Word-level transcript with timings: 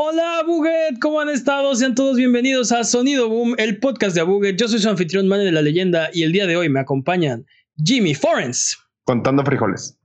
Hola 0.00 0.44
Buget, 0.46 1.00
¿cómo 1.00 1.18
han 1.18 1.28
estado? 1.28 1.74
Sean 1.74 1.96
todos 1.96 2.16
bienvenidos 2.16 2.70
a 2.70 2.84
Sonido 2.84 3.28
Boom, 3.28 3.56
el 3.58 3.80
podcast 3.80 4.14
de 4.14 4.20
Abuget. 4.20 4.56
Yo 4.56 4.68
soy 4.68 4.78
su 4.78 4.88
anfitrión 4.88 5.26
Mane 5.26 5.42
de 5.42 5.50
la 5.50 5.60
Leyenda 5.60 6.08
y 6.12 6.22
el 6.22 6.30
día 6.30 6.46
de 6.46 6.56
hoy 6.56 6.68
me 6.68 6.78
acompañan 6.78 7.44
Jimmy 7.84 8.14
Forens 8.14 8.78
Contando 9.02 9.44
frijoles. 9.44 9.98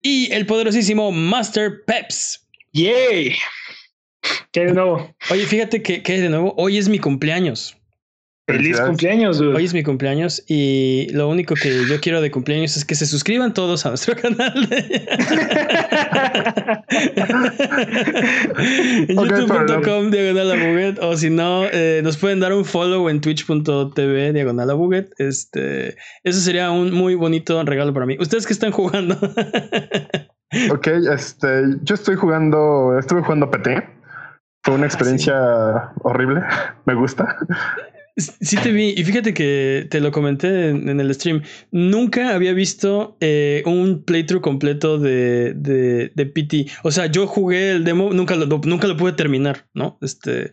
y 0.00 0.30
el 0.32 0.46
poderosísimo 0.46 1.10
Master 1.10 1.82
Peps. 1.84 2.46
¡Yay! 2.74 3.34
¿Qué 4.52 4.60
hay 4.60 4.66
de 4.66 4.72
nuevo? 4.74 5.12
Oye, 5.32 5.46
fíjate 5.46 5.82
que, 5.82 6.04
que 6.04 6.20
de 6.20 6.28
nuevo, 6.28 6.54
hoy 6.56 6.78
es 6.78 6.88
mi 6.88 7.00
cumpleaños. 7.00 7.76
¡Feliz 8.46 8.78
cumpleaños, 8.80 9.38
dude! 9.38 9.56
Hoy 9.56 9.64
es 9.64 9.72
mi 9.72 9.82
cumpleaños 9.82 10.44
y 10.46 11.08
lo 11.12 11.30
único 11.30 11.54
que 11.54 11.86
yo 11.88 11.98
quiero 12.00 12.20
de 12.20 12.30
cumpleaños 12.30 12.76
es 12.76 12.84
que 12.84 12.94
se 12.94 13.06
suscriban 13.06 13.54
todos 13.54 13.86
a 13.86 13.88
nuestro 13.88 14.14
canal 14.20 14.68
de 14.68 15.06
youtube.com 19.08 20.10
diagonal 20.10 20.52
a 20.52 20.56
Buget 20.56 20.98
o 21.00 21.16
si 21.16 21.30
no 21.30 21.64
eh, 21.72 22.02
nos 22.04 22.18
pueden 22.18 22.40
dar 22.40 22.52
un 22.52 22.66
follow 22.66 23.08
en 23.08 23.22
twitch.tv 23.22 24.32
diagonal 24.34 24.70
a 24.70 24.74
Buget 24.74 25.10
este 25.18 25.96
eso 26.22 26.40
sería 26.40 26.70
un 26.70 26.92
muy 26.92 27.14
bonito 27.14 27.62
regalo 27.64 27.94
para 27.94 28.04
mí 28.04 28.16
ustedes 28.20 28.46
que 28.46 28.52
están 28.52 28.72
jugando 28.72 29.16
Ok, 30.70 30.86
este, 30.86 31.64
yo 31.82 31.94
estoy 31.94 32.14
jugando, 32.16 32.96
estuve 32.98 33.22
jugando 33.22 33.50
PT. 33.50 33.88
Fue 34.62 34.74
una 34.74 34.86
experiencia 34.86 35.92
horrible. 36.02 36.42
Me 36.84 36.94
gusta. 36.94 37.36
Sí 38.16 38.56
te 38.62 38.70
vi, 38.70 38.94
y 38.96 39.02
fíjate 39.02 39.34
que 39.34 39.88
te 39.90 39.98
lo 40.00 40.12
comenté 40.12 40.68
en, 40.68 40.88
en 40.88 41.00
el 41.00 41.12
stream. 41.14 41.42
Nunca 41.72 42.32
había 42.34 42.52
visto 42.52 43.16
eh, 43.20 43.62
un 43.66 44.04
playthrough 44.04 44.40
completo 44.40 44.98
de, 44.98 45.52
de, 45.54 46.12
de 46.14 46.26
PT. 46.26 46.66
O 46.84 46.92
sea, 46.92 47.06
yo 47.06 47.26
jugué 47.26 47.72
el 47.72 47.82
demo, 47.84 48.12
nunca 48.12 48.36
lo, 48.36 48.46
nunca 48.46 48.86
lo 48.86 48.96
pude 48.96 49.12
terminar, 49.14 49.66
¿no? 49.74 49.98
Este. 50.00 50.52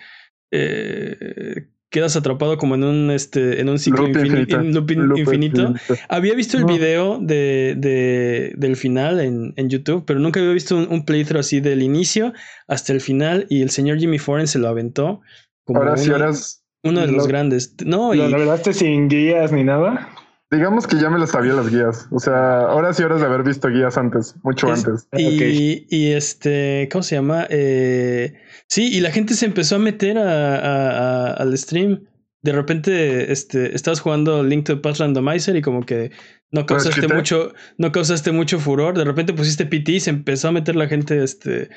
eh, 0.52 1.68
quedas 1.92 2.16
atrapado 2.16 2.58
como 2.58 2.76
en 2.76 2.86
un 2.86 3.12
este 3.12 3.60
en 3.60 3.68
un 3.68 3.78
ciclo 3.78 4.08
Loop 4.08 4.16
infinito. 4.26 4.60
en 4.62 4.74
loop 4.74 4.92
in- 4.92 5.08
Loop 5.08 5.18
infinito. 5.20 5.62
infinito. 5.62 6.06
Había 6.08 6.34
visto 6.36 6.58
el 6.58 6.64
No. 6.66 6.74
video 6.74 7.20
de, 7.22 7.76
de- 7.78 8.54
del 8.58 8.76
final 8.78 9.20
en, 9.20 9.54
en 9.58 9.70
YouTube, 9.70 10.06
pero 10.08 10.20
nunca 10.20 10.40
había 10.40 10.54
visto 10.54 10.78
un, 10.78 10.88
un 10.90 11.04
playthrough 11.06 11.42
así 11.42 11.60
del 11.60 11.82
inicio 11.84 12.34
hasta 12.68 12.94
el 12.94 13.02
final. 13.02 13.46
Y 13.50 13.62
el 13.62 13.70
señor 13.72 14.00
Jimmy 14.00 14.20
Foren 14.20 14.48
se 14.48 14.58
lo 14.60 14.70
aventó 14.70 15.20
como 15.66 15.80
Ahora 15.82 15.98
sí, 15.98 16.10
ahora 16.12 16.30
es- 16.30 16.61
uno 16.84 17.02
de 17.02 17.08
los 17.08 17.24
lo- 17.24 17.28
grandes. 17.28 17.76
No, 17.86 18.14
y, 18.14 18.18
¿Lo 18.18 18.28
lograste 18.30 18.74
sin 18.74 19.08
guías 19.08 19.52
ni 19.52 19.64
nada? 19.64 20.10
digamos 20.54 20.86
que 20.86 20.98
ya 21.00 21.10
me 21.10 21.18
lo 21.18 21.26
sabía 21.28 21.54
las 21.54 21.70
guías. 21.72 22.08
O 22.12 22.20
sea, 22.20 22.68
horas 22.74 23.00
y 23.00 23.04
horas 23.04 23.22
de 23.22 23.26
haber 23.28 23.42
visto 23.44 23.70
guías 23.70 23.98
antes, 23.98 24.36
mucho 24.44 24.72
Es- 24.74 24.86
antes. 24.86 25.08
Y, 25.18 25.86
y 25.90 26.12
este, 26.12 26.90
¿cómo 26.92 27.04
se 27.04 27.16
llama? 27.16 27.48
Eh, 27.50 28.34
sí, 28.68 28.90
y 28.94 29.00
la 29.00 29.12
gente 29.12 29.34
se 29.36 29.46
empezó 29.46 29.78
a 29.78 29.80
meter 29.80 30.18
a- 30.18 30.56
a- 30.58 31.28
a- 31.30 31.34
al 31.36 31.58
stream. 31.58 32.04
De 32.44 32.52
repente, 32.52 33.32
este, 33.32 33.74
estabas 33.76 34.02
jugando 34.02 34.44
Link 34.44 34.66
to 34.66 34.76
the 34.76 34.82
Past 34.82 35.00
Randomizer 35.00 35.56
y 35.56 35.62
como 35.62 35.86
que 35.86 36.12
no 36.52 36.66
causaste 36.66 37.00
quité? 37.02 37.14
mucho, 37.14 37.54
no 37.78 37.92
causaste 37.94 38.32
mucho 38.34 38.60
furor. 38.60 38.98
De 38.98 39.06
repente 39.06 39.32
pusiste 39.32 39.66
PT 39.66 39.92
y 39.94 40.00
se 40.02 40.10
empezó 40.10 40.50
a 40.50 40.52
meter 40.52 40.76
la 40.76 40.88
gente, 40.88 41.24
este, 41.24 41.70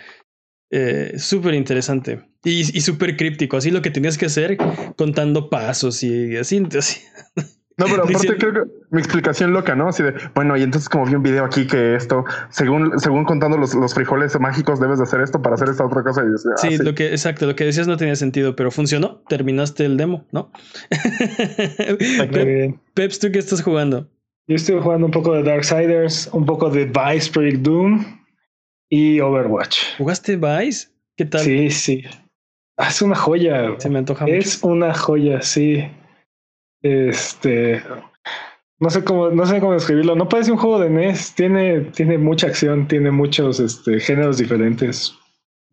eh, 0.76 1.14
súper 1.18 1.54
interesante 1.54 2.20
y, 2.44 2.60
y 2.60 2.80
súper 2.80 3.16
críptico. 3.16 3.56
Así 3.56 3.70
lo 3.70 3.80
que 3.82 3.90
tenías 3.90 4.18
que 4.18 4.26
hacer 4.26 4.56
contando 4.96 5.48
pasos 5.50 6.02
y 6.02 6.36
así. 6.36 6.66
así. 6.76 7.00
No, 7.76 7.86
pero 7.86 7.96
aparte 8.04 8.12
Diciendo- 8.12 8.38
creo 8.38 8.52
que 8.66 8.70
mi 8.92 9.00
explicación 9.00 9.52
loca, 9.52 9.74
¿no? 9.74 9.88
Así 9.88 10.04
de, 10.04 10.14
bueno, 10.36 10.56
y 10.56 10.62
entonces 10.62 10.88
como 10.88 11.06
vi 11.06 11.16
un 11.16 11.24
video 11.24 11.44
aquí 11.44 11.66
que 11.66 11.96
esto, 11.96 12.24
según, 12.48 13.00
según 13.00 13.24
contando 13.24 13.56
los, 13.58 13.74
los 13.74 13.94
frijoles 13.94 14.38
mágicos, 14.38 14.78
debes 14.78 14.98
de 14.98 15.02
hacer 15.02 15.20
esto 15.20 15.42
para 15.42 15.56
hacer 15.56 15.68
esta 15.70 15.84
otra 15.84 16.04
cosa. 16.04 16.22
Y 16.22 16.28
decía, 16.30 16.52
ah, 16.54 16.58
Sí, 16.60 16.76
sí. 16.76 16.84
lo 16.84 16.94
que, 16.94 17.08
exacto, 17.08 17.46
lo 17.46 17.56
que 17.56 17.64
decías 17.64 17.88
no 17.88 17.96
tenía 17.96 18.14
sentido, 18.14 18.54
pero 18.54 18.70
funcionó. 18.70 19.24
Terminaste 19.28 19.84
el 19.86 19.96
demo, 19.96 20.24
¿no? 20.30 20.52
Bien. 22.30 22.80
Peps, 22.94 23.18
¿tú 23.18 23.30
qué 23.32 23.38
estás 23.40 23.62
jugando? 23.62 24.08
Yo 24.46 24.56
estuve 24.56 24.80
jugando 24.80 25.06
un 25.06 25.12
poco 25.12 25.32
de 25.34 25.42
Darksiders, 25.42 26.28
un 26.32 26.44
poco 26.46 26.70
de 26.70 26.84
Vice 26.84 27.30
Project 27.32 27.62
Doom 27.62 28.04
y 28.94 29.20
Overwatch. 29.20 29.96
¿Jugaste 29.98 30.36
Vice? 30.36 30.88
¿Qué 31.16 31.24
tal? 31.24 31.40
Sí, 31.40 31.70
sí. 31.70 32.04
Ah, 32.76 32.88
Es 32.88 33.02
una 33.02 33.16
joya. 33.16 33.74
Se 33.78 33.90
me 33.90 33.98
antoja 33.98 34.24
mucho. 34.24 34.36
Es 34.36 34.62
una 34.62 34.94
joya, 34.94 35.42
sí. 35.42 35.84
Este. 36.82 37.82
No 38.78 38.90
sé 38.90 39.02
cómo, 39.02 39.30
no 39.30 39.46
sé 39.46 39.58
cómo 39.58 39.72
describirlo. 39.72 40.14
No 40.14 40.28
parece 40.28 40.52
un 40.52 40.58
juego 40.58 40.78
de 40.78 40.90
NES. 40.90 41.34
Tiene, 41.34 41.80
tiene 41.80 42.18
mucha 42.18 42.46
acción, 42.46 42.86
tiene 42.86 43.10
muchos 43.10 43.58
este, 43.58 43.98
géneros 43.98 44.38
diferentes. 44.38 45.14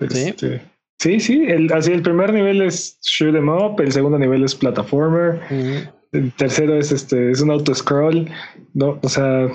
Sí. 0.10 0.30
Este, 0.30 0.62
sí, 1.00 1.20
sí. 1.20 1.44
El, 1.48 1.72
así 1.74 1.92
el 1.92 2.02
primer 2.02 2.34
nivel 2.34 2.62
es 2.64 2.98
shoot 3.04 3.36
'em 3.36 3.50
up, 3.50 3.80
el 3.82 3.92
segundo 3.92 4.18
nivel 4.18 4.44
es 4.44 4.56
plataformer, 4.56 5.42
Mm, 5.52 5.90
el 6.14 6.32
tercero 6.34 6.76
es 6.76 6.92
este, 6.92 7.30
es 7.30 7.42
un 7.42 7.52
auto 7.52 7.76
scroll. 7.76 8.28
No, 8.74 9.00
o 9.02 9.10
sea, 9.10 9.48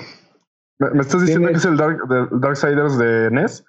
¿Me, 0.79 0.91
me 0.91 1.01
estás 1.01 1.21
diciendo 1.21 1.47
que 1.49 1.55
es 1.55 1.65
el 1.65 1.77
Dark, 1.77 2.07
de- 2.07 2.27
Darksiders 2.39 2.97
de 2.97 3.31
NES? 3.31 3.65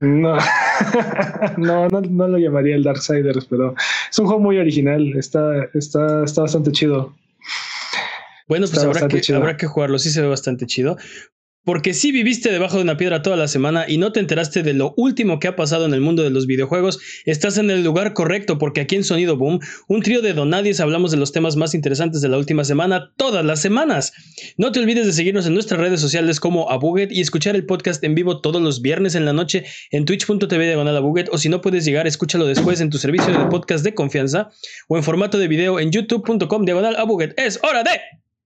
no. 0.00 0.36
no, 1.56 1.88
no, 1.88 2.00
no 2.00 2.28
lo 2.28 2.38
llamaría 2.38 2.76
el 2.76 2.84
Darksiders, 2.84 3.46
pero 3.46 3.74
es 4.10 4.18
un 4.18 4.26
juego 4.26 4.40
muy 4.40 4.58
original. 4.58 5.12
Está, 5.16 5.64
está, 5.74 6.24
está 6.24 6.42
bastante 6.42 6.72
chido. 6.72 7.14
Bueno, 8.46 8.66
pues 8.66 8.82
habrá 8.82 9.08
que, 9.08 9.20
habrá 9.34 9.56
que 9.56 9.66
jugarlo. 9.66 9.98
Sí 9.98 10.10
se 10.10 10.22
ve 10.22 10.28
bastante 10.28 10.66
chido. 10.66 10.96
Porque 11.64 11.92
si 11.92 12.12
viviste 12.12 12.50
debajo 12.50 12.76
de 12.76 12.82
una 12.82 12.96
piedra 12.96 13.20
toda 13.20 13.36
la 13.36 13.46
semana 13.46 13.84
y 13.86 13.98
no 13.98 14.10
te 14.10 14.20
enteraste 14.20 14.62
de 14.62 14.72
lo 14.72 14.94
último 14.96 15.38
que 15.38 15.48
ha 15.48 15.56
pasado 15.56 15.84
en 15.84 15.92
el 15.92 16.00
mundo 16.00 16.22
de 16.22 16.30
los 16.30 16.46
videojuegos, 16.46 16.98
estás 17.26 17.58
en 17.58 17.70
el 17.70 17.84
lugar 17.84 18.14
correcto 18.14 18.56
porque 18.56 18.80
aquí 18.80 18.96
en 18.96 19.04
Sonido 19.04 19.36
Boom, 19.36 19.60
un 19.86 20.00
trío 20.00 20.22
de 20.22 20.32
donadies 20.32 20.80
hablamos 20.80 21.10
de 21.10 21.18
los 21.18 21.32
temas 21.32 21.56
más 21.56 21.74
interesantes 21.74 22.22
de 22.22 22.28
la 22.28 22.38
última 22.38 22.64
semana 22.64 23.12
todas 23.16 23.44
las 23.44 23.60
semanas. 23.60 24.14
No 24.56 24.72
te 24.72 24.80
olvides 24.80 25.04
de 25.06 25.12
seguirnos 25.12 25.46
en 25.46 25.54
nuestras 25.54 25.80
redes 25.80 26.00
sociales 26.00 26.40
como 26.40 26.70
Abuget 26.70 27.12
y 27.12 27.20
escuchar 27.20 27.54
el 27.54 27.66
podcast 27.66 28.02
en 28.02 28.14
vivo 28.14 28.40
todos 28.40 28.62
los 28.62 28.80
viernes 28.80 29.14
en 29.14 29.26
la 29.26 29.34
noche 29.34 29.64
en 29.90 30.06
twitch.tv 30.06 30.64
diagonal 30.64 30.96
Abuget 30.96 31.28
o 31.32 31.38
si 31.38 31.48
no 31.48 31.60
puedes 31.60 31.84
llegar, 31.84 32.06
escúchalo 32.06 32.46
después 32.46 32.80
en 32.80 32.90
tu 32.90 32.98
servicio 32.98 33.36
de 33.36 33.44
podcast 33.46 33.84
de 33.84 33.94
confianza 33.94 34.50
o 34.88 34.96
en 34.96 35.02
formato 35.02 35.38
de 35.38 35.48
video 35.48 35.80
en 35.80 35.90
youtube.com 35.90 36.64
diagonal 36.64 36.96
Abuget. 36.96 37.38
Es 37.38 37.60
hora 37.62 37.82
de 37.82 38.00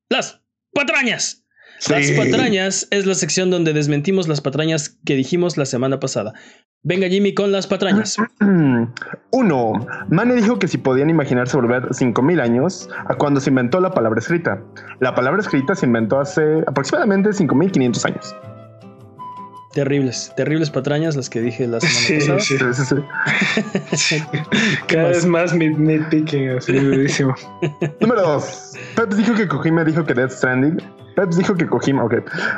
las 0.08 0.40
patrañas. 0.72 1.41
Las 1.88 2.10
patrañas 2.12 2.86
es 2.90 3.06
la 3.06 3.14
sección 3.14 3.50
donde 3.50 3.72
desmentimos 3.72 4.28
las 4.28 4.40
patrañas 4.40 4.98
que 5.04 5.14
dijimos 5.16 5.56
la 5.56 5.66
semana 5.66 5.98
pasada. 6.00 6.32
Venga 6.84 7.08
Jimmy 7.08 7.34
con 7.34 7.52
las 7.52 7.66
patrañas. 7.66 8.16
Uno, 9.30 9.86
Mane 10.08 10.34
dijo 10.34 10.58
que 10.58 10.68
si 10.68 10.78
podían 10.78 11.10
imaginarse 11.10 11.56
volver 11.56 11.92
5000 11.94 12.40
años 12.40 12.88
a 13.06 13.14
cuando 13.14 13.40
se 13.40 13.50
inventó 13.50 13.80
la 13.80 13.90
palabra 13.92 14.18
escrita. 14.20 14.60
La 15.00 15.14
palabra 15.14 15.40
escrita 15.40 15.74
se 15.74 15.86
inventó 15.86 16.18
hace 16.20 16.62
aproximadamente 16.66 17.32
5500 17.32 18.04
años. 18.04 18.36
Terribles, 19.72 20.32
terribles 20.36 20.68
patrañas 20.70 21.16
las 21.16 21.30
que 21.30 21.40
dije 21.40 21.66
la 21.66 21.80
semana 21.80 21.98
Sí, 21.98 22.14
pasada. 22.14 22.74
sí. 22.74 22.94
Sí, 23.96 23.96
sí. 23.96 24.22
Cada 24.86 25.08
vez 25.08 25.24
más 25.24 25.54
nit- 25.54 25.78
nitpicking, 25.78 26.50
así 26.50 26.72
durísimo. 26.74 27.34
Número 28.00 28.20
dos, 28.22 28.72
Peps 28.96 29.16
dijo 29.16 29.34
que 29.34 29.48
Kojima 29.48 29.82
dijo 29.84 30.04
que 30.04 30.12
Death 30.14 30.32
Stranding. 30.32 30.76
Peps 31.14 31.36
dijo 31.36 31.54
que 31.54 31.66
Kojima, 31.66 32.04
ok. 32.04 32.14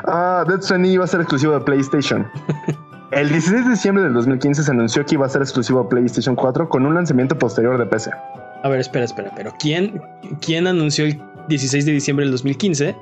Ah, 0.07 0.45
Death 0.47 0.63
Stranding 0.63 0.93
iba 0.93 1.05
a 1.05 1.09
ser 1.09 1.21
exclusivo 1.21 1.53
de 1.55 1.61
PlayStation. 1.61 2.27
El 3.11 3.29
16 3.29 3.65
de 3.65 3.71
diciembre 3.71 4.05
del 4.05 4.13
2015 4.15 4.65
se 4.65 4.71
anunció 4.71 5.07
que 5.07 5.15
iba 5.15 5.27
a 5.27 5.29
ser 5.29 5.43
exclusivo 5.43 5.83
de 5.85 5.89
PlayStation 5.89 6.35
4 6.35 6.69
con 6.69 6.85
un 6.85 6.95
lanzamiento 6.95 7.39
posterior 7.39 7.79
de 7.79 7.87
PC. 7.87 8.11
A 8.65 8.69
ver, 8.69 8.81
espera, 8.81 9.05
espera, 9.05 9.31
pero 9.37 9.53
¿quién, 9.61 10.03
quién 10.41 10.67
anunció 10.67 11.05
el 11.05 11.21
16 11.49 11.87
de 11.87 11.93
diciembre 11.93 12.25
del 12.25 12.33
2015? 12.33 12.97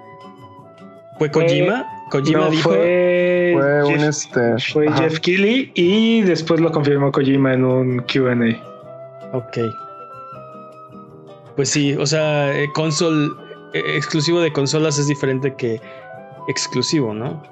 ¿Fue 1.19 1.31
Kojima? 1.31 1.87
Kojima 2.11 2.41
No, 2.41 2.51
dijo... 2.51 2.71
fue, 2.71 3.55
Fue 3.55 3.85
un 3.85 4.01
este. 4.01 4.59
fue 4.73 4.89
ajá. 4.89 5.05
Jeff 5.05 5.21
Keighley 5.21 5.73
y 5.75 6.23
después 6.23 6.61
lo 6.61 6.73
confirmó 6.73 7.11
Kojima 7.11 7.55
en 7.55 7.65
un 7.65 7.99
QA. 8.01 8.35
Ok. 9.33 9.59
Pues 11.57 11.71
sí, 11.71 11.95
o 11.95 12.07
sea, 12.07 12.53
eh, 12.55 12.69
console 12.75 13.31
exclusivo 13.75 14.41
de 14.41 14.53
consolas 14.53 14.99
es 14.99 15.07
diferente 15.09 15.55
que 15.57 15.81
exclusivo, 16.49 17.15
¿no? 17.15 17.43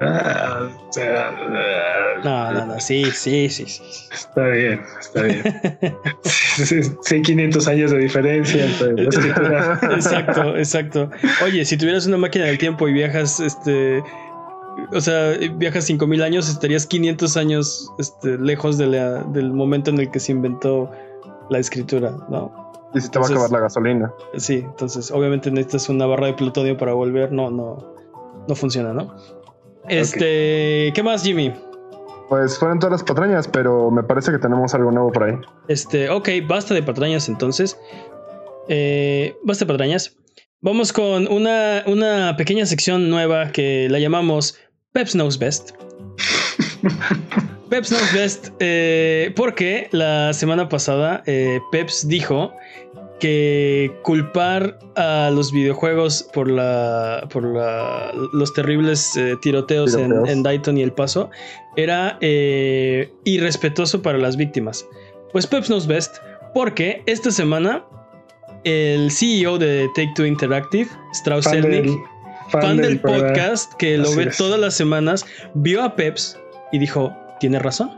Ah, 0.00 0.68
No, 2.24 2.52
no, 2.52 2.66
no, 2.66 2.80
sí, 2.80 3.04
sí, 3.12 3.48
sí, 3.48 3.64
sí. 3.66 3.82
Está 4.12 4.46
bien, 4.48 4.80
está 5.00 5.22
bien. 5.22 5.42
sí, 6.24 6.80
sí, 7.02 7.22
500 7.22 7.68
años 7.68 7.90
de 7.90 7.98
diferencia 7.98 8.64
entre 8.64 8.92
la 8.94 9.02
escritura. 9.08 9.78
Exacto, 9.92 10.56
exacto. 10.56 11.10
Oye, 11.44 11.64
si 11.64 11.76
tuvieras 11.76 12.06
una 12.06 12.16
máquina 12.16 12.44
del 12.46 12.58
tiempo 12.58 12.88
y 12.88 12.92
viajas, 12.92 13.40
este, 13.40 14.02
o 14.92 15.00
sea, 15.00 15.32
viajas 15.56 15.84
5000 15.84 16.22
años, 16.22 16.48
estarías 16.48 16.86
500 16.86 17.36
años 17.36 17.90
este, 17.98 18.36
lejos 18.38 18.78
de 18.78 18.86
la- 18.88 19.22
del 19.24 19.52
momento 19.52 19.90
en 19.90 20.00
el 20.00 20.10
que 20.10 20.20
se 20.20 20.32
inventó 20.32 20.90
la 21.50 21.58
escritura, 21.58 22.16
¿no? 22.28 22.63
Y 22.94 23.00
si 23.00 23.08
te 23.08 23.18
va 23.18 23.26
a 23.26 23.28
acabar 23.28 23.50
la 23.50 23.60
gasolina. 23.60 24.12
Sí, 24.36 24.62
entonces 24.64 25.10
obviamente 25.10 25.50
necesitas 25.50 25.88
una 25.88 26.06
barra 26.06 26.26
de 26.26 26.34
plutonio 26.34 26.76
para 26.76 26.92
volver, 26.92 27.32
no, 27.32 27.50
no, 27.50 27.94
no 28.46 28.54
funciona, 28.54 28.92
¿no? 28.92 29.14
Este, 29.88 30.92
¿qué 30.94 31.02
más, 31.02 31.22
Jimmy? 31.22 31.52
Pues 32.28 32.58
fueron 32.58 32.78
todas 32.78 32.92
las 32.92 33.02
patrañas, 33.02 33.48
pero 33.48 33.90
me 33.90 34.02
parece 34.02 34.32
que 34.32 34.38
tenemos 34.38 34.74
algo 34.74 34.90
nuevo 34.90 35.12
por 35.12 35.24
ahí. 35.24 35.34
Este, 35.68 36.08
ok, 36.08 36.28
basta 36.46 36.72
de 36.72 36.82
patrañas 36.82 37.28
entonces. 37.28 37.78
Eh, 38.68 39.36
basta 39.42 39.64
de 39.64 39.72
patrañas. 39.72 40.16
Vamos 40.60 40.92
con 40.92 41.28
una, 41.30 41.84
una 41.86 42.36
pequeña 42.38 42.64
sección 42.64 43.10
nueva 43.10 43.52
que 43.52 43.88
la 43.90 43.98
llamamos 43.98 44.58
Peps 44.92 45.12
Knows 45.12 45.38
Best. 45.38 45.72
Peps 47.68 47.88
Knows 47.90 48.12
Best, 48.14 48.48
eh, 48.60 49.32
porque 49.36 49.88
la 49.92 50.32
semana 50.32 50.68
pasada 50.68 51.22
eh, 51.26 51.60
Peps 51.70 52.08
dijo 52.08 52.54
que 53.20 53.92
culpar 54.02 54.78
a 54.96 55.30
los 55.32 55.52
videojuegos 55.52 56.28
por 56.32 56.50
la 56.50 57.26
por 57.30 57.44
la, 57.44 58.12
los 58.32 58.52
terribles 58.52 59.16
eh, 59.16 59.36
tiroteos, 59.40 59.94
en, 59.94 60.08
Tiroteos. 60.08 60.28
en 60.28 60.42
Dayton 60.42 60.78
y 60.78 60.82
El 60.82 60.92
Paso 60.92 61.30
era 61.76 62.18
eh, 62.20 63.12
irrespetuoso 63.24 64.02
para 64.02 64.18
las 64.18 64.36
víctimas. 64.36 64.86
Pues 65.32 65.46
Peps 65.46 65.66
Knows 65.66 65.86
Best, 65.86 66.16
porque 66.52 67.02
esta 67.06 67.30
semana 67.30 67.84
el 68.64 69.10
CEO 69.10 69.58
de 69.58 69.88
Take 69.94 70.12
Two 70.14 70.26
Interactive, 70.26 70.88
Strauss 71.12 71.44
Fan 71.44 71.62
del, 71.62 71.96
fan, 72.48 72.76
del, 72.76 73.00
podcast 73.00 73.72
que 73.74 73.98
lo 73.98 74.08
Así 74.08 74.16
ve 74.16 74.24
es. 74.24 74.36
todas 74.36 74.58
las 74.58 74.74
semanas, 74.74 75.24
vio 75.54 75.82
a 75.82 75.96
Peps 75.96 76.38
y 76.72 76.78
dijo, 76.78 77.14
tiene 77.40 77.58
razón, 77.58 77.90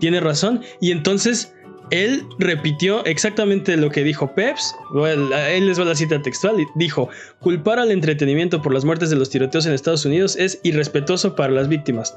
tiene 0.00 0.20
razón. 0.20 0.62
Y 0.80 0.90
entonces 0.92 1.54
él 1.90 2.26
repitió 2.38 3.04
exactamente 3.06 3.76
lo 3.76 3.90
que 3.90 4.02
dijo 4.04 4.34
Peps. 4.34 4.74
Bueno, 4.92 5.34
él 5.36 5.66
les 5.66 5.80
va 5.80 5.84
la 5.84 5.94
cita 5.94 6.20
textual. 6.20 6.60
y 6.60 6.66
Dijo, 6.76 7.08
culpar 7.40 7.78
al 7.78 7.90
entretenimiento 7.90 8.60
por 8.60 8.74
las 8.74 8.84
muertes 8.84 9.08
de 9.10 9.16
los 9.16 9.30
tiroteos 9.30 9.64
en 9.66 9.72
Estados 9.72 10.04
Unidos 10.04 10.36
es 10.36 10.60
irrespetuoso 10.64 11.34
para 11.34 11.52
las 11.52 11.68
víctimas. 11.68 12.14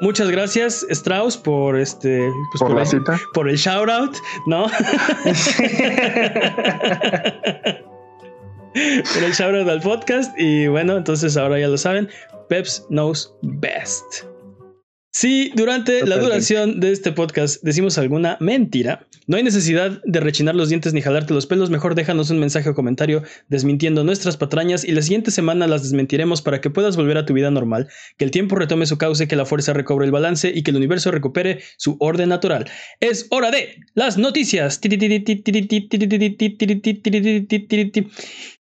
Muchas 0.00 0.28
gracias, 0.28 0.84
Strauss, 0.90 1.36
por 1.36 1.78
este. 1.78 2.28
pues, 2.50 2.60
Por 2.60 2.74
la 2.74 2.80
el- 2.82 2.86
cita. 2.88 3.20
por 3.32 3.48
el 3.48 3.56
shout 3.56 3.88
out, 3.88 4.16
¿no? 4.48 4.66
por 9.14 9.22
el 9.22 9.32
shout 9.32 9.54
out 9.54 9.68
al 9.68 9.80
podcast. 9.80 10.36
Y 10.38 10.66
bueno, 10.66 10.96
entonces 10.96 11.36
ahora 11.36 11.60
ya 11.60 11.68
lo 11.68 11.78
saben. 11.78 12.08
Peps 12.48 12.84
knows 12.90 13.32
best. 13.42 14.24
Si 15.16 15.52
durante 15.54 16.04
la 16.04 16.18
duración 16.18 16.80
de 16.80 16.90
este 16.90 17.12
podcast 17.12 17.62
decimos 17.62 17.98
alguna 17.98 18.36
mentira, 18.40 19.06
no 19.28 19.36
hay 19.36 19.44
necesidad 19.44 20.02
de 20.04 20.18
rechinar 20.18 20.56
los 20.56 20.70
dientes 20.70 20.92
ni 20.92 21.02
jalarte 21.02 21.32
los 21.32 21.46
pelos, 21.46 21.70
mejor 21.70 21.94
déjanos 21.94 22.30
un 22.30 22.40
mensaje 22.40 22.68
o 22.68 22.74
comentario 22.74 23.22
desmintiendo 23.48 24.02
nuestras 24.02 24.36
patrañas 24.36 24.84
y 24.84 24.90
la 24.90 25.02
siguiente 25.02 25.30
semana 25.30 25.68
las 25.68 25.84
desmentiremos 25.84 26.42
para 26.42 26.60
que 26.60 26.68
puedas 26.68 26.96
volver 26.96 27.16
a 27.16 27.26
tu 27.26 27.32
vida 27.32 27.52
normal, 27.52 27.86
que 28.16 28.24
el 28.24 28.32
tiempo 28.32 28.56
retome 28.56 28.86
su 28.86 28.98
cauce, 28.98 29.28
que 29.28 29.36
la 29.36 29.46
fuerza 29.46 29.72
recobre 29.72 30.04
el 30.04 30.10
balance 30.10 30.50
y 30.52 30.64
que 30.64 30.72
el 30.72 30.78
universo 30.78 31.12
recupere 31.12 31.60
su 31.76 31.96
orden 32.00 32.30
natural. 32.30 32.68
Es 32.98 33.28
hora 33.30 33.52
de 33.52 33.76
las 33.94 34.18
noticias. 34.18 34.80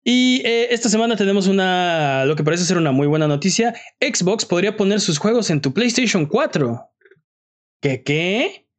Y 0.09 0.41
eh, 0.45 0.69
esta 0.73 0.87
semana 0.87 1.17
tenemos 1.17 1.47
una, 1.47 2.23
lo 2.23 2.37
que 2.37 2.43
parece 2.45 2.63
ser 2.63 2.77
una 2.77 2.93
muy 2.93 3.07
buena 3.07 3.27
noticia. 3.27 3.73
Xbox 3.99 4.45
podría 4.45 4.77
poner 4.77 5.01
sus 5.01 5.17
juegos 5.17 5.49
en 5.49 5.59
tu 5.59 5.73
PlayStation 5.73 6.25
4. 6.25 6.79
¿Qué 7.81 8.03
qué? 8.03 8.69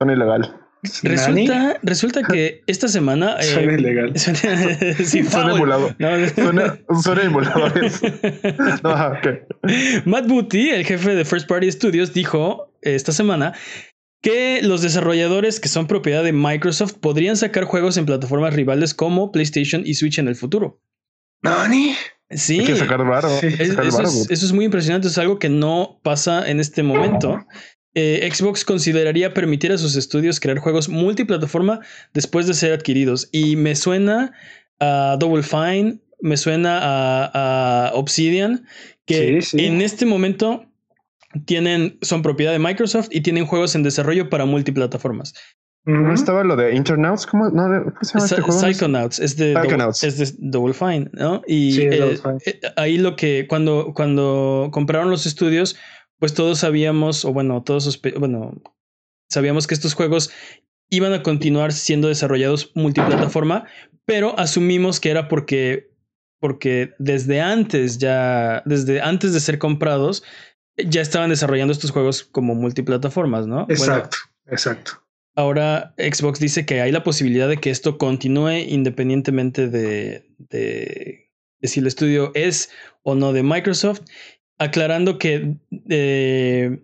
Son 0.00 0.10
ilegal. 0.10 0.58
Resulta, 1.04 1.78
resulta 1.84 2.24
que 2.24 2.62
esta 2.66 2.88
semana... 2.88 3.36
eh, 3.38 3.44
Suena 3.44 3.74
ilegal. 3.74 4.12
sí, 4.18 5.22
Son. 5.22 5.46
No, 6.00 6.08
emuladores. 7.22 8.02
No, 8.82 8.90
ajá, 8.90 9.20
ok. 9.20 10.04
Matt 10.04 10.26
Booty, 10.26 10.70
el 10.70 10.84
jefe 10.84 11.14
de 11.14 11.24
First 11.24 11.48
Party 11.48 11.70
Studios, 11.70 12.12
dijo 12.12 12.74
esta 12.80 13.12
semana 13.12 13.54
que 14.22 14.62
los 14.62 14.80
desarrolladores 14.82 15.60
que 15.60 15.68
son 15.68 15.86
propiedad 15.86 16.24
de 16.24 16.32
Microsoft 16.32 16.94
podrían 17.00 17.36
sacar 17.36 17.64
juegos 17.64 17.96
en 17.96 18.06
plataformas 18.06 18.54
rivales 18.54 18.94
como 18.94 19.30
PlayStation 19.32 19.82
y 19.84 19.94
Switch 19.94 20.18
en 20.18 20.28
el 20.28 20.36
futuro. 20.36 20.80
¿Nani? 21.42 21.94
Sí, 22.30 22.60
Hay 22.60 22.66
que 22.66 22.76
sacar 22.76 23.04
varo. 23.04 23.28
Sí. 23.40 23.46
hay 23.46 23.56
que 23.56 23.62
es- 23.64 23.68
sacar 23.70 23.86
eso, 23.86 24.02
es, 24.02 24.12
güey. 24.14 24.26
eso 24.30 24.46
es 24.46 24.52
muy 24.52 24.64
impresionante, 24.64 25.08
es 25.08 25.18
algo 25.18 25.38
que 25.38 25.48
no 25.50 26.00
pasa 26.02 26.48
en 26.48 26.60
este 26.60 26.82
momento. 26.82 27.44
Eh, 27.94 28.26
Xbox 28.32 28.64
consideraría 28.64 29.34
permitir 29.34 29.70
a 29.72 29.76
sus 29.76 29.96
estudios 29.96 30.40
crear 30.40 30.58
juegos 30.58 30.88
multiplataforma 30.88 31.80
después 32.14 32.46
de 32.46 32.54
ser 32.54 32.72
adquiridos. 32.72 33.28
Y 33.32 33.56
me 33.56 33.74
suena 33.76 34.32
a 34.80 35.16
Double 35.20 35.42
Fine, 35.42 36.00
me 36.22 36.36
suena 36.38 36.78
a, 36.80 37.88
a 37.88 37.92
Obsidian, 37.94 38.64
que 39.04 39.42
Sí, 39.42 39.58
sí. 39.58 39.64
en 39.66 39.82
este 39.82 40.06
momento 40.06 40.71
tienen, 41.46 41.98
son 42.02 42.22
propiedad 42.22 42.52
de 42.52 42.58
Microsoft 42.58 43.08
y 43.10 43.20
tienen 43.22 43.46
juegos 43.46 43.74
en 43.74 43.82
desarrollo 43.82 44.28
para 44.30 44.44
multiplataformas. 44.44 45.34
¿No 45.84 46.00
Ujú. 46.04 46.12
estaba 46.12 46.44
lo 46.44 46.54
de 46.54 46.76
Internauts? 46.76 47.26
¿Cómo, 47.26 47.50
no, 47.50 47.62
¿cómo 47.64 47.94
se 48.02 48.12
llama 48.14 48.24
este 48.26 48.40
juego? 48.40 48.60
Psychonauts 48.60 49.18
es 49.18 49.36
de, 49.36 49.52
Double, 49.52 49.62
Psychonauts. 49.68 50.04
es 50.04 50.18
de 50.18 50.36
Double 50.38 50.74
Fine, 50.74 51.10
¿no? 51.12 51.42
Y 51.46 51.72
Sí, 51.72 51.82
eh, 51.82 51.96
Double 51.98 52.16
Fine. 52.18 52.38
eh, 52.46 52.60
ahí 52.76 52.98
lo 52.98 53.16
que 53.16 53.46
cuando, 53.48 53.92
cuando 53.94 54.68
compraron 54.72 55.10
los 55.10 55.26
estudios, 55.26 55.76
pues 56.20 56.34
todos 56.34 56.60
sabíamos, 56.60 57.24
o 57.24 57.32
bueno, 57.32 57.62
todos 57.64 58.00
bueno, 58.16 58.62
sabíamos 59.28 59.66
que 59.66 59.74
estos 59.74 59.94
juegos 59.94 60.30
iban 60.88 61.14
a 61.14 61.22
continuar 61.24 61.72
siendo 61.72 62.06
desarrollados 62.06 62.70
multiplataforma, 62.76 63.64
pero 64.04 64.38
asumimos 64.38 65.00
que 65.00 65.10
era 65.10 65.26
porque, 65.26 65.90
porque 66.38 66.92
desde 67.00 67.40
antes 67.40 67.98
ya, 67.98 68.62
desde 68.66 69.00
antes 69.00 69.32
de 69.32 69.40
ser 69.40 69.58
comprados, 69.58 70.22
ya 70.76 71.00
estaban 71.02 71.30
desarrollando 71.30 71.72
estos 71.72 71.90
juegos 71.90 72.22
como 72.24 72.54
multiplataformas, 72.54 73.46
¿no? 73.46 73.66
Bueno, 73.66 73.72
Exacto, 73.74 74.16
exacto. 74.46 74.92
Ahora 75.34 75.94
Xbox 75.96 76.40
dice 76.40 76.66
que 76.66 76.80
hay 76.82 76.92
la 76.92 77.04
posibilidad 77.04 77.48
de 77.48 77.56
que 77.56 77.70
esto 77.70 77.96
continúe 77.96 78.58
independientemente 78.68 79.68
de, 79.68 80.26
de- 80.38 81.30
de 81.60 81.68
si 81.68 81.80
el 81.80 81.86
estudio 81.86 82.32
es 82.34 82.70
o 83.02 83.14
no 83.14 83.32
de 83.32 83.42
Microsoft, 83.42 84.00
aclarando 84.58 85.18
que, 85.18 85.56
eh, 85.88 86.82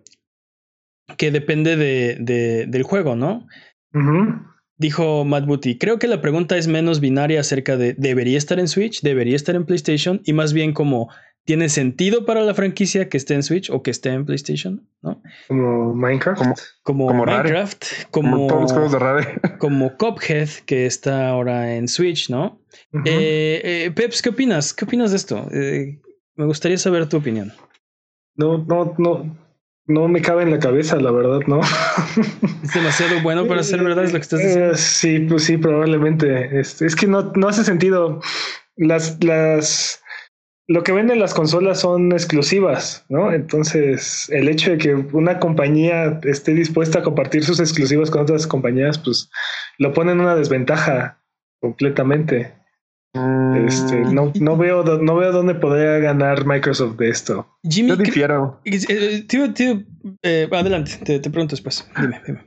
que 1.17 1.31
depende 1.31 1.75
de, 1.75 2.17
de- 2.19 2.65
del 2.67 2.83
juego, 2.83 3.15
¿no? 3.15 3.47
Dijo 4.77 5.25
Matt 5.25 5.45
Booty, 5.45 5.77
creo 5.77 5.99
que 5.99 6.07
la 6.07 6.21
pregunta 6.21 6.57
es 6.57 6.67
menos 6.67 7.01
binaria 7.01 7.41
acerca 7.41 7.75
de 7.75 7.93
debería 7.93 8.37
estar 8.37 8.59
en 8.59 8.67
Switch, 8.69 9.01
debería 9.01 9.35
estar 9.35 9.55
en 9.55 9.65
PlayStation 9.65 10.21
y 10.23 10.31
más 10.33 10.53
bien 10.53 10.71
como 10.73 11.09
tiene 11.45 11.69
sentido 11.69 12.25
para 12.25 12.41
la 12.41 12.53
franquicia 12.53 13.09
que 13.09 13.17
esté 13.17 13.33
en 13.33 13.43
Switch 13.43 13.69
o 13.71 13.81
que 13.81 13.89
esté 13.91 14.09
en 14.09 14.25
PlayStation, 14.25 14.87
¿no? 15.01 15.21
Como 15.47 15.95
Minecraft. 15.95 16.37
Como- 16.39 16.55
Como, 16.83 17.07
Como 17.07 17.25
Rare. 17.25 17.37
Minecraft, 17.43 17.83
Como, 18.11 18.31
como, 18.31 18.47
todos 18.47 18.61
los 18.61 18.71
juegos 18.73 18.91
de 18.91 18.99
Rare. 18.99 19.41
como 19.57 19.97
Cuphead, 19.97 20.49
que 20.65 20.85
está 20.85 21.29
ahora 21.29 21.75
en 21.75 21.87
Switch, 21.87 22.29
¿no? 22.29 22.61
Eh, 23.05 23.61
eh, 23.63 23.91
Peps, 23.95 24.21
¿qué 24.21 24.29
opinas? 24.29 24.73
¿Qué 24.73 24.85
opinas 24.85 25.11
de 25.11 25.17
esto? 25.17 25.47
Eh, 25.51 25.99
me 26.35 26.45
gustaría 26.45 26.77
saber 26.77 27.07
tu 27.09 27.17
opinión. 27.17 27.51
No, 28.35 28.59
no, 28.67 28.93
no, 28.97 29.37
no 29.87 30.07
me 30.07 30.21
cabe 30.21 30.43
en 30.43 30.51
la 30.51 30.59
cabeza, 30.59 30.97
la 30.97 31.11
verdad, 31.11 31.39
¿no? 31.47 31.61
Es 32.63 32.73
demasiado 32.75 33.21
bueno 33.23 33.47
para 33.47 33.63
ser 33.63 33.81
verdad, 33.83 34.03
es 34.03 34.13
lo 34.13 34.19
que 34.19 34.23
estás 34.23 34.39
diciendo. 34.41 34.75
Sí, 34.75 35.19
pues 35.21 35.43
sí, 35.45 35.57
probablemente. 35.57 36.59
Este, 36.59 36.85
es 36.85 36.95
que 36.95 37.07
no, 37.07 37.31
no 37.35 37.47
hace 37.47 37.63
sentido. 37.63 38.21
Las, 38.75 39.21
las, 39.23 39.98
lo 40.71 40.83
que 40.83 40.91
venden 40.91 41.19
las 41.19 41.33
consolas 41.33 41.79
son 41.79 42.11
exclusivas, 42.11 43.03
¿no? 43.09 43.31
Entonces, 43.33 44.29
el 44.31 44.47
hecho 44.47 44.69
de 44.69 44.77
que 44.77 44.93
una 44.93 45.39
compañía 45.39 46.19
esté 46.23 46.53
dispuesta 46.53 46.99
a 46.99 47.01
compartir 47.03 47.43
sus 47.43 47.59
exclusivas 47.59 48.11
con 48.11 48.21
otras 48.21 48.45
compañías, 48.45 48.99
pues 48.99 49.29
lo 49.79 49.91
pone 49.93 50.11
en 50.11 50.19
una 50.21 50.35
desventaja 50.35 51.19
completamente. 51.59 52.53
Mm, 53.15 53.65
Este, 53.67 54.01
no, 54.13 54.31
no 54.39 54.55
veo, 54.57 54.83
no 54.99 55.15
veo 55.15 55.31
dónde 55.31 55.55
podría 55.55 55.97
ganar 55.97 56.45
Microsoft 56.45 56.97
de 56.97 57.09
esto. 57.09 57.47
Jimmy, 57.67 57.89
Yo 57.89 57.97
¿qué- 57.97 58.03
difiero. 58.03 58.61
eh, 58.65 59.25
tío, 59.27 59.51
tío, 59.53 59.81
eh, 60.21 60.47
adelante, 60.51 60.91
te, 61.03 61.19
te 61.19 61.29
pregunto 61.31 61.53
después. 61.53 61.89
Dime, 61.99 62.21
dime. 62.27 62.43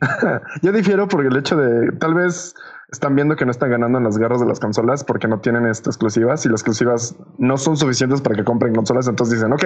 Yo 0.63 0.71
difiero 0.71 1.09
porque 1.09 1.27
el 1.29 1.37
hecho 1.37 1.57
de 1.57 1.91
tal 1.99 2.15
vez 2.15 2.55
están 2.93 3.17
viendo 3.17 3.37
que 3.37 3.47
no 3.47 3.51
están 3.51 3.71
ganando 3.71 3.97
en 3.99 4.05
las 4.05 4.19
garras 4.19 4.41
de 4.41 4.47
las 4.47 4.61
consolas 4.61 5.03
porque 5.03 5.27
no 5.27 5.41
tienen 5.41 5.67
estas 5.67 5.95
exclusivas 5.95 6.45
y 6.45 6.51
las 6.51 6.61
exclusivas 6.61 7.17
no 7.39 7.57
son 7.57 7.79
suficientes 7.79 8.21
para 8.21 8.37
que 8.37 8.45
compren 8.45 8.75
consolas. 8.75 9.09
Entonces 9.09 9.37
dicen, 9.39 9.53
ok, 9.53 9.65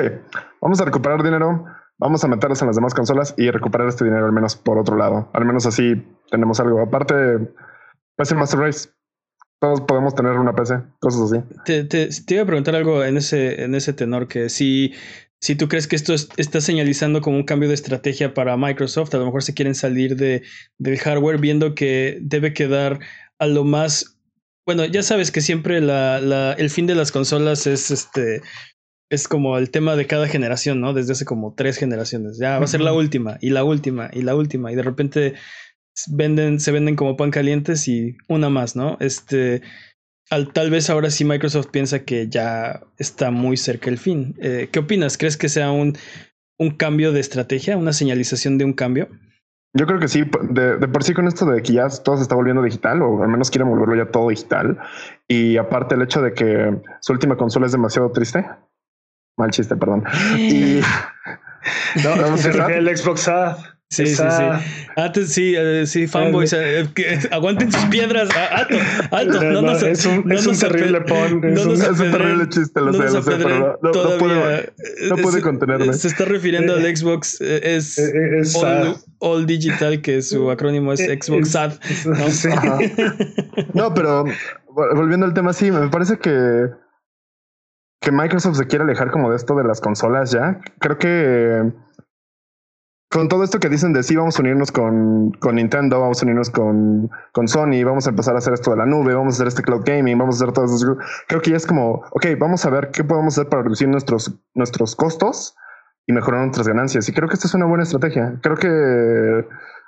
vamos 0.60 0.80
a 0.80 0.84
recuperar 0.84 1.24
dinero, 1.24 1.64
vamos 1.98 2.22
a 2.22 2.28
meterlas 2.28 2.62
en 2.62 2.68
las 2.68 2.76
demás 2.76 2.94
consolas 2.94 3.34
y 3.36 3.50
recuperar 3.50 3.88
este 3.88 4.04
dinero 4.04 4.26
al 4.26 4.32
menos 4.32 4.54
por 4.54 4.78
otro 4.78 4.96
lado. 4.96 5.28
Al 5.32 5.44
menos 5.44 5.66
así 5.66 6.06
tenemos 6.30 6.60
algo. 6.60 6.80
Aparte, 6.80 7.52
PC 8.16 8.36
Master 8.36 8.60
Race. 8.60 8.88
Todos 9.58 9.80
podemos 9.80 10.14
tener 10.14 10.32
una 10.32 10.54
PC, 10.54 10.82
cosas 11.00 11.32
así. 11.32 11.42
Te, 11.64 11.84
te, 11.84 12.08
te 12.08 12.34
iba 12.34 12.42
a 12.42 12.46
preguntar 12.46 12.76
algo 12.76 13.02
en 13.02 13.16
ese, 13.16 13.64
en 13.64 13.74
ese 13.74 13.94
tenor, 13.94 14.28
que 14.28 14.50
si, 14.50 14.92
si 15.40 15.54
tú 15.54 15.68
crees 15.68 15.86
que 15.86 15.96
esto 15.96 16.14
es- 16.14 16.28
está 16.36 16.60
señalizando 16.60 17.20
como 17.20 17.36
un 17.36 17.44
cambio 17.44 17.68
de 17.68 17.74
estrategia 17.74 18.34
para 18.34 18.56
Microsoft, 18.56 19.14
a 19.14 19.18
lo 19.18 19.26
mejor 19.26 19.42
se 19.42 19.54
quieren 19.54 19.74
salir 19.74 20.16
de, 20.16 20.42
del 20.78 20.98
hardware 20.98 21.38
viendo 21.38 21.74
que 21.74 22.18
debe 22.22 22.52
quedar 22.54 23.00
a 23.38 23.46
lo 23.46 23.64
más... 23.64 24.18
Bueno, 24.66 24.84
ya 24.84 25.02
sabes 25.02 25.30
que 25.30 25.40
siempre 25.42 25.80
la, 25.80 26.20
la- 26.20 26.52
el 26.54 26.70
fin 26.70 26.86
de 26.86 26.94
las 26.96 27.12
consolas 27.12 27.66
es 27.66 27.90
este 27.90 28.42
es 29.08 29.28
como 29.28 29.56
el 29.56 29.70
tema 29.70 29.94
de 29.94 30.08
cada 30.08 30.26
generación, 30.26 30.80
¿no? 30.80 30.92
Desde 30.92 31.12
hace 31.12 31.24
como 31.24 31.54
tres 31.54 31.76
generaciones. 31.76 32.38
Ya 32.38 32.58
va 32.58 32.64
a 32.64 32.68
ser 32.68 32.80
la 32.80 32.92
última, 32.92 33.38
y 33.40 33.50
la 33.50 33.62
última, 33.62 34.10
y 34.12 34.22
la 34.22 34.34
última. 34.34 34.72
Y 34.72 34.74
de 34.74 34.82
repente 34.82 35.34
venden, 36.08 36.58
se 36.58 36.72
venden 36.72 36.96
como 36.96 37.16
pan 37.16 37.30
calientes 37.30 37.86
y 37.86 38.16
una 38.28 38.48
más, 38.50 38.74
¿no? 38.74 38.96
Este. 38.98 39.62
Al, 40.30 40.52
tal 40.52 40.70
vez 40.70 40.90
ahora 40.90 41.10
sí 41.10 41.24
Microsoft 41.24 41.68
piensa 41.68 42.00
que 42.00 42.28
ya 42.28 42.82
está 42.98 43.30
muy 43.30 43.56
cerca 43.56 43.90
el 43.90 43.98
fin. 43.98 44.34
Eh, 44.40 44.68
¿Qué 44.72 44.80
opinas? 44.80 45.18
¿Crees 45.18 45.36
que 45.36 45.48
sea 45.48 45.70
un, 45.70 45.96
un 46.58 46.70
cambio 46.70 47.12
de 47.12 47.20
estrategia, 47.20 47.76
una 47.76 47.92
señalización 47.92 48.58
de 48.58 48.64
un 48.64 48.72
cambio? 48.72 49.08
Yo 49.72 49.86
creo 49.86 50.00
que 50.00 50.08
sí, 50.08 50.24
de, 50.50 50.78
de, 50.78 50.88
por 50.88 51.04
sí 51.04 51.12
con 51.12 51.28
esto 51.28 51.44
de 51.44 51.62
que 51.62 51.74
ya 51.74 51.86
todo 51.88 52.16
se 52.16 52.22
está 52.22 52.34
volviendo 52.34 52.62
digital, 52.62 53.02
o 53.02 53.22
al 53.22 53.28
menos 53.28 53.50
quieren 53.50 53.68
volverlo 53.68 53.94
ya 53.94 54.10
todo 54.10 54.30
digital. 54.30 54.78
Y 55.28 55.58
aparte 55.58 55.94
el 55.94 56.02
hecho 56.02 56.22
de 56.22 56.32
que 56.32 56.80
su 57.00 57.12
última 57.12 57.36
consola 57.36 57.66
es 57.66 57.72
demasiado 57.72 58.10
triste. 58.10 58.46
Mal 59.36 59.50
chiste, 59.50 59.76
perdón. 59.76 60.04
y 60.38 60.80
no, 62.02 62.10
vamos 62.22 62.46
a 62.46 62.66
el 62.74 62.96
Xbox 62.96 63.28
A. 63.28 63.75
Sí, 63.88 64.04
sí, 64.06 64.16
sí. 64.16 64.42
Antes 64.96 65.32
sí, 65.32 65.56
uh, 65.56 65.86
sí, 65.86 66.08
fanboys, 66.08 66.52
uh, 66.52 66.92
que, 66.92 67.20
aguanten 67.30 67.70
sus 67.70 67.84
piedras. 67.84 68.28
Alto. 69.10 69.42
No, 69.44 69.52
no, 69.52 69.62
no, 69.62 69.72
es 69.72 70.04
un, 70.04 70.24
no 70.24 70.34
es 70.34 70.46
un 70.46 70.58
terrible 70.58 71.02
pon. 71.02 71.44
Es, 71.44 71.64
un, 71.64 71.72
es 71.72 72.00
un 72.00 72.10
terrible 72.10 72.48
chiste, 72.48 72.80
lo 72.80 72.92
sé, 72.92 73.04
lo 73.04 73.22
sé, 73.22 73.32
pero 73.36 73.78
no, 73.80 73.92
no, 73.92 74.18
puede, 74.18 74.72
no 75.08 75.16
puede 75.18 75.40
contenerme. 75.40 75.92
Se 75.92 76.08
está 76.08 76.24
refiriendo 76.24 76.74
al 76.74 76.84
eh, 76.84 76.96
Xbox, 76.96 77.40
eh, 77.40 77.76
es, 77.76 77.96
es 77.98 78.56
all, 78.56 78.96
all, 79.18 79.46
Digital, 79.46 80.02
que 80.02 80.20
su 80.20 80.50
acrónimo 80.50 80.92
es 80.92 81.00
Xbox 81.00 81.50
SAD. 81.50 81.74
¿no? 82.06 82.16
Sí. 82.30 82.48
no, 83.72 83.94
pero 83.94 84.24
volviendo 84.94 85.26
al 85.26 85.32
tema, 85.32 85.52
sí, 85.52 85.70
me 85.70 85.88
parece 85.88 86.18
que 86.18 86.66
que 88.00 88.12
Microsoft 88.12 88.56
se 88.56 88.66
quiere 88.66 88.84
alejar 88.84 89.10
como 89.10 89.30
de 89.30 89.36
esto 89.36 89.54
de 89.56 89.64
las 89.64 89.80
consolas 89.80 90.30
ya. 90.30 90.60
Creo 90.78 90.98
que 90.98 91.72
con 93.08 93.28
todo 93.28 93.44
esto 93.44 93.60
que 93.60 93.68
dicen 93.68 93.92
de 93.92 94.02
sí, 94.02 94.16
vamos 94.16 94.38
a 94.38 94.42
unirnos 94.42 94.72
con, 94.72 95.30
con 95.32 95.54
Nintendo, 95.54 96.00
vamos 96.00 96.20
a 96.20 96.26
unirnos 96.26 96.50
con, 96.50 97.08
con, 97.32 97.46
Sony, 97.46 97.84
vamos 97.84 98.06
a 98.06 98.10
empezar 98.10 98.34
a 98.34 98.38
hacer 98.38 98.52
esto 98.52 98.72
de 98.72 98.78
la 98.78 98.86
nube, 98.86 99.14
vamos 99.14 99.34
a 99.34 99.36
hacer 99.36 99.46
este 99.46 99.62
cloud 99.62 99.82
gaming, 99.84 100.18
vamos 100.18 100.40
a 100.40 100.44
hacer 100.44 100.52
todo 100.52 100.64
eso. 100.64 100.96
Creo 101.28 101.40
que 101.40 101.50
ya 101.50 101.56
es 101.56 101.66
como, 101.66 102.02
ok, 102.10 102.26
vamos 102.38 102.64
a 102.64 102.70
ver 102.70 102.90
qué 102.90 103.04
podemos 103.04 103.38
hacer 103.38 103.48
para 103.48 103.62
reducir 103.62 103.88
nuestros, 103.88 104.34
nuestros 104.54 104.96
costos 104.96 105.54
y 106.06 106.12
mejorar 106.12 106.42
nuestras 106.42 106.66
ganancias. 106.66 107.08
Y 107.08 107.12
creo 107.12 107.28
que 107.28 107.34
esta 107.34 107.46
es 107.46 107.54
una 107.54 107.66
buena 107.66 107.84
estrategia. 107.84 108.38
Creo 108.42 108.56
que, 108.56 108.68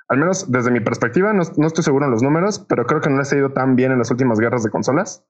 al 0.07 0.17
menos 0.17 0.49
desde 0.49 0.71
mi 0.71 0.79
perspectiva, 0.79 1.33
no, 1.33 1.43
no 1.57 1.67
estoy 1.67 1.83
seguro 1.83 2.05
en 2.05 2.11
los 2.11 2.23
números, 2.23 2.59
pero 2.69 2.85
creo 2.85 3.01
que 3.01 3.09
no 3.09 3.17
les 3.17 3.31
ha 3.33 3.37
ido 3.37 3.51
tan 3.51 3.75
bien 3.75 3.91
en 3.91 3.99
las 3.99 4.11
últimas 4.11 4.39
guerras 4.39 4.63
de 4.63 4.69
consolas. 4.69 5.25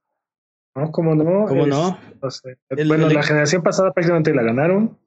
No, 0.76 0.92
¿cómo 0.92 1.16
no? 1.16 1.46
¿Cómo 1.48 1.66
no? 1.66 1.98
no 2.22 2.30
sé. 2.30 2.58
bueno, 2.88 3.08
el, 3.08 3.14
la 3.14 3.24
generación 3.24 3.64
pasada 3.64 3.92
prácticamente 3.92 4.34
la 4.34 4.44
ganaron. 4.44 4.98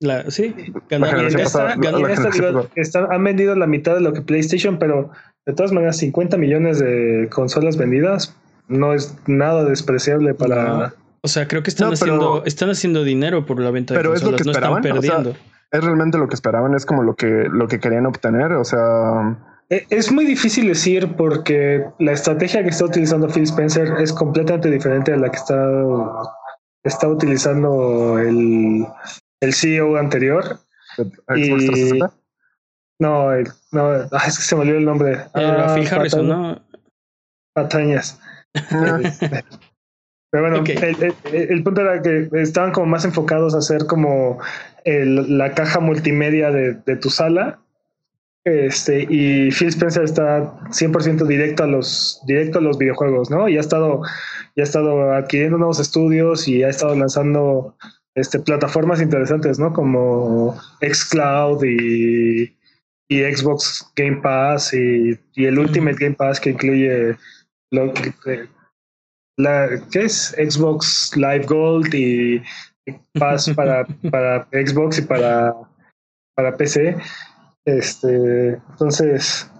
La, 0.00 0.30
sí, 0.30 0.54
ganaron. 0.90 1.32
La 1.32 1.42
esta, 1.42 1.76
la 1.76 2.68
esta, 2.74 3.06
han 3.10 3.24
vendido 3.24 3.54
la 3.54 3.66
mitad 3.66 3.94
de 3.94 4.00
lo 4.00 4.12
que 4.12 4.22
PlayStation, 4.22 4.78
pero 4.78 5.10
de 5.46 5.52
todas 5.52 5.72
maneras, 5.72 5.98
50 5.98 6.36
millones 6.36 6.78
de 6.78 7.28
consolas 7.30 7.76
vendidas 7.76 8.36
no 8.68 8.94
es 8.94 9.16
nada 9.26 9.64
despreciable 9.64 10.34
para. 10.34 10.64
No. 10.64 10.92
O 11.22 11.28
sea, 11.28 11.48
creo 11.48 11.62
que 11.62 11.70
están, 11.70 11.88
no, 11.88 11.94
haciendo, 11.94 12.44
están 12.44 12.70
haciendo 12.70 13.02
dinero 13.02 13.46
por 13.46 13.60
la 13.60 13.70
venta 13.70 13.94
de 13.94 14.00
pero 14.00 14.10
consolas, 14.10 14.40
es 14.40 14.46
lo 14.46 14.52
que 14.52 14.58
no 14.58 14.66
están 14.66 14.82
perdiendo. 14.82 15.30
O 15.30 15.34
sea, 15.34 15.42
es 15.72 15.84
realmente 15.84 16.18
lo 16.18 16.28
que 16.28 16.34
esperaban, 16.34 16.74
es 16.74 16.86
como 16.86 17.02
lo 17.02 17.14
que, 17.14 17.48
lo 17.50 17.66
que 17.66 17.80
querían 17.80 18.06
obtener. 18.06 18.52
O 18.52 18.64
sea, 18.64 19.36
eh, 19.70 19.86
es 19.90 20.12
muy 20.12 20.24
difícil 20.24 20.68
decir 20.68 21.14
porque 21.16 21.84
la 21.98 22.12
estrategia 22.12 22.62
que 22.62 22.68
está 22.68 22.84
utilizando 22.84 23.28
Phil 23.28 23.44
Spencer 23.44 23.94
es 23.98 24.12
completamente 24.12 24.70
diferente 24.70 25.12
a 25.12 25.16
la 25.16 25.30
que 25.30 25.36
está, 25.36 25.70
está 26.84 27.08
utilizando 27.08 28.18
el, 28.18 28.86
el 29.44 29.54
CEO 29.54 29.96
anterior. 29.96 30.58
Y, 31.36 32.00
no, 33.00 33.32
el, 33.32 33.48
no, 33.72 33.90
ah, 34.12 34.24
es 34.26 34.38
que 34.38 34.44
se 34.44 34.54
me 34.54 34.62
olvidó 34.62 34.78
el 34.78 34.84
nombre. 34.84 35.18
Ah, 35.34 35.74
Phil 35.74 35.88
Harrison, 35.92 36.28
¿no? 36.28 36.62
Patañas. 37.54 38.20
Pero 40.30 40.42
bueno, 40.42 40.60
okay. 40.60 40.76
el, 40.76 41.02
el, 41.02 41.14
el, 41.32 41.62
punto 41.62 41.80
era 41.80 42.02
que 42.02 42.28
estaban 42.32 42.72
como 42.72 42.86
más 42.86 43.04
enfocados 43.04 43.54
a 43.54 43.58
hacer 43.58 43.86
como 43.86 44.38
el, 44.84 45.38
la 45.38 45.54
caja 45.54 45.78
multimedia 45.78 46.50
de, 46.50 46.74
de 46.74 46.96
tu 46.96 47.08
sala 47.08 47.60
este, 48.44 49.06
y 49.08 49.50
Phil 49.52 49.68
Spencer 49.68 50.04
está 50.04 50.54
100% 50.68 51.26
directo 51.26 51.64
a 51.64 51.66
los 51.66 52.20
directo 52.26 52.58
a 52.58 52.62
los 52.62 52.76
videojuegos, 52.76 53.30
¿no? 53.30 53.48
Y 53.48 53.56
ha 53.56 53.60
estado 53.60 54.02
ya 54.54 54.62
ha 54.62 54.64
estado 54.64 55.14
adquiriendo 55.14 55.56
nuevos 55.56 55.80
estudios 55.80 56.46
y 56.46 56.62
ha 56.62 56.68
estado 56.68 56.94
lanzando 56.94 57.74
este 58.14 58.38
plataformas 58.38 59.00
interesantes, 59.00 59.58
¿no? 59.58 59.72
Como 59.72 60.56
Xcloud 60.80 61.64
y, 61.64 62.56
y 63.08 63.22
Xbox 63.22 63.90
Game 63.96 64.20
Pass 64.22 64.72
y, 64.74 65.18
y 65.34 65.44
el 65.46 65.58
Ultimate 65.58 65.96
Game 65.98 66.14
Pass 66.14 66.40
que 66.40 66.50
incluye 66.50 67.16
lo, 67.72 67.92
la 69.36 69.68
¿qué 69.90 70.04
es? 70.04 70.34
Xbox 70.38 71.16
Live 71.16 71.46
Gold 71.46 71.92
y 71.94 72.42
Pass 73.18 73.50
para, 73.56 73.84
para 74.10 74.46
Xbox 74.52 74.98
y 74.98 75.02
para, 75.02 75.54
para 76.36 76.56
PC. 76.56 76.96
Este, 77.64 78.60
entonces. 78.70 79.50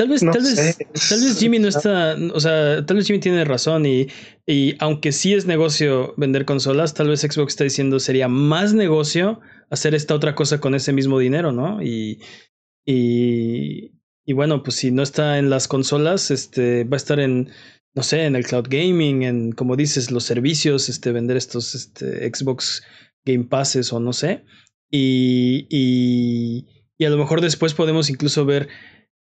Tal 0.00 0.08
vez, 0.08 0.22
no 0.22 0.32
tal 0.32 0.44
vez, 0.44 0.78
tal 1.10 1.20
vez 1.20 1.38
Jimmy 1.38 1.58
no 1.58 1.68
está, 1.68 2.16
o 2.32 2.40
sea, 2.40 2.86
tal 2.86 2.96
vez 2.96 3.06
Jimmy 3.06 3.18
tiene 3.18 3.44
razón 3.44 3.84
y, 3.84 4.08
y 4.46 4.74
aunque 4.78 5.12
sí 5.12 5.34
es 5.34 5.44
negocio 5.44 6.14
vender 6.16 6.46
consolas, 6.46 6.94
tal 6.94 7.08
vez 7.08 7.20
Xbox 7.20 7.52
está 7.52 7.64
diciendo 7.64 8.00
sería 8.00 8.26
más 8.26 8.72
negocio 8.72 9.40
hacer 9.68 9.94
esta 9.94 10.14
otra 10.14 10.34
cosa 10.34 10.58
con 10.58 10.74
ese 10.74 10.94
mismo 10.94 11.18
dinero, 11.18 11.52
¿no? 11.52 11.82
Y, 11.82 12.18
y, 12.86 13.92
y 14.24 14.32
bueno, 14.32 14.62
pues 14.62 14.76
si 14.76 14.90
no 14.90 15.02
está 15.02 15.36
en 15.36 15.50
las 15.50 15.68
consolas, 15.68 16.30
este, 16.30 16.84
va 16.84 16.94
a 16.94 16.96
estar 16.96 17.20
en, 17.20 17.50
no 17.94 18.02
sé, 18.02 18.24
en 18.24 18.36
el 18.36 18.46
cloud 18.46 18.68
gaming, 18.70 19.24
en, 19.24 19.52
como 19.52 19.76
dices, 19.76 20.10
los 20.10 20.24
servicios, 20.24 20.88
este, 20.88 21.12
vender 21.12 21.36
estos 21.36 21.74
este, 21.74 22.26
Xbox 22.34 22.82
Game 23.26 23.44
Passes 23.44 23.92
o 23.92 24.00
no 24.00 24.14
sé. 24.14 24.46
Y, 24.90 25.66
y, 25.68 26.68
y 26.96 27.04
a 27.04 27.10
lo 27.10 27.18
mejor 27.18 27.42
después 27.42 27.74
podemos 27.74 28.08
incluso 28.08 28.46
ver 28.46 28.70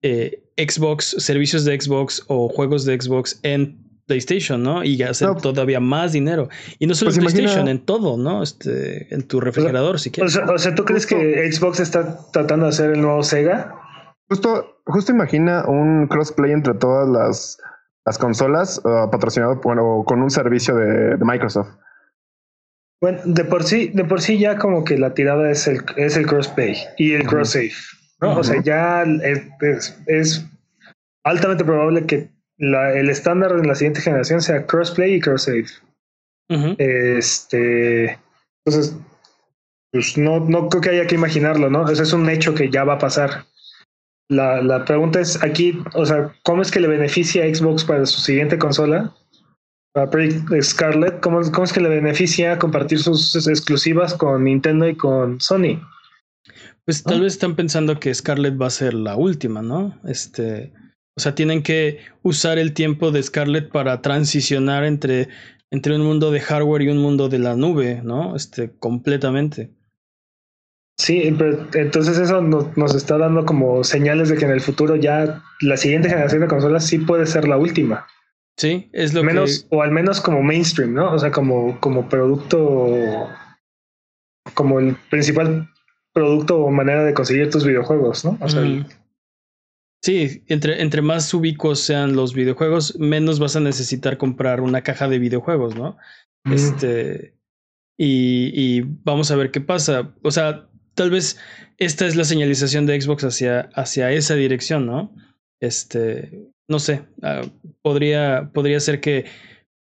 eh, 0.01 0.43
Xbox, 0.57 1.15
servicios 1.19 1.65
de 1.65 1.79
Xbox 1.79 2.23
o 2.27 2.49
juegos 2.49 2.85
de 2.85 2.99
Xbox 2.99 3.39
en 3.43 3.77
PlayStation, 4.05 4.63
¿no? 4.63 4.83
Y 4.83 5.01
hacer 5.03 5.27
no, 5.27 5.35
todavía 5.35 5.79
más 5.79 6.13
dinero. 6.13 6.49
Y 6.79 6.87
no 6.87 6.95
solo 6.95 7.09
pues 7.09 7.17
en 7.17 7.23
PlayStation, 7.23 7.51
imagina... 7.51 7.71
en 7.71 7.85
todo, 7.85 8.17
¿no? 8.17 8.41
Este, 8.41 9.13
en 9.13 9.27
tu 9.27 9.39
refrigerador, 9.39 9.95
o 9.95 9.97
si 9.99 10.09
quieres. 10.09 10.35
O 10.35 10.39
sea, 10.39 10.51
o 10.51 10.57
sea, 10.57 10.75
¿tú 10.75 10.83
crees 10.83 11.05
que 11.05 11.51
Xbox 11.51 11.79
está 11.79 12.17
tratando 12.31 12.65
de 12.65 12.69
hacer 12.69 12.91
el 12.91 13.01
nuevo 13.01 13.21
Sega? 13.23 13.75
Justo, 14.27 14.81
justo 14.85 15.11
imagina 15.11 15.63
un 15.67 16.07
crossplay 16.07 16.51
entre 16.51 16.73
todas 16.73 17.07
las, 17.07 17.57
las 18.05 18.17
consolas 18.17 18.79
uh, 18.83 19.09
patrocinado 19.09 19.59
bueno, 19.63 20.03
con 20.05 20.21
un 20.21 20.29
servicio 20.29 20.75
de, 20.75 21.17
de 21.17 21.25
Microsoft. 21.25 21.69
Bueno, 23.01 23.19
de 23.23 23.45
por 23.45 23.63
sí, 23.63 23.91
de 23.93 24.03
por 24.03 24.21
sí 24.21 24.37
ya 24.37 24.57
como 24.57 24.83
que 24.83 24.97
la 24.97 25.13
tirada 25.13 25.49
es 25.49 25.67
el, 25.67 25.81
es 25.95 26.17
el 26.17 26.27
crossplay 26.27 26.75
y 26.97 27.13
el 27.13 27.25
cross 27.25 27.51
save, 27.51 27.71
¿no? 28.21 28.29
Uh 28.29 28.35
-huh. 28.35 28.39
O 28.39 28.43
sea, 28.43 28.61
ya 28.61 29.03
es, 30.07 30.45
altamente 31.23 31.65
probable 31.65 32.05
que 32.05 32.29
la, 32.57 32.93
el 32.93 33.09
estándar 33.09 33.51
en 33.51 33.67
la 33.67 33.75
siguiente 33.75 34.01
generación 34.01 34.41
sea 34.41 34.65
crossplay 34.65 35.15
y 35.15 35.19
cross 35.19 35.43
save. 35.43 35.67
Uh 36.49 36.55
-huh. 36.55 36.75
Este, 36.77 38.19
entonces, 38.65 38.95
pues 39.91 40.17
no, 40.17 40.39
no 40.39 40.69
creo 40.69 40.81
que 40.81 40.89
haya 40.89 41.07
que 41.07 41.15
imaginarlo, 41.15 41.69
¿no? 41.69 41.89
Ese 41.89 42.03
es 42.03 42.13
un 42.13 42.29
hecho 42.29 42.53
que 42.53 42.69
ya 42.69 42.83
va 42.83 42.93
a 42.93 42.99
pasar. 42.99 43.45
La, 44.29 44.61
la 44.61 44.85
pregunta 44.85 45.19
es 45.19 45.41
aquí, 45.43 45.81
o 45.93 46.05
sea, 46.05 46.31
¿cómo 46.43 46.61
es 46.61 46.69
que 46.69 46.79
le 46.79 46.87
beneficia 46.87 47.43
a 47.43 47.53
Xbox 47.53 47.83
para 47.83 48.05
su 48.05 48.21
siguiente 48.21 48.59
consola? 48.59 49.13
a 49.95 50.09
Project 50.09 50.49
Scarlet, 50.61 51.19
¿cómo, 51.19 51.41
¿cómo, 51.51 51.63
es 51.63 51.73
que 51.73 51.81
le 51.81 51.89
beneficia 51.89 52.59
compartir 52.59 52.99
sus 52.99 53.35
exclusivas 53.47 54.13
con 54.13 54.43
Nintendo 54.43 54.87
y 54.87 54.95
con 54.95 55.39
Sony? 55.41 55.81
Pues 56.89 57.03
tal 57.03 57.21
vez 57.21 57.33
están 57.33 57.55
pensando 57.55 57.99
que 57.99 58.11
Scarlet 58.11 58.59
va 58.59 58.65
a 58.65 58.71
ser 58.71 58.95
la 58.95 59.15
última, 59.15 59.61
¿no? 59.61 59.95
Este, 60.05 60.73
o 61.15 61.21
sea, 61.21 61.35
tienen 61.35 61.61
que 61.61 61.99
usar 62.23 62.57
el 62.57 62.73
tiempo 62.73 63.11
de 63.11 63.21
Scarlet 63.21 63.69
para 63.69 64.01
transicionar 64.01 64.83
entre, 64.83 65.29
entre 65.69 65.95
un 65.95 66.01
mundo 66.01 66.31
de 66.31 66.39
hardware 66.39 66.81
y 66.81 66.89
un 66.89 66.97
mundo 66.97 67.29
de 67.29 67.37
la 67.37 67.55
nube, 67.55 68.01
¿no? 68.03 68.35
Este, 68.35 68.71
completamente. 68.79 69.69
Sí, 70.97 71.31
pero 71.37 71.67
entonces 71.75 72.17
eso 72.17 72.41
nos, 72.41 72.75
nos, 72.75 72.95
está 72.95 73.19
dando 73.19 73.45
como 73.45 73.83
señales 73.83 74.29
de 74.29 74.37
que 74.37 74.45
en 74.45 74.51
el 74.51 74.61
futuro 74.61 74.95
ya 74.95 75.43
la 75.61 75.77
siguiente 75.77 76.09
generación 76.09 76.41
de 76.41 76.47
consolas 76.47 76.87
sí 76.87 76.97
puede 76.97 77.27
ser 77.27 77.47
la 77.47 77.57
última. 77.57 78.07
Sí, 78.57 78.89
es 78.93 79.13
lo 79.13 79.23
menos, 79.23 79.67
que... 79.69 79.75
O 79.75 79.83
al 79.83 79.91
menos 79.91 80.21
como 80.21 80.41
mainstream, 80.41 80.95
¿no? 80.95 81.13
O 81.13 81.19
sea, 81.19 81.29
como, 81.29 81.79
como 81.81 82.09
producto, 82.09 83.27
como 84.55 84.79
el 84.79 84.95
principal 85.11 85.69
producto 86.13 86.57
o 86.57 86.71
manera 86.71 87.03
de 87.03 87.13
conseguir 87.13 87.49
tus 87.49 87.65
videojuegos, 87.65 88.25
¿no? 88.25 88.37
O 88.41 88.49
sea, 88.49 88.61
mm. 88.61 88.85
Sí, 90.01 90.43
entre, 90.47 90.81
entre 90.81 91.01
más 91.01 91.33
ubicuos 91.33 91.81
sean 91.81 92.15
los 92.15 92.33
videojuegos, 92.33 92.97
menos 92.99 93.39
vas 93.39 93.57
a 93.57 93.59
necesitar 93.59 94.17
comprar 94.17 94.61
una 94.61 94.81
caja 94.81 95.09
de 95.09 95.19
videojuegos, 95.19 95.75
¿no? 95.75 95.97
Mm. 96.45 96.53
Este. 96.53 97.35
y, 97.97 98.51
y, 98.55 98.81
vamos 99.03 99.29
a 99.31 99.35
ver 99.35 99.51
qué 99.51 99.59
pasa. 99.59 100.13
O 100.23 100.31
sea, 100.31 100.69
tal 100.93 101.11
vez 101.11 101.37
esta 101.77 102.05
es 102.05 102.15
la 102.15 102.23
señalización 102.23 102.85
de 102.85 102.99
Xbox 102.99 103.23
hacia, 103.23 103.69
hacia 103.73 104.11
esa 104.11 104.35
dirección, 104.35 104.85
¿no? 104.85 105.13
Este, 105.61 106.49
no 106.69 106.79
sé, 106.79 107.03
uh, 107.17 107.49
podría, 107.81 108.51
podría 108.53 108.79
ser 108.79 109.01
que 109.01 109.25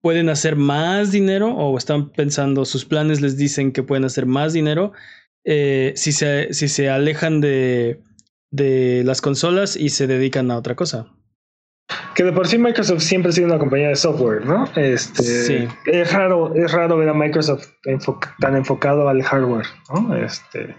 pueden 0.02 0.30
hacer 0.30 0.56
más 0.56 1.12
dinero 1.12 1.54
o 1.56 1.78
están 1.78 2.10
pensando, 2.12 2.66
sus 2.66 2.86
planes 2.86 3.22
les 3.22 3.38
dicen 3.38 3.72
que 3.72 3.84
pueden 3.84 4.06
hacer 4.06 4.26
más 4.26 4.54
dinero 4.54 4.94
eh, 5.46 5.94
si, 5.96 6.12
se, 6.12 6.54
si 6.54 6.68
se 6.68 6.90
alejan 6.90 7.42
de, 7.42 8.02
de 8.52 9.04
las 9.06 9.22
consolas 9.22 9.76
y 9.76 9.90
se 9.90 10.08
dedican 10.08 10.52
a 10.52 10.58
otra 10.58 10.76
cosa. 10.76 11.08
Que 12.14 12.24
de 12.24 12.32
por 12.32 12.48
sí 12.48 12.58
Microsoft 12.58 13.02
siempre 13.02 13.30
ha 13.30 13.34
sido 13.34 13.48
una 13.48 13.58
compañía 13.58 13.90
de 13.90 13.96
software, 13.96 14.46
¿no? 14.46 14.66
Este, 14.76 15.24
sí. 15.24 15.68
Es 15.86 16.14
raro, 16.14 16.54
es 16.54 16.72
raro 16.72 16.98
ver 16.98 17.10
a 17.10 17.14
Microsoft 17.14 17.68
tan 18.40 18.56
enfocado 18.56 19.10
al 19.10 19.24
hardware, 19.24 19.66
¿no? 19.92 20.16
Este, 20.16 20.76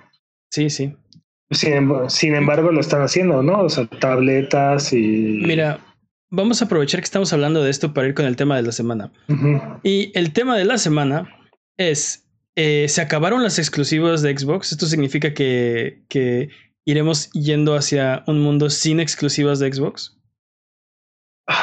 sí, 0.50 0.70
sí. 0.70 0.94
Sin, 1.50 1.90
sin, 2.08 2.34
embargo, 2.36 2.70
lo 2.70 2.80
están 2.80 3.02
haciendo, 3.02 3.42
¿no? 3.42 3.62
O 3.62 3.68
sea, 3.68 3.86
tabletas 3.86 4.92
y. 4.92 5.42
Mira, 5.44 5.80
vamos 6.30 6.62
a 6.62 6.66
aprovechar 6.66 7.00
que 7.00 7.06
estamos 7.06 7.32
hablando 7.32 7.64
de 7.64 7.70
esto 7.70 7.92
para 7.92 8.06
ir 8.06 8.14
con 8.14 8.26
el 8.26 8.36
tema 8.36 8.54
de 8.54 8.62
la 8.62 8.72
semana. 8.72 9.10
Uh 9.28 9.32
-huh. 9.32 9.80
Y 9.82 10.12
el 10.16 10.32
tema 10.32 10.56
de 10.56 10.64
la 10.64 10.78
semana 10.78 11.28
es: 11.76 12.29
eh, 12.56 12.86
se 12.88 13.00
acabaron 13.00 13.42
las 13.42 13.58
exclusivas 13.58 14.22
de 14.22 14.36
Xbox. 14.36 14.72
Esto 14.72 14.86
significa 14.86 15.34
que, 15.34 16.02
que 16.08 16.50
iremos 16.84 17.30
yendo 17.32 17.74
hacia 17.74 18.24
un 18.26 18.40
mundo 18.40 18.70
sin 18.70 19.00
exclusivas 19.00 19.58
de 19.58 19.72
Xbox. 19.72 20.18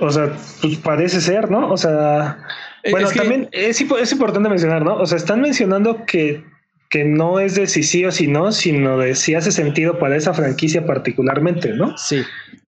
O 0.00 0.10
sea, 0.10 0.34
pues 0.62 0.78
parece 0.78 1.20
ser, 1.20 1.50
¿no? 1.50 1.70
O 1.70 1.76
sea, 1.76 2.38
bueno, 2.90 3.06
es 3.06 3.12
que... 3.12 3.18
también 3.18 3.48
es, 3.52 3.78
es, 3.78 4.12
importante 4.12 4.48
mencionar, 4.48 4.82
¿no? 4.82 4.96
O 4.96 5.04
sea, 5.04 5.18
están 5.18 5.42
mencionando 5.42 6.06
que, 6.06 6.42
que 6.88 7.04
no 7.04 7.38
es 7.38 7.54
de 7.54 7.66
si 7.66 7.82
sí 7.82 8.02
o 8.06 8.10
si 8.10 8.28
no, 8.28 8.50
sino 8.52 8.96
de 8.96 9.14
si 9.14 9.34
hace 9.34 9.52
sentido 9.52 9.98
para 9.98 10.16
esa 10.16 10.32
franquicia 10.32 10.86
particularmente, 10.86 11.74
¿no? 11.74 11.98
Sí. 11.98 12.22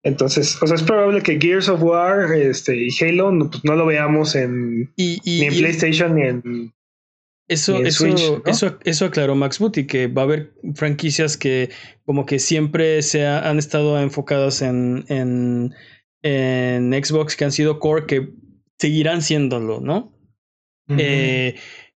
Entonces, 0.04 0.62
o 0.62 0.66
sea, 0.66 0.76
es 0.76 0.82
probable 0.82 1.23
que 1.23 1.40
Gears 1.40 1.68
of 1.70 1.82
War 1.82 2.30
este, 2.34 2.76
y 2.76 2.88
Halo 3.00 3.32
no, 3.32 3.50
pues 3.50 3.64
no 3.64 3.75
lo 3.75 3.87
veamos 3.87 4.34
en, 4.34 4.92
y, 4.96 5.18
y, 5.25 5.40
ni 5.40 5.46
en 5.46 5.54
y 5.54 5.58
PlayStation 5.58 6.14
ni 6.14 6.23
en. 6.23 6.75
Eso, 7.49 7.76
en 7.78 7.87
eso, 7.87 8.04
Switch, 8.04 8.30
¿no? 8.30 8.42
eso, 8.46 8.78
eso 8.84 9.06
aclaró 9.06 9.34
Max 9.34 9.58
Booty, 9.58 9.87
que 9.87 10.06
va 10.06 10.23
a 10.23 10.25
haber 10.26 10.54
franquicias 10.75 11.37
que 11.38 11.70
como 12.04 12.26
que 12.26 12.38
siempre 12.38 13.02
se 13.02 13.26
ha, 13.26 13.49
han 13.49 13.58
estado 13.58 13.99
enfocadas 14.00 14.61
en, 14.61 15.06
en, 15.08 15.75
en, 16.23 16.92
Xbox, 17.04 17.34
que 17.34 17.44
han 17.44 17.52
sido 17.52 17.78
core, 17.80 18.06
que 18.06 18.28
seguirán 18.78 19.23
siéndolo, 19.23 19.80
¿no? 19.80 20.12
Uh 20.88 20.94
-huh. 20.94 20.96
eh, 21.00 21.54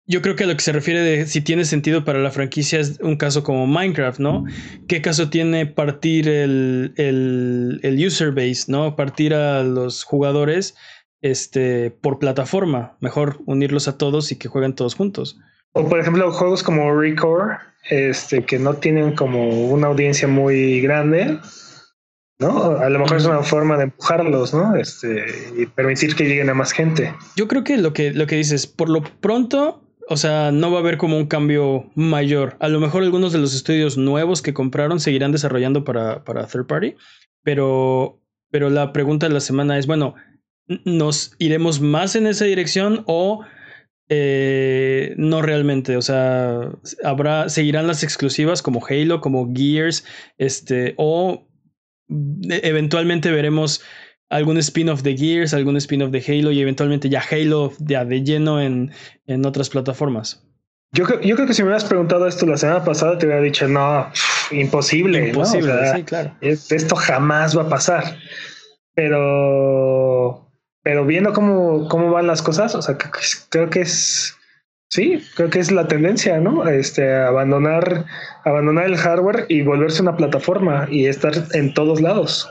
yo 0.06 0.22
creo 0.22 0.36
que 0.36 0.44
a 0.44 0.46
lo 0.46 0.54
que 0.54 0.62
se 0.62 0.72
refiere 0.72 1.00
de 1.00 1.26
si 1.26 1.40
tiene 1.40 1.64
sentido 1.64 2.04
para 2.04 2.20
la 2.20 2.30
franquicia 2.30 2.78
es 2.78 2.98
un 3.00 3.16
caso 3.16 3.42
como 3.42 3.66
Minecraft, 3.66 4.20
¿no? 4.20 4.44
¿Qué 4.86 5.02
caso 5.02 5.30
tiene 5.30 5.66
partir 5.66 6.28
el, 6.28 6.94
el, 6.96 7.80
el 7.82 8.06
user 8.06 8.30
base, 8.30 8.64
¿no? 8.68 8.94
Partir 8.94 9.34
a 9.34 9.64
los 9.64 10.04
jugadores 10.04 10.76
este, 11.22 11.90
por 11.90 12.18
plataforma. 12.18 12.96
Mejor 13.00 13.40
unirlos 13.46 13.88
a 13.88 13.98
todos 13.98 14.30
y 14.30 14.36
que 14.36 14.48
jueguen 14.48 14.75
todos 14.75 14.94
juntos. 14.94 15.38
O 15.72 15.88
por 15.88 15.98
ejemplo, 15.98 16.30
juegos 16.30 16.62
como 16.62 16.98
Recore, 16.98 17.56
este, 17.90 18.44
que 18.44 18.58
no 18.58 18.75
tienen 18.75 19.14
como 19.14 19.48
una 19.68 19.88
audiencia 19.88 20.28
muy 20.28 20.80
grande, 20.80 21.38
¿no? 22.38 22.78
A 22.78 22.88
lo 22.88 22.98
mejor 23.00 23.16
es 23.16 23.26
una 23.26 23.42
forma 23.42 23.76
de 23.76 23.84
empujarlos, 23.84 24.54
¿no? 24.54 24.76
Este, 24.76 25.26
y 25.56 25.66
permitir 25.66 26.14
que 26.14 26.25
lleguen 26.25 26.48
a 26.48 26.54
más 26.54 26.72
gente. 26.72 27.12
Yo 27.34 27.48
creo 27.48 27.64
que 27.64 27.76
lo 27.76 27.92
que, 27.92 28.12
lo 28.12 28.26
que 28.26 28.36
dices, 28.36 28.66
por 28.66 28.88
lo 28.88 29.02
pronto, 29.02 29.86
o 30.08 30.16
sea, 30.16 30.52
no 30.52 30.70
va 30.70 30.78
a 30.78 30.80
haber 30.80 30.98
como 30.98 31.16
un 31.16 31.26
cambio 31.26 31.90
mayor. 31.94 32.56
A 32.60 32.68
lo 32.68 32.80
mejor 32.80 33.02
algunos 33.02 33.32
de 33.32 33.40
los 33.40 33.54
estudios 33.54 33.96
nuevos 33.96 34.40
que 34.40 34.54
compraron 34.54 35.00
seguirán 35.00 35.32
desarrollando 35.32 35.84
para, 35.84 36.25
para 36.25 36.46
third 36.46 36.66
party, 36.66 36.94
pero, 37.42 38.20
pero 38.50 38.70
la 38.70 38.92
pregunta 38.92 39.26
de 39.26 39.35
la 39.35 39.40
semana 39.40 39.78
es, 39.78 39.87
bueno, 39.87 40.14
¿nos 40.85 41.35
iremos 41.38 41.81
más 41.81 42.14
en 42.14 42.26
esa 42.26 42.44
dirección 42.44 43.02
o 43.07 43.44
eh, 44.09 45.14
no 45.16 45.42
realmente? 45.42 45.96
O 45.96 46.02
sea, 46.02 46.70
habrá, 47.02 47.48
seguirán 47.48 47.88
las 47.88 48.04
exclusivas 48.04 48.62
como 48.62 48.85
Halo, 48.87 49.20
como 49.20 49.52
Gears, 49.52 50.04
este, 50.38 50.94
o 50.98 51.48
eventualmente 52.09 53.33
veremos 53.33 53.83
algún 54.28 54.58
spin-off 54.58 55.02
de 55.02 55.16
Gears, 55.16 55.54
algún 55.54 55.76
spin-off 55.76 56.10
de 56.10 56.24
Halo 56.26 56.50
y 56.50 56.60
eventualmente 56.60 57.08
ya 57.08 57.22
Halo 57.30 57.72
ya 57.78 58.04
de 58.04 58.22
lleno 58.22 58.60
en, 58.60 58.92
en 59.26 59.46
otras 59.46 59.70
plataformas. 59.70 60.42
Yo, 60.92 61.04
yo, 61.20 61.34
creo 61.34 61.46
que 61.46 61.54
si 61.54 61.62
me 61.62 61.68
hubieras 61.68 61.84
preguntado 61.84 62.26
esto 62.26 62.46
la 62.46 62.56
semana 62.56 62.84
pasada, 62.84 63.18
te 63.18 63.26
hubiera 63.26 63.42
dicho, 63.42 63.68
no, 63.68 64.08
pff, 64.12 64.52
imposible. 64.52 65.28
Imposible, 65.28 65.72
¿no? 65.72 65.78
o 65.78 65.82
sea, 65.82 65.96
sí, 65.96 66.02
claro. 66.04 66.34
Esto 66.40 66.96
jamás 66.96 67.56
va 67.56 67.62
a 67.62 67.68
pasar. 67.68 68.16
Pero, 68.94 70.48
pero 70.82 71.04
viendo 71.04 71.32
cómo, 71.32 71.86
cómo 71.88 72.10
van 72.10 72.26
las 72.26 72.40
cosas, 72.40 72.74
o 72.74 72.80
sea, 72.80 72.96
creo 73.50 73.68
que 73.68 73.82
es, 73.82 74.34
sí, 74.88 75.22
creo 75.34 75.50
que 75.50 75.58
es 75.58 75.70
la 75.70 75.86
tendencia, 75.86 76.38
¿no? 76.40 76.66
Este, 76.66 77.14
abandonar, 77.14 78.06
abandonar 78.44 78.86
el 78.86 78.96
hardware 78.96 79.44
y 79.50 79.62
volverse 79.62 80.00
una 80.00 80.16
plataforma 80.16 80.88
y 80.90 81.06
estar 81.06 81.34
en 81.52 81.74
todos 81.74 82.00
lados. 82.00 82.48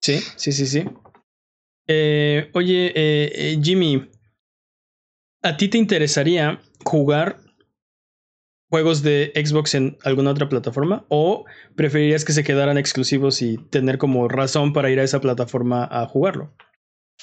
Sí, 0.00 0.20
sí, 0.36 0.52
sí, 0.52 0.66
sí. 0.66 0.88
Eh, 1.86 2.50
oye, 2.54 2.92
eh, 2.94 3.32
eh, 3.34 3.58
Jimmy, 3.62 4.10
¿a 5.42 5.56
ti 5.56 5.68
te 5.68 5.78
interesaría 5.78 6.60
jugar 6.84 7.36
juegos 8.70 9.02
de 9.02 9.32
Xbox 9.34 9.74
en 9.74 9.98
alguna 10.04 10.30
otra 10.30 10.48
plataforma? 10.48 11.04
¿O 11.08 11.44
preferirías 11.74 12.24
que 12.24 12.32
se 12.32 12.44
quedaran 12.44 12.78
exclusivos 12.78 13.42
y 13.42 13.58
tener 13.58 13.98
como 13.98 14.28
razón 14.28 14.72
para 14.72 14.90
ir 14.90 15.00
a 15.00 15.02
esa 15.02 15.20
plataforma 15.20 15.86
a 15.90 16.06
jugarlo? 16.06 16.54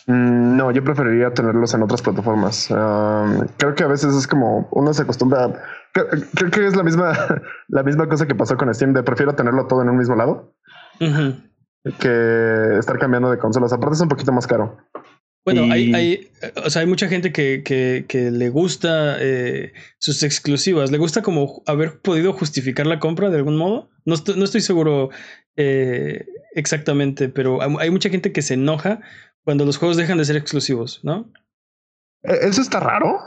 Mm, 0.05 0.57
no, 0.57 0.71
yo 0.71 0.83
preferiría 0.83 1.33
tenerlos 1.33 1.73
en 1.73 1.81
otras 1.81 2.03
plataformas. 2.03 2.69
Um, 2.69 3.47
creo 3.57 3.73
que 3.73 3.83
a 3.83 3.87
veces 3.87 4.13
es 4.13 4.27
como 4.27 4.67
uno 4.71 4.93
se 4.93 5.01
acostumbra. 5.01 5.63
Creo, 5.93 6.07
creo, 6.35 6.51
que 6.51 6.67
es 6.67 6.75
la 6.75 6.83
misma, 6.83 7.13
la 7.69 7.81
misma 7.81 8.07
cosa 8.07 8.27
que 8.27 8.35
pasó 8.35 8.55
con 8.55 8.71
Steam 8.75 8.93
de 8.93 9.01
prefiero 9.01 9.33
tenerlo 9.33 9.65
todo 9.65 9.81
en 9.81 9.89
un 9.89 9.97
mismo 9.97 10.15
lado. 10.15 10.53
Uh 10.99 11.05
-huh 11.05 11.47
que 11.99 12.77
estar 12.79 12.97
cambiando 12.99 13.31
de 13.31 13.37
consolas. 13.37 13.73
Aparte 13.73 13.95
es 13.95 14.01
un 14.01 14.09
poquito 14.09 14.31
más 14.31 14.47
caro. 14.47 14.77
Bueno, 15.45 15.65
y... 15.65 15.71
hay, 15.71 15.93
hay, 15.93 16.31
o 16.65 16.69
sea, 16.69 16.81
hay 16.81 16.87
mucha 16.87 17.07
gente 17.07 17.31
que, 17.31 17.63
que, 17.63 18.05
que 18.07 18.31
le 18.31 18.49
gusta 18.49 19.15
eh, 19.19 19.71
sus 19.97 20.23
exclusivas. 20.23 20.91
Le 20.91 20.97
gusta 20.97 21.21
como 21.21 21.63
haber 21.65 22.01
podido 22.01 22.33
justificar 22.33 22.85
la 22.85 22.99
compra 22.99 23.29
de 23.29 23.37
algún 23.37 23.55
modo. 23.55 23.89
No 24.05 24.15
estoy, 24.15 24.37
no 24.37 24.43
estoy 24.43 24.61
seguro 24.61 25.09
eh, 25.55 26.25
exactamente, 26.53 27.29
pero 27.29 27.59
hay 27.79 27.89
mucha 27.89 28.09
gente 28.09 28.31
que 28.31 28.41
se 28.41 28.55
enoja 28.55 28.99
cuando 29.43 29.63
los 29.63 29.77
juegos 29.77 29.95
dejan 29.95 30.17
de 30.17 30.25
ser 30.25 30.35
exclusivos, 30.35 30.99
¿no? 31.03 31.31
Eso 32.23 32.61
está 32.61 32.79
raro, 32.79 33.19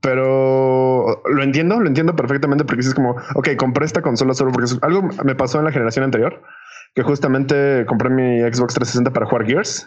pero 0.00 1.22
lo 1.26 1.42
entiendo, 1.42 1.80
lo 1.80 1.88
entiendo 1.88 2.16
perfectamente 2.16 2.64
porque 2.64 2.80
es 2.80 2.94
como, 2.94 3.16
ok, 3.34 3.50
compré 3.58 3.84
esta 3.84 4.00
consola 4.00 4.32
solo 4.34 4.52
porque 4.52 4.70
algo 4.82 5.02
me 5.24 5.34
pasó 5.34 5.58
en 5.58 5.66
la 5.66 5.72
generación 5.72 6.04
anterior 6.04 6.42
que 6.96 7.02
justamente 7.02 7.84
compré 7.86 8.08
mi 8.08 8.40
Xbox 8.40 8.72
360 8.74 9.12
para 9.12 9.26
jugar 9.26 9.46
Gears. 9.46 9.86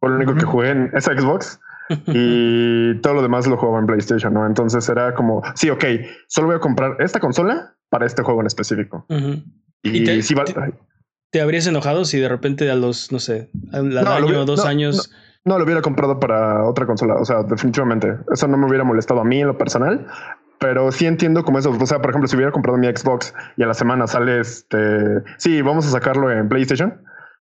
Fue 0.00 0.10
lo 0.10 0.16
único 0.16 0.32
uh 0.32 0.34
-huh. 0.34 0.40
que 0.40 0.46
jugué 0.46 0.70
en 0.70 0.90
esa 0.94 1.12
Xbox 1.16 1.60
y 2.08 3.00
todo 3.00 3.14
lo 3.14 3.22
demás 3.22 3.46
lo 3.46 3.56
jugaba 3.56 3.78
en 3.78 3.86
PlayStation, 3.86 4.34
¿no? 4.34 4.44
Entonces 4.44 4.88
era 4.88 5.14
como, 5.14 5.42
sí, 5.54 5.70
ok, 5.70 5.84
solo 6.26 6.48
voy 6.48 6.56
a 6.56 6.60
comprar 6.60 6.96
esta 6.98 7.20
consola 7.20 7.76
para 7.88 8.04
este 8.04 8.22
juego 8.22 8.40
en 8.40 8.48
específico. 8.48 9.06
Uh 9.08 9.14
-huh. 9.14 9.44
Y, 9.84 9.98
¿Y 9.98 10.04
te, 10.04 10.22
sí 10.22 10.34
te, 10.34 10.74
te, 11.30 11.40
habrías 11.40 11.66
enojado 11.68 12.04
si 12.04 12.18
de 12.18 12.28
repente 12.28 12.68
a 12.70 12.74
los, 12.74 13.12
no 13.12 13.20
sé, 13.20 13.50
al 13.72 13.88
no, 13.88 14.10
año 14.10 14.40
o 14.40 14.44
dos 14.44 14.64
no, 14.64 14.68
años... 14.68 15.10
No, 15.44 15.56
lo 15.56 15.64
hubiera 15.64 15.80
comprado 15.80 16.20
para 16.20 16.64
otra 16.68 16.84
consola, 16.84 17.14
o 17.14 17.24
sea, 17.24 17.42
definitivamente. 17.44 18.18
Eso 18.30 18.46
no 18.46 18.58
me 18.58 18.66
hubiera 18.66 18.84
molestado 18.84 19.20
a 19.20 19.24
mí 19.24 19.40
en 19.40 19.46
lo 19.46 19.56
personal, 19.56 20.06
pero 20.60 20.92
sí 20.92 21.06
entiendo 21.06 21.42
como 21.42 21.58
eso. 21.58 21.70
O 21.70 21.86
sea, 21.86 22.00
por 22.00 22.10
ejemplo, 22.10 22.28
si 22.28 22.36
hubiera 22.36 22.52
comprado 22.52 22.78
mi 22.78 22.86
Xbox 22.86 23.34
y 23.56 23.62
a 23.62 23.66
la 23.66 23.74
semana 23.74 24.06
sale 24.06 24.40
este, 24.40 25.22
sí, 25.38 25.62
vamos 25.62 25.86
a 25.86 25.90
sacarlo 25.90 26.30
en 26.30 26.48
PlayStation. 26.48 27.02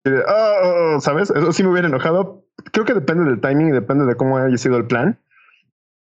Oh, 0.07 0.99
¿Sabes? 1.01 1.31
Eso 1.31 1.53
sí 1.53 1.63
me 1.63 1.71
hubiera 1.71 1.89
enojado. 1.89 2.45
Creo 2.73 2.85
que 2.85 2.95
depende 2.95 3.25
del 3.25 3.41
timing 3.41 3.69
y 3.69 3.73
depende 3.73 4.05
de 4.05 4.15
cómo 4.17 4.37
haya 4.37 4.57
sido 4.59 4.77
el 4.77 4.87
plan, 4.87 5.19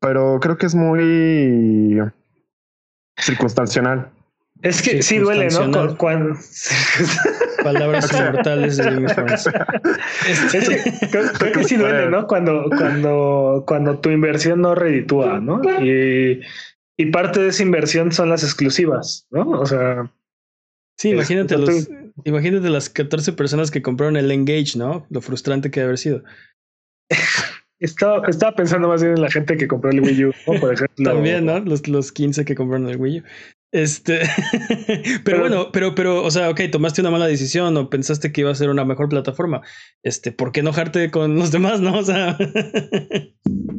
pero 0.01 0.39
creo 0.41 0.59
que 0.59 0.67
es 0.67 0.75
muy 0.75 2.01
circunstancial. 3.17 4.11
Es 4.63 4.83
que 4.83 5.03
sí 5.03 5.19
duele, 5.19 5.49
¿no? 5.49 5.97
Cuando... 5.97 6.39
Palabras 7.65 8.11
inmortales 8.13 8.79
de 8.79 8.85
Game 8.85 9.07
este, 9.07 10.83
creo, 11.11 11.25
creo, 11.39 11.53
que 11.53 11.65
sí 11.65 11.77
duele, 11.77 12.09
¿no? 12.09 12.27
Cuando, 12.27 12.65
cuando, 12.77 13.65
cuando 13.67 13.99
tu 13.99 14.11
inversión 14.11 14.63
no 14.63 14.75
reditúa, 14.75 15.41
¿no? 15.41 15.61
Y, 15.83 16.41
y 17.01 17.07
parte 17.07 17.41
de 17.41 17.49
esa 17.49 17.63
inversión 17.63 18.13
son 18.13 18.29
las 18.29 18.45
exclusivas, 18.45 19.27
¿no? 19.31 19.49
O 19.49 19.65
sea. 19.65 20.13
Sí, 20.99 21.09
imagínate, 21.11 21.55
es, 21.55 21.61
los, 21.61 21.89
imagínate 22.25 22.69
las 22.69 22.91
14 22.91 23.33
personas 23.33 23.71
que 23.71 23.81
compraron 23.81 24.19
el 24.19 24.31
Engage, 24.31 24.77
¿no? 24.77 25.07
Lo 25.09 25.23
frustrante 25.23 25.71
que 25.71 25.81
debe 25.81 25.89
haber 25.89 25.99
sido. 25.99 26.23
Estaba, 27.79 28.27
estaba 28.29 28.55
pensando 28.55 28.89
más 28.89 29.03
bien 29.03 29.15
en 29.15 29.23
la 29.23 29.31
gente 29.31 29.57
que 29.57 29.67
compró 29.67 29.91
el 29.91 30.03
Wii 30.03 30.25
U, 30.27 30.33
por 30.45 30.75
ejemplo. 30.75 31.03
También, 31.03 31.47
¿no? 31.47 31.61
Los, 31.61 31.89
los 31.89 32.13
15 32.13 32.45
que 32.45 32.55
compraron 32.55 32.87
el 32.91 32.99
Wii 32.99 33.21
U. 33.21 33.23
Este, 33.73 34.21
pero, 35.25 35.41
bueno, 35.41 35.73
pero, 35.73 35.95
pero, 35.95 36.23
o 36.23 36.31
sea, 36.31 36.51
ok, 36.51 36.61
tomaste 36.71 37.01
una 37.01 37.11
mala 37.11 37.27
decisión 37.27 37.75
o 37.79 37.89
pensaste 37.89 38.33
que 38.33 38.43
iba 38.43 38.51
a 38.51 38.55
ser 38.55 38.69
una 38.69 38.85
mejor 38.85 39.09
plataforma. 39.09 39.63
Este, 40.03 40.31
¿por 40.31 40.53
qué 40.53 40.61
enojarte 40.61 41.11
con 41.11 41.39
los 41.39 41.53
demás, 41.53 41.81
no? 41.81 41.97
O 41.97 42.03
sea. 42.03 42.37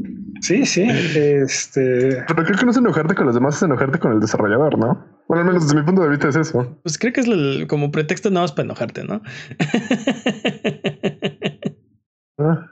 Sí, 0.42 0.66
sí. 0.66 0.82
Este. 0.90 2.24
Pero 2.28 2.44
creo 2.44 2.58
que 2.58 2.66
no 2.66 2.72
es 2.72 2.78
enojarte 2.78 3.16
con 3.16 3.28
los 3.28 3.36
demás, 3.36 3.58
es 3.58 3.64
enojarte 3.64 4.00
con 4.00 4.14
el 4.14 4.20
desarrollador, 4.20 4.78
¿no? 4.78 5.06
Bueno, 5.28 5.42
al 5.42 5.48
menos 5.48 5.64
desde 5.64 5.80
mi 5.80 5.86
punto 5.86 6.02
de 6.02 6.10
vista 6.10 6.30
es 6.30 6.36
eso. 6.36 6.78
Pues 6.84 6.98
creo 6.98 7.14
que 7.14 7.22
es 7.22 7.68
como 7.68 7.92
pretexto 7.92 8.30
nada 8.32 8.46
más 8.46 8.52
para 8.52 8.66
enojarte, 8.66 9.04
¿no? 9.04 9.22
Ah, 12.44 12.68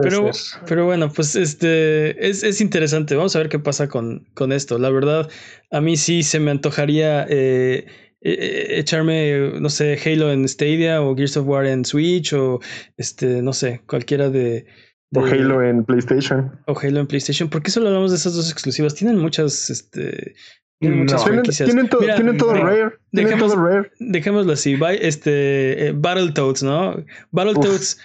pero, 0.00 0.30
pero 0.66 0.86
bueno, 0.86 1.12
pues 1.12 1.36
este 1.36 2.26
es, 2.26 2.42
es, 2.42 2.62
interesante. 2.62 3.16
Vamos 3.16 3.36
a 3.36 3.40
ver 3.40 3.50
qué 3.50 3.58
pasa 3.58 3.86
con, 3.86 4.26
con, 4.32 4.50
esto. 4.50 4.78
La 4.78 4.88
verdad, 4.88 5.28
a 5.70 5.82
mí 5.82 5.98
sí 5.98 6.22
se 6.22 6.40
me 6.40 6.50
antojaría 6.50 7.26
eh, 7.28 7.86
e, 8.22 8.32
e, 8.32 8.78
echarme, 8.80 9.60
no 9.60 9.68
sé, 9.68 9.98
Halo 10.02 10.32
en 10.32 10.48
Stadia 10.48 11.02
o 11.02 11.14
Gears 11.14 11.36
of 11.36 11.46
War 11.46 11.66
en 11.66 11.84
Switch 11.84 12.32
o 12.32 12.60
este, 12.96 13.42
no 13.42 13.52
sé, 13.52 13.82
cualquiera 13.86 14.30
de, 14.30 14.64
o 15.14 15.24
Halo 15.24 15.62
en 15.62 15.84
PlayStation. 15.84 16.60
O 16.66 16.78
Halo 16.78 17.00
en 17.00 17.06
PlayStation. 17.06 17.48
¿Por 17.48 17.62
qué 17.62 17.70
solo 17.70 17.88
hablamos 17.88 18.10
de 18.10 18.16
esas 18.16 18.34
dos 18.34 18.50
exclusivas? 18.50 18.94
Tienen 18.94 19.18
muchas, 19.18 19.70
este. 19.70 20.34
Tienen 20.80 21.08
franquicias. 21.08 21.68
Tienen, 21.68 21.88
tienen 21.88 22.36
todo 22.36 22.54
rare. 22.54 22.92
Dejemos, 23.10 23.52
Dejémoslo 23.98 24.52
así. 24.52 24.78
Este, 25.00 25.88
eh, 25.88 25.92
Battletoads, 25.92 26.62
¿no? 26.62 27.02
Battletoads, 27.32 27.98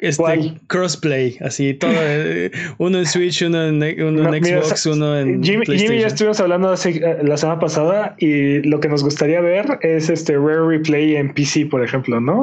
este, 0.00 0.60
crossplay, 0.66 1.38
así, 1.40 1.74
todo. 1.74 1.92
Eh, 1.94 2.50
uno 2.78 2.98
en 2.98 3.06
Switch, 3.06 3.42
uno 3.42 3.64
en, 3.64 4.02
uno 4.02 4.34
en 4.34 4.44
Xbox, 4.44 4.86
uno 4.86 5.16
en 5.16 5.42
Jimmy, 5.42 5.64
PlayStation. 5.64 5.78
Jimmy 5.78 6.00
ya 6.00 6.08
estuvimos 6.08 6.40
hablando 6.40 6.74
eh, 6.74 7.18
la 7.22 7.36
semana 7.36 7.60
pasada 7.60 8.16
y 8.18 8.60
lo 8.62 8.80
que 8.80 8.88
nos 8.88 9.04
gustaría 9.04 9.40
ver 9.40 9.78
es 9.82 10.10
este 10.10 10.36
Rare 10.36 10.66
Replay 10.66 11.14
en 11.14 11.32
PC, 11.32 11.66
por 11.66 11.84
ejemplo, 11.84 12.20
¿no? 12.20 12.40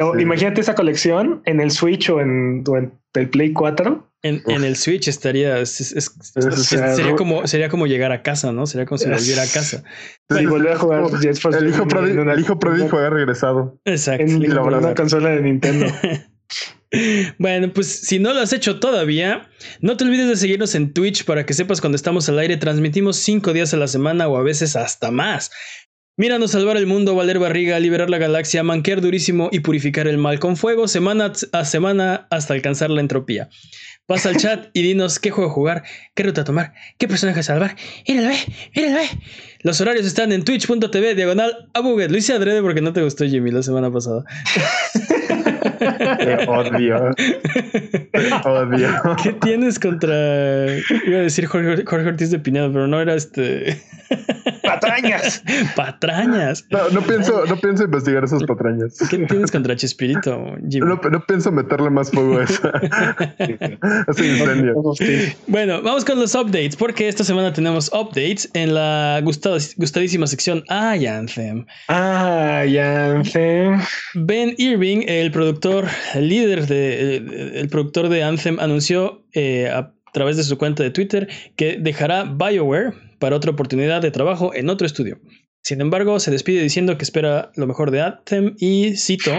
O, 0.00 0.18
Imagínate 0.18 0.62
esa 0.62 0.74
colección 0.74 1.42
en 1.44 1.60
el 1.60 1.70
Switch 1.70 2.10
o 2.10 2.20
en, 2.20 2.64
o 2.66 2.76
en 2.76 2.92
el 3.14 3.28
Play 3.28 3.52
4 3.52 4.09
en, 4.22 4.42
en, 4.46 4.64
el 4.64 4.76
Switch 4.76 5.08
estaría. 5.08 5.64
sería, 5.64 7.14
como, 7.16 7.46
sería 7.46 7.68
como 7.68 7.86
llegar 7.86 8.12
a 8.12 8.22
casa, 8.22 8.52
¿no? 8.52 8.66
Sería 8.66 8.86
como 8.86 8.98
si 8.98 9.08
volviera 9.08 9.42
a 9.42 9.46
casa. 9.46 9.82
Y 10.28 10.46
volver 10.46 10.72
a 10.72 10.78
jugar 10.78 11.00
El 11.00 11.68
hijo, 11.68 11.88
prodigio, 11.88 12.30
el 12.30 12.40
hijo 12.40 12.58
prodigio 12.58 12.98
ha 12.98 13.10
regresado. 13.10 13.80
Exacto. 13.84 14.24
En, 14.24 14.58
una 14.58 14.94
consola 14.94 15.30
de 15.30 15.42
Nintendo. 15.42 15.86
bueno, 17.38 17.72
pues 17.72 17.86
si 17.86 18.18
no 18.18 18.34
lo 18.34 18.40
has 18.40 18.52
hecho 18.52 18.78
todavía, 18.78 19.48
no 19.80 19.96
te 19.96 20.04
olvides 20.04 20.28
de 20.28 20.36
seguirnos 20.36 20.74
en 20.74 20.92
Twitch 20.92 21.24
para 21.24 21.46
que 21.46 21.54
sepas 21.54 21.80
cuando 21.80 21.96
estamos 21.96 22.28
al 22.28 22.38
aire. 22.38 22.56
Transmitimos 22.58 23.16
cinco 23.16 23.52
días 23.52 23.72
a 23.72 23.78
la 23.78 23.88
semana 23.88 24.28
o 24.28 24.36
a 24.36 24.42
veces 24.42 24.76
hasta 24.76 25.10
más. 25.10 25.50
Míranos 26.16 26.50
salvar 26.50 26.76
el 26.76 26.86
mundo, 26.86 27.14
valer 27.14 27.38
barriga, 27.38 27.80
liberar 27.80 28.10
la 28.10 28.18
galaxia, 28.18 28.62
manquear 28.62 29.00
durísimo 29.00 29.48
y 29.52 29.60
purificar 29.60 30.06
el 30.06 30.18
mal 30.18 30.38
con 30.38 30.56
fuego, 30.56 30.86
semana 30.86 31.32
a 31.52 31.64
semana 31.64 32.26
hasta 32.30 32.52
alcanzar 32.52 32.90
la 32.90 33.00
entropía. 33.00 33.48
Pasa 34.06 34.28
al 34.28 34.36
chat 34.36 34.70
y 34.74 34.82
dinos 34.82 35.18
qué 35.18 35.30
juego 35.30 35.50
jugar, 35.50 35.84
qué 36.14 36.24
ruta 36.24 36.44
tomar, 36.44 36.74
qué 36.98 37.08
personaje 37.08 37.42
salvar. 37.42 37.76
Míralo, 38.06 38.28
ve, 38.28 38.36
míralo, 38.74 38.96
ve. 38.96 39.08
Los 39.62 39.80
horarios 39.80 40.06
están 40.06 40.32
en 40.32 40.42
twitch.tv, 40.42 41.14
diagonal 41.14 41.68
a 41.74 41.80
Buget. 41.80 42.10
Lo 42.10 42.16
hice 42.16 42.32
adrede 42.32 42.62
porque 42.62 42.80
no 42.80 42.92
te 42.92 43.02
gustó 43.02 43.26
Jimmy 43.26 43.50
la 43.50 43.62
semana 43.62 43.90
pasada. 43.90 44.24
Te 45.80 46.48
odio. 46.48 47.14
Te 48.12 48.48
odio. 48.48 48.88
¿Qué 49.22 49.32
tienes 49.34 49.78
contra. 49.78 50.78
Iba 51.06 51.18
a 51.18 51.22
decir 51.22 51.46
Jorge, 51.46 52.08
Ortiz 52.08 52.30
de 52.30 52.38
Pinedo, 52.38 52.72
pero 52.72 52.86
no 52.86 53.00
era 53.00 53.14
este. 53.14 53.82
Patrañas. 54.62 55.42
Patrañas. 55.76 56.64
No, 56.70 56.88
no 56.90 57.02
pienso, 57.02 57.44
no 57.46 57.56
pienso 57.56 57.84
investigar 57.84 58.24
esas 58.24 58.42
patrañas. 58.44 58.98
¿Qué 59.08 59.18
tienes 59.18 59.50
contra 59.50 59.76
Chespirito, 59.76 60.54
Jimmy? 60.68 60.86
No, 60.86 61.00
no 61.10 61.26
pienso 61.26 61.52
meterle 61.52 61.90
más 61.90 62.10
fuego 62.10 62.38
a 62.38 62.44
esa. 62.44 62.72
incendio. 64.08 64.82
Bueno, 65.46 65.82
vamos 65.82 66.04
con 66.04 66.18
los 66.18 66.34
updates, 66.34 66.76
porque 66.76 67.08
esta 67.08 67.24
semana 67.24 67.52
tenemos 67.52 67.90
updates 67.92 68.50
en 68.54 68.74
la 68.74 69.20
gustadísima 69.76 70.26
sección 70.26 70.64
Ay 70.68 71.06
Anthem. 71.06 71.66
Ay 71.88 72.78
Anthem. 72.78 73.80
Ben 74.14 74.54
Irving, 74.58 75.04
el 75.06 75.30
productor, 75.30 75.88
el 76.14 76.28
líder 76.28 76.66
de, 76.66 77.16
el 77.60 77.68
productor 77.68 78.08
de 78.08 78.22
Anthem, 78.22 78.58
anunció 78.60 79.24
eh, 79.32 79.68
a 79.68 79.94
través 80.12 80.36
de 80.36 80.42
su 80.42 80.58
cuenta 80.58 80.82
de 80.82 80.90
Twitter 80.90 81.28
que 81.56 81.76
dejará 81.78 82.24
BioWare 82.24 82.94
para 83.18 83.36
otra 83.36 83.52
oportunidad 83.52 84.02
de 84.02 84.10
trabajo 84.10 84.54
en 84.54 84.68
otro 84.70 84.86
estudio. 84.86 85.20
Sin 85.62 85.80
embargo, 85.80 86.18
se 86.20 86.30
despide 86.30 86.62
diciendo 86.62 86.96
que 86.96 87.04
espera 87.04 87.52
lo 87.54 87.66
mejor 87.66 87.90
de 87.90 88.00
Anthem 88.00 88.54
y 88.58 88.96
cito, 88.96 89.32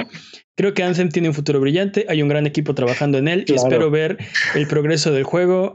creo 0.55 0.73
que 0.73 0.83
Anthem 0.83 1.09
tiene 1.09 1.29
un 1.29 1.33
futuro 1.33 1.59
brillante, 1.59 2.05
hay 2.07 2.21
un 2.21 2.29
gran 2.29 2.45
equipo 2.45 2.75
trabajando 2.75 3.17
en 3.17 3.27
él 3.27 3.45
y 3.47 3.53
espero 3.53 3.89
ver 3.89 4.17
el 4.53 4.67
progreso 4.67 5.11
del 5.11 5.23
juego 5.23 5.73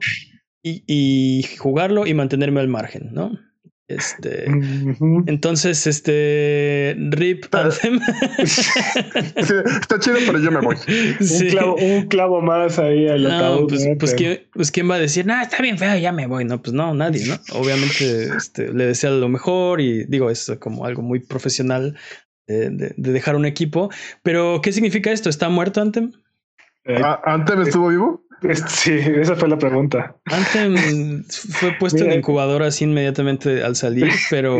y, 0.62 0.84
y, 0.86 1.42
jugarlo 1.58 2.06
y 2.06 2.14
mantenerme 2.14 2.60
al 2.60 2.68
margen, 2.68 3.10
¿no? 3.12 3.32
Este, 3.88 4.46
entonces, 5.26 5.86
este, 5.86 6.96
Rip 7.10 7.44
Anthem. 7.54 8.00
está 8.38 10.00
chido, 10.00 10.16
pero 10.26 10.40
yo 10.40 10.50
me 10.50 10.60
voy. 10.60 10.76
Un, 11.80 12.06
clavo, 12.08 12.40
más 12.40 12.80
ahí 12.80 13.08
al 13.08 13.22
no, 13.22 13.66
pues, 13.68 13.86
pues, 13.98 14.14
¿quién, 14.14 14.40
pues, 14.52 14.72
¿quién, 14.72 14.90
va 14.90 14.96
a 14.96 14.98
decir, 14.98 15.24
no, 15.24 15.40
está 15.40 15.62
bien 15.62 15.78
feo, 15.78 15.96
ya 15.98 16.10
me 16.10 16.26
voy? 16.26 16.44
No, 16.44 16.60
pues 16.60 16.72
no, 16.72 16.94
nadie, 16.94 17.26
¿no? 17.26 17.36
Obviamente 17.56 18.36
este, 18.36 18.72
le 18.72 18.86
desea 18.86 19.10
lo 19.10 19.28
mejor 19.28 19.80
y 19.80 20.04
digo, 20.06 20.30
es 20.30 20.50
como 20.58 20.84
algo 20.84 21.02
muy 21.02 21.20
profesional 21.20 21.96
de, 22.48 22.70
de, 22.70 23.12
dejar 23.12 23.36
un 23.36 23.46
equipo. 23.46 23.90
Pero, 24.24 24.60
¿qué 24.62 24.72
significa 24.72 25.12
esto? 25.12 25.28
¿Está 25.28 25.48
muerto 25.48 25.80
Anthem? 25.80 26.10
Eh, 26.86 27.00
¿Anthem 27.24 27.62
estuvo 27.62 27.88
vivo? 27.88 28.25
Sí, 28.68 28.92
esa 28.92 29.36
fue 29.36 29.48
la 29.48 29.58
pregunta. 29.58 30.16
Antes 30.24 31.26
fue 31.52 31.72
puesto 31.78 32.04
en 32.04 32.12
incubadora 32.12 32.66
así 32.66 32.84
inmediatamente 32.84 33.62
al 33.62 33.76
salir, 33.76 34.08
pero 34.30 34.58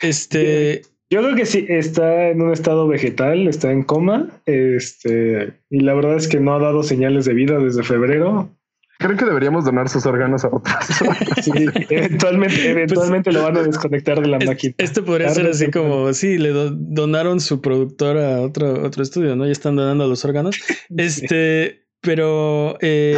este. 0.00 0.82
Yo 1.10 1.20
creo 1.20 1.36
que 1.36 1.44
sí, 1.44 1.66
está 1.68 2.28
en 2.28 2.40
un 2.40 2.52
estado 2.52 2.88
vegetal, 2.88 3.46
está 3.46 3.70
en 3.70 3.82
coma, 3.82 4.30
este, 4.46 5.52
y 5.68 5.80
la 5.80 5.92
verdad 5.92 6.16
es 6.16 6.26
que 6.26 6.40
no 6.40 6.54
ha 6.54 6.58
dado 6.58 6.82
señales 6.82 7.26
de 7.26 7.34
vida 7.34 7.58
desde 7.58 7.82
febrero. 7.82 8.50
Creo 8.98 9.16
que 9.16 9.24
deberíamos 9.24 9.64
donar 9.64 9.88
sus 9.88 10.06
órganos 10.06 10.44
a 10.44 10.48
otros. 10.48 10.74
sí, 11.42 11.50
eventualmente, 11.90 12.70
eventualmente 12.70 13.32
lo 13.32 13.42
van 13.42 13.56
a 13.56 13.62
desconectar 13.62 14.20
de 14.20 14.28
la 14.28 14.38
máquina. 14.38 14.74
Esto 14.78 15.04
podría 15.04 15.28
ser 15.30 15.48
así 15.48 15.70
como, 15.70 16.12
sí, 16.14 16.38
le 16.38 16.50
donaron 16.50 17.40
su 17.40 17.60
productor 17.60 18.16
a 18.16 18.40
otro, 18.40 18.82
otro 18.82 19.02
estudio, 19.02 19.36
¿no? 19.36 19.44
Ya 19.44 19.52
están 19.52 19.76
donando 19.76 20.06
los 20.06 20.24
órganos. 20.24 20.56
Este, 20.96 21.82
pero 22.02 22.76
eh, 22.80 23.16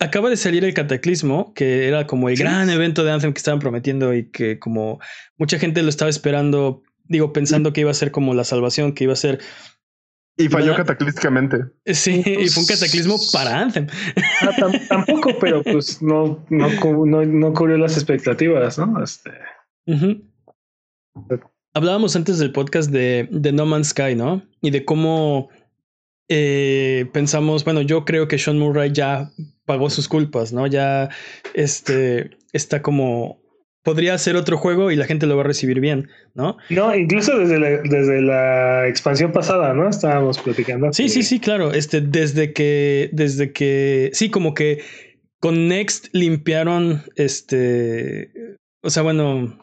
acaba 0.00 0.28
de 0.28 0.36
salir 0.36 0.64
el 0.64 0.74
Cataclismo, 0.74 1.54
que 1.54 1.88
era 1.88 2.06
como 2.06 2.28
el 2.28 2.36
gran 2.36 2.68
evento 2.68 3.02
de 3.02 3.10
Anthem 3.10 3.32
que 3.32 3.38
estaban 3.38 3.60
prometiendo 3.60 4.14
y 4.14 4.30
que 4.30 4.58
como 4.58 5.00
mucha 5.38 5.58
gente 5.58 5.82
lo 5.82 5.88
estaba 5.88 6.10
esperando, 6.10 6.82
digo, 7.04 7.32
pensando 7.32 7.72
que 7.72 7.80
iba 7.80 7.90
a 7.90 7.94
ser 7.94 8.10
como 8.10 8.34
la 8.34 8.44
salvación, 8.44 8.92
que 8.92 9.04
iba 9.04 9.14
a 9.14 9.16
ser... 9.16 9.40
Y 10.36 10.48
falló 10.48 10.76
cataclísticamente. 10.76 11.64
Sí, 11.86 12.22
y 12.24 12.48
fue 12.48 12.62
un 12.62 12.68
cataclismo 12.68 13.16
para 13.32 13.58
Anthem. 13.58 13.88
Ah, 14.42 14.50
tampoco, 14.88 15.36
pero 15.40 15.64
pues 15.64 16.00
no, 16.00 16.44
no, 16.48 16.68
no, 17.26 17.52
cubrió 17.54 17.76
las 17.76 17.96
expectativas, 17.96 18.78
¿no? 18.78 19.02
Este... 19.02 19.32
Hablábamos 21.74 22.14
antes 22.14 22.38
del 22.38 22.52
podcast 22.52 22.90
de, 22.90 23.28
de 23.32 23.50
No 23.50 23.66
Man's 23.66 23.88
Sky, 23.88 24.14
¿no? 24.14 24.42
Y 24.60 24.70
de 24.70 24.84
cómo 24.84 25.48
eh, 26.28 27.06
pensamos, 27.12 27.64
bueno, 27.64 27.82
yo 27.82 28.04
creo 28.04 28.28
que 28.28 28.38
Sean 28.38 28.58
Murray 28.58 28.92
ya 28.92 29.30
pagó 29.64 29.90
sus 29.90 30.08
culpas, 30.08 30.52
¿no? 30.52 30.66
Ya 30.66 31.08
este, 31.54 32.30
está 32.52 32.82
como 32.82 33.40
podría 33.82 34.18
ser 34.18 34.36
otro 34.36 34.58
juego 34.58 34.90
y 34.90 34.96
la 34.96 35.06
gente 35.06 35.26
lo 35.26 35.36
va 35.36 35.44
a 35.44 35.46
recibir 35.46 35.80
bien, 35.80 36.10
¿no? 36.34 36.58
No, 36.68 36.94
incluso 36.94 37.38
desde 37.38 37.58
la, 37.58 37.70
desde 37.78 38.20
la 38.20 38.86
expansión 38.86 39.32
pasada, 39.32 39.72
¿no? 39.72 39.88
Estábamos 39.88 40.38
platicando. 40.38 40.92
Sí, 40.92 41.08
sí, 41.08 41.22
sí, 41.22 41.40
claro. 41.40 41.72
Este, 41.72 42.02
desde 42.02 42.52
que, 42.52 43.08
desde 43.12 43.52
que, 43.52 44.10
sí, 44.12 44.28
como 44.28 44.52
que 44.52 44.82
con 45.40 45.68
Next 45.68 46.08
limpiaron, 46.12 47.02
este, 47.16 48.30
o 48.82 48.90
sea, 48.90 49.02
bueno, 49.02 49.58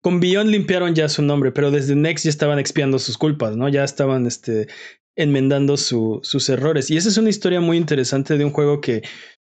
con 0.00 0.20
Beyond 0.20 0.50
limpiaron 0.50 0.94
ya 0.94 1.08
su 1.08 1.22
nombre, 1.22 1.50
pero 1.50 1.72
desde 1.72 1.96
Next 1.96 2.24
ya 2.24 2.30
estaban 2.30 2.60
expiando 2.60 3.00
sus 3.00 3.18
culpas, 3.18 3.56
¿no? 3.56 3.68
Ya 3.68 3.82
estaban, 3.82 4.26
este, 4.26 4.68
enmendando 5.16 5.76
sus 5.76 6.48
errores. 6.48 6.90
Y 6.90 6.96
esa 6.96 7.08
es 7.08 7.16
una 7.16 7.30
historia 7.30 7.60
muy 7.60 7.76
interesante 7.76 8.36
de 8.36 8.44
un 8.44 8.50
juego 8.50 8.80
que, 8.80 9.02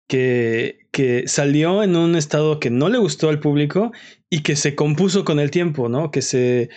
que, 0.09 0.87
que, 0.93 1.27
salió 1.27 1.83
en 1.83 1.97
un 1.97 2.17
estado 2.17 2.61
que 2.61 2.71
no 2.71 2.89
le 2.89 2.99
gustó 2.99 3.29
al 3.29 3.41
público 3.41 3.93
y 4.31 4.43
que 4.43 4.57
se 4.57 4.75
compuso 4.75 5.25
con 5.25 5.41
el 5.41 5.51
tiempo, 5.51 5.89
¿no? 5.89 6.11
Que 6.11 6.23
se 6.23 6.69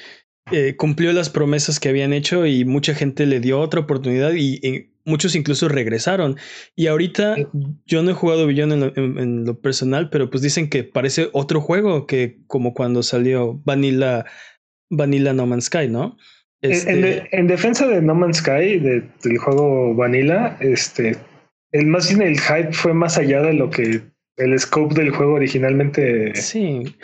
eh, 0.51 0.75
cumplió 0.75 1.13
las 1.13 1.29
promesas 1.29 1.79
que 1.79 1.89
habían 1.89 2.11
hecho 2.11 2.45
y 2.45 2.65
mucha 2.65 2.95
gente 2.95 3.25
le 3.27 3.39
dio 3.39 3.59
otra 3.59 3.81
oportunidad 3.81 4.33
y, 4.33 4.89
muchos 5.05 5.35
incluso 5.35 5.67
regresaron. 5.67 6.37
Y 6.75 6.87
ahorita 6.87 7.35
yo 7.85 8.03
no 8.03 8.11
he 8.11 8.13
jugado 8.13 8.45
Billón 8.45 8.71
en 8.95 9.45
lo, 9.45 9.59
personal, 9.59 10.09
pero 10.09 10.29
pues 10.29 10.43
dicen 10.43 10.69
que 10.69 10.83
parece 10.83 11.29
otro 11.33 11.61
juego 11.61 12.05
que 12.05 12.39
como 12.47 12.73
cuando 12.73 13.01
salió 13.01 13.59
Vanilla, 13.65 14.25
Vanilla 14.89 15.33
No 15.33 15.47
Man's 15.47 15.65
Sky, 15.65 15.87
¿no? 15.87 16.17
Este 16.61 17.27
en, 17.31 17.47
defensa 17.47 17.87
de 17.87 18.01
No 18.01 18.15
Man's 18.15 18.37
Sky, 18.37 18.79
del 18.79 19.37
juego 19.37 19.95
Vanilla, 19.95 20.57
este, 20.59 21.15
el 21.71 21.85
más 21.85 22.09
bien 22.09 22.21
el 22.27 22.39
hype 22.39 22.73
fue 22.73 22.93
más 22.93 23.17
allá 23.17 23.41
de 23.41 23.53
lo 23.53 23.69
que 23.69 24.01
el 24.37 24.59
scope 24.59 24.95
del 24.95 25.11
juego 25.11 25.33
originalmente. 25.33 26.35
Sí. 26.35 26.95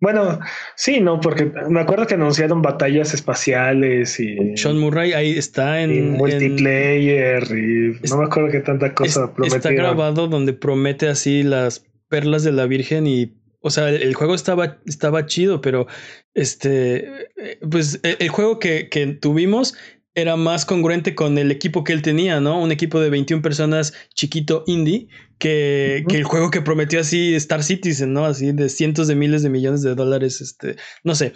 Bueno, 0.00 0.38
sí, 0.76 1.00
no, 1.00 1.20
porque 1.20 1.50
me 1.68 1.80
acuerdo 1.80 2.06
que 2.06 2.14
anunciaron 2.14 2.62
batallas 2.62 3.14
espaciales 3.14 4.20
y. 4.20 4.56
Sean 4.56 4.78
Murray 4.78 5.12
ahí 5.12 5.36
está 5.36 5.82
en. 5.82 6.12
multiplayer 6.12 7.42
y 7.50 8.08
no 8.08 8.18
me 8.18 8.24
acuerdo 8.24 8.50
qué 8.50 8.60
tanta 8.60 8.94
cosa 8.94 9.32
es, 9.44 9.54
Está 9.54 9.72
grabado 9.72 10.28
donde 10.28 10.52
promete 10.52 11.08
así 11.08 11.42
las 11.42 11.84
perlas 12.08 12.44
de 12.44 12.52
la 12.52 12.66
Virgen 12.66 13.06
y. 13.06 13.37
O 13.60 13.70
sea, 13.70 13.88
el, 13.88 14.14
juego 14.14 14.34
estaba, 14.34 14.78
estaba 14.86 15.26
chido, 15.26 15.60
pero 15.60 15.86
este. 16.34 17.30
Pues 17.70 18.00
e, 18.02 18.16
el, 18.20 18.28
juego 18.28 18.58
que, 18.58 18.88
que 18.88 19.06
tuvimos 19.06 19.74
era 20.14 20.36
más 20.36 20.64
congruente 20.64 21.14
con 21.14 21.38
el 21.38 21.50
equipo 21.50 21.84
que 21.84 21.92
él 21.92 22.02
tenía, 22.02 22.40
¿no? 22.40 22.60
Un 22.60 22.72
equipo 22.72 23.00
de 23.00 23.10
21 23.10 23.42
personas 23.42 23.94
chiquito 24.14 24.64
indie 24.66 25.08
que, 25.38 26.04
que, 26.08 26.16
el 26.16 26.24
juego 26.24 26.50
que 26.50 26.60
prometió 26.60 27.00
así 27.00 27.34
Star 27.36 27.62
Citizen, 27.62 28.12
¿no? 28.12 28.24
Así 28.24 28.52
de 28.52 28.68
cientos 28.68 29.06
de 29.08 29.14
miles 29.14 29.42
de 29.42 29.50
millones 29.50 29.82
de 29.82 29.94
dólares, 29.94 30.40
este, 30.40 30.76
no 31.04 31.14
sé. 31.14 31.34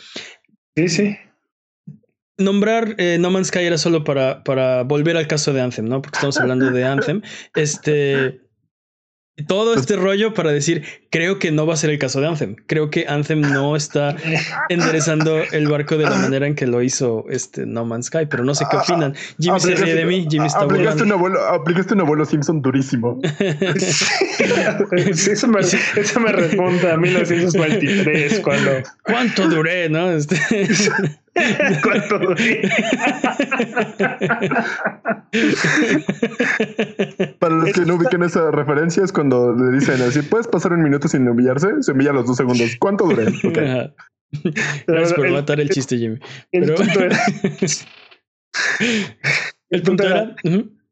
Sí, 0.76 0.88
sí. 0.88 1.16
Nombrar 2.38 2.96
eh, 2.98 3.18
No 3.20 3.30
Man's 3.30 3.48
Sky 3.48 3.60
era 3.60 3.78
solo 3.78 4.04
para, 4.04 4.42
para 4.42 4.82
volver 4.82 5.16
al 5.16 5.28
caso 5.28 5.52
de 5.52 5.60
Anthem, 5.60 5.86
¿no? 5.86 6.02
Porque 6.02 6.16
estamos 6.16 6.40
hablando 6.40 6.70
de 6.70 6.84
Anthem. 6.84 7.22
Este, 7.54 8.40
todo 9.46 9.74
este 9.74 9.96
rollo 9.96 10.34
para 10.34 10.52
decir, 10.52 10.84
creo 11.10 11.38
que 11.38 11.50
no 11.50 11.66
va 11.66 11.72
a 11.74 11.76
ser 11.78 11.90
el 11.90 11.98
caso 11.98 12.20
de 12.20 12.28
Anthem. 12.28 12.56
Creo 12.66 12.90
que 12.90 13.06
Anthem 13.08 13.40
no 13.40 13.76
está 13.76 14.14
enderezando 14.68 15.38
el 15.52 15.68
barco 15.68 15.96
de 15.96 16.04
la 16.04 16.16
manera 16.16 16.46
en 16.46 16.54
que 16.54 16.66
lo 16.66 16.82
hizo 16.82 17.24
este 17.30 17.64
No 17.64 17.86
Man's 17.86 18.06
Sky, 18.06 18.26
pero 18.28 18.44
no 18.44 18.54
sé 18.54 18.66
qué 18.70 18.76
opinan. 18.76 19.14
Jimmy 19.38 19.58
se 19.58 19.74
ríe 19.74 19.94
de 19.94 20.04
mí, 20.04 20.26
Jimmy 20.30 20.46
está 20.46 20.60
aplicaste 20.60 21.04
un, 21.04 21.12
abuelo, 21.12 21.40
aplicaste 21.48 21.94
un 21.94 22.00
abuelo 22.02 22.26
Simpson 22.26 22.60
durísimo. 22.60 23.18
eso, 24.92 25.48
me, 25.48 25.60
eso 25.60 26.20
me 26.20 26.32
remonta 26.32 26.94
a 26.94 26.96
1923 26.98 28.40
cuando... 28.40 28.70
¿Cuánto 29.02 29.48
duré, 29.48 29.88
no? 29.88 30.10
Este... 30.12 30.36
¿Cuánto 31.82 32.20
Para 37.38 37.54
los 37.54 37.72
que 37.72 37.86
no 37.86 37.94
ubiquen 37.94 38.22
esa 38.22 38.50
referencia 38.50 39.02
es 39.02 39.10
cuando 39.12 39.54
le 39.54 39.78
dicen 39.78 40.02
así, 40.02 40.20
¿puedes 40.22 40.46
pasar 40.46 40.74
un 40.74 40.82
minuto 40.82 41.08
sin 41.08 41.26
enviarse? 41.26 41.68
Se 41.80 41.92
envía 41.92 42.12
los 42.12 42.26
dos 42.26 42.36
segundos. 42.36 42.76
¿Cuánto 42.78 43.06
duré? 43.06 43.32
Gracias 44.86 45.14
por 45.14 45.30
matar 45.30 45.58
el 45.60 45.70
chiste, 45.70 45.96
Jimmy. 45.96 46.18
El 46.52 46.74
punto 46.74 47.00
era... 47.00 47.18
el 49.70 49.82
punto 49.82 50.04
era 50.04 50.36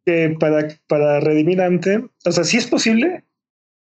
que 0.07 0.35
para, 0.41 0.69
para 0.89 1.21
redimir 1.21 1.61
Anthem, 1.61 2.09
o 2.25 2.33
sea, 2.33 2.45
sí 2.45 2.57
es 2.57 2.67
posible, 2.67 3.27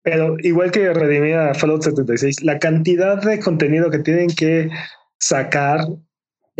pero 0.03 0.37
igual 0.39 0.71
que 0.71 0.95
redimir 0.95 1.35
a 1.35 1.53
Fallout 1.53 1.83
76, 1.83 2.43
la 2.43 2.59
cantidad 2.59 3.23
de 3.23 3.39
contenido 3.41 3.91
que 3.91 3.99
tienen 3.99 4.29
que 4.29 4.71
sacar 5.19 5.81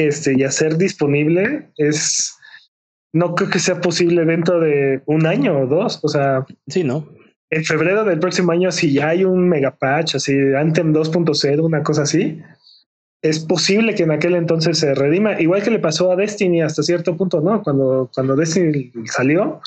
este, 0.01 0.35
y 0.39 0.45
hacer 0.45 0.77
disponible 0.77 1.71
es, 1.77 2.37
no 3.13 3.35
creo 3.35 3.51
que 3.51 3.59
sea 3.59 3.81
posible 3.81 4.25
dentro 4.25 4.61
de 4.61 5.03
un 5.07 5.27
año 5.27 5.59
o 5.61 5.67
dos. 5.67 6.01
O 6.03 6.09
sea, 6.09 6.47
sí, 6.67 6.85
no. 6.85 7.09
En 7.51 7.65
febrero 7.65 8.05
del 8.05 8.21
próximo 8.21 8.53
año, 8.53 8.71
si 8.71 8.93
ya 8.93 9.09
hay 9.09 9.25
un 9.25 9.49
megapatch, 9.49 10.15
así 10.17 10.37
Anthem 10.57 10.93
2.0, 10.93 11.65
una 11.65 11.83
cosa 11.83 12.03
así, 12.03 12.41
es 13.23 13.41
posible 13.41 13.95
que 13.95 14.05
en 14.05 14.13
aquel 14.13 14.35
entonces 14.35 14.79
se 14.79 14.95
redima, 14.95 15.41
igual 15.41 15.63
que 15.63 15.71
le 15.71 15.79
pasó 15.79 16.11
a 16.11 16.17
Destiny 16.17 16.63
hasta 16.63 16.83
cierto 16.83 17.17
punto, 17.17 17.41
¿no? 17.41 17.63
Cuando, 17.63 18.11
cuando 18.15 18.37
Destiny 18.37 18.93
salió, 19.07 19.61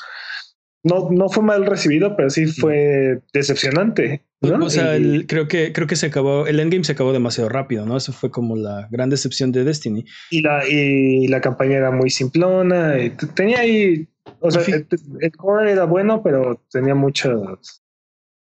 no, 0.84 1.08
no 1.10 1.28
fue 1.30 1.42
mal 1.42 1.64
recibido, 1.64 2.14
pero 2.14 2.30
sí 2.30 2.46
fue 2.46 3.20
decepcionante. 3.32 4.22
O 4.42 4.68
sea, 4.68 4.98
creo 5.26 5.48
que 5.48 5.72
creo 5.72 5.86
que 5.86 5.96
se 5.96 6.06
acabó, 6.06 6.46
el 6.46 6.60
endgame 6.60 6.84
se 6.84 6.92
acabó 6.92 7.14
demasiado 7.14 7.48
rápido, 7.48 7.86
¿no? 7.86 7.96
Eso 7.96 8.12
fue 8.12 8.30
como 8.30 8.54
la 8.54 8.86
gran 8.90 9.08
decepción 9.08 9.50
de 9.50 9.64
Destiny. 9.64 10.04
Y 10.30 10.42
la, 10.42 10.68
y 10.68 11.26
la 11.28 11.40
campaña 11.40 11.78
era 11.78 11.90
muy 11.90 12.10
simplona. 12.10 12.94
tenía 13.34 13.60
ahí, 13.60 14.06
o 14.40 14.50
sea, 14.50 14.62
el, 14.62 15.32
core 15.32 15.72
era 15.72 15.84
bueno, 15.84 16.22
pero 16.22 16.62
tenía 16.70 16.94
muchas 16.94 17.82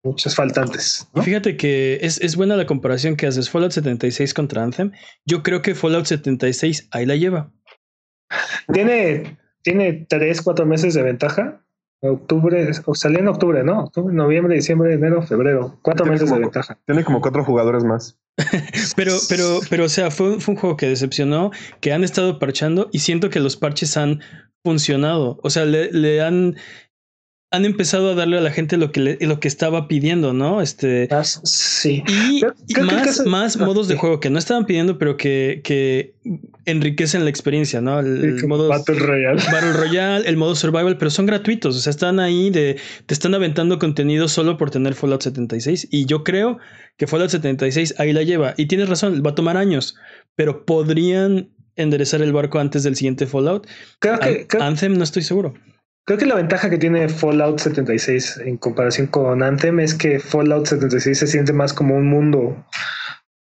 muchas 0.04 0.36
faltantes. 0.36 1.08
Y 1.14 1.22
fíjate 1.22 1.56
que 1.58 2.00
es, 2.02 2.20
es 2.22 2.36
buena 2.36 2.56
la 2.56 2.66
comparación 2.66 3.16
que 3.16 3.28
haces 3.28 3.52
Fallout 3.52 3.72
76 3.72 4.34
contra 4.34 4.64
Anthem. 4.64 4.92
Yo 5.26 5.44
creo 5.44 5.62
que 5.62 5.76
Fallout 5.76 6.06
76 6.06 6.88
ahí 6.90 7.06
la 7.06 7.16
lleva. 7.16 7.52
Tiene, 8.74 9.38
tiene 9.62 10.08
tres, 10.10 10.42
cuatro 10.42 10.66
meses 10.66 10.96
de 10.96 11.04
ventaja 11.04 11.62
Octubre, 12.04 12.72
o 12.86 12.96
salió 12.96 13.20
en 13.20 13.28
octubre, 13.28 13.64
¿no? 13.64 13.84
Octubre, 13.84 14.14
noviembre, 14.14 14.56
diciembre, 14.56 14.94
enero, 14.94 15.22
febrero. 15.22 15.78
Cuatro 15.84 16.06
meses 16.08 16.32
de 16.32 16.40
ventaja. 16.40 16.78
Tiene 16.86 17.04
como 17.04 17.22
cuatro 17.22 17.44
jugadores 17.44 17.84
más. 17.84 18.18
pero, 18.96 19.14
pero, 19.30 19.60
pero, 19.70 19.86
o 19.86 19.90
sea, 19.90 20.10
fue, 20.10 20.40
fue, 20.40 20.56
un 20.56 20.60
juego 20.60 20.78
que 20.78 20.88
decepcionó, 20.88 21.52
que 21.80 21.94
han 21.94 22.04
estado 22.04 22.40
parchando 22.40 22.90
y 22.92 23.00
siento 23.00 23.30
que 23.30 23.40
los 23.40 23.56
parches 23.56 23.98
han 23.98 24.22
funcionado. 24.64 25.40
O 25.44 25.52
sea, 25.52 25.66
le, 25.66 25.92
le 25.92 26.22
han 26.22 26.56
han 27.54 27.66
empezado 27.66 28.12
a 28.12 28.16
darle 28.16 28.38
a 28.38 28.42
la 28.42 28.52
gente 28.52 28.78
lo 28.78 28.94
que 28.94 29.18
lo 29.20 29.40
que 29.42 29.50
estaba 29.50 29.90
pidiendo, 29.90 30.32
¿no? 30.32 30.62
Este 30.62 31.10
sí. 31.44 32.02
Y, 32.08 32.42
más, 32.82 33.26
más 33.26 33.58
modos 33.58 33.90
de 33.90 33.98
juego 33.98 34.22
que 34.22 34.30
no 34.30 34.40
estaban 34.40 34.66
pidiendo, 34.66 34.98
pero 34.98 35.18
que, 35.18 35.60
que 35.62 36.16
enriquecen 36.64 37.26
la 37.26 37.30
experiencia, 37.30 37.82
¿no? 37.82 38.00
El, 38.00 38.48
modo 38.48 38.70
Battle 38.70 39.00
Royale. 39.00 39.42
Battle 39.52 39.74
Royale, 39.74 40.30
el 40.30 40.38
modo 40.38 40.56
Survival, 40.56 40.98
pero 40.98 41.12
son 41.12 41.26
gratuitos. 41.26 41.76
O 41.76 41.80
sea, 41.80 41.92
están 41.92 42.22
ahí 42.22 42.52
de. 42.52 42.78
Te 43.06 43.14
están 43.14 43.36
aventando 43.36 43.80
contenido 43.80 44.30
solo 44.30 44.58
por 44.58 44.72
tener 44.72 44.94
Fallout 44.94 45.22
76. 45.22 45.90
Y 45.92 46.06
yo 46.06 46.24
creo 46.24 46.58
que 46.96 47.06
Fallout 47.06 47.32
76 47.32 47.96
ahí 47.98 48.14
la 48.14 48.24
lleva. 48.24 48.54
Y 48.56 48.68
tienes 48.68 48.88
razón, 48.88 49.22
va 49.26 49.32
a 49.32 49.36
tomar 49.36 49.58
años. 49.58 49.96
Pero 50.36 50.66
podrían 50.66 51.50
enderezar 51.76 52.22
el 52.22 52.32
barco 52.32 52.60
antes 52.60 52.84
del 52.84 52.96
siguiente 52.96 53.28
Fallout. 53.28 53.68
Creo 54.00 54.20
que, 54.20 54.48
Anthem 54.58 54.98
no 54.98 55.04
estoy 55.04 55.24
seguro. 55.24 55.54
Creo 56.06 56.18
que 56.18 56.26
la 56.26 56.36
ventaja 56.36 56.70
que 56.70 56.78
tiene 56.78 57.10
Fallout 57.10 57.60
76 57.60 58.42
en 58.46 58.58
comparación 58.58 59.08
con 59.08 59.44
Anthem 59.44 59.80
es 59.80 59.94
que 59.94 60.20
Fallout 60.20 60.66
76 60.66 61.18
se 61.18 61.28
siente 61.28 61.54
más 61.54 61.74
como 61.74 61.96
un 61.96 62.08
mundo. 62.08 62.66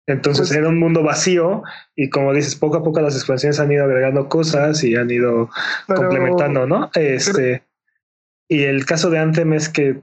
Entonces 0.08 0.50
pues 0.50 0.58
era 0.58 0.70
un 0.70 0.80
mundo 0.80 1.04
vacío 1.04 1.64
y 1.96 2.10
como 2.10 2.32
dices, 2.34 2.56
poco 2.56 2.78
a 2.78 2.84
poco 2.84 3.02
las 3.02 3.16
expansiones 3.16 3.60
han 3.60 3.72
ido 3.72 3.84
agregando 3.84 4.30
cosas 4.30 4.84
y 4.84 4.96
han 4.96 5.10
ido 5.10 5.50
complementando, 5.88 6.68
¿no? 6.68 6.92
Este 6.94 7.64
y 8.48 8.64
el 8.64 8.86
caso 8.86 9.10
de 9.10 9.20
Anthem 9.20 9.54
es 9.54 9.70
que 9.70 10.02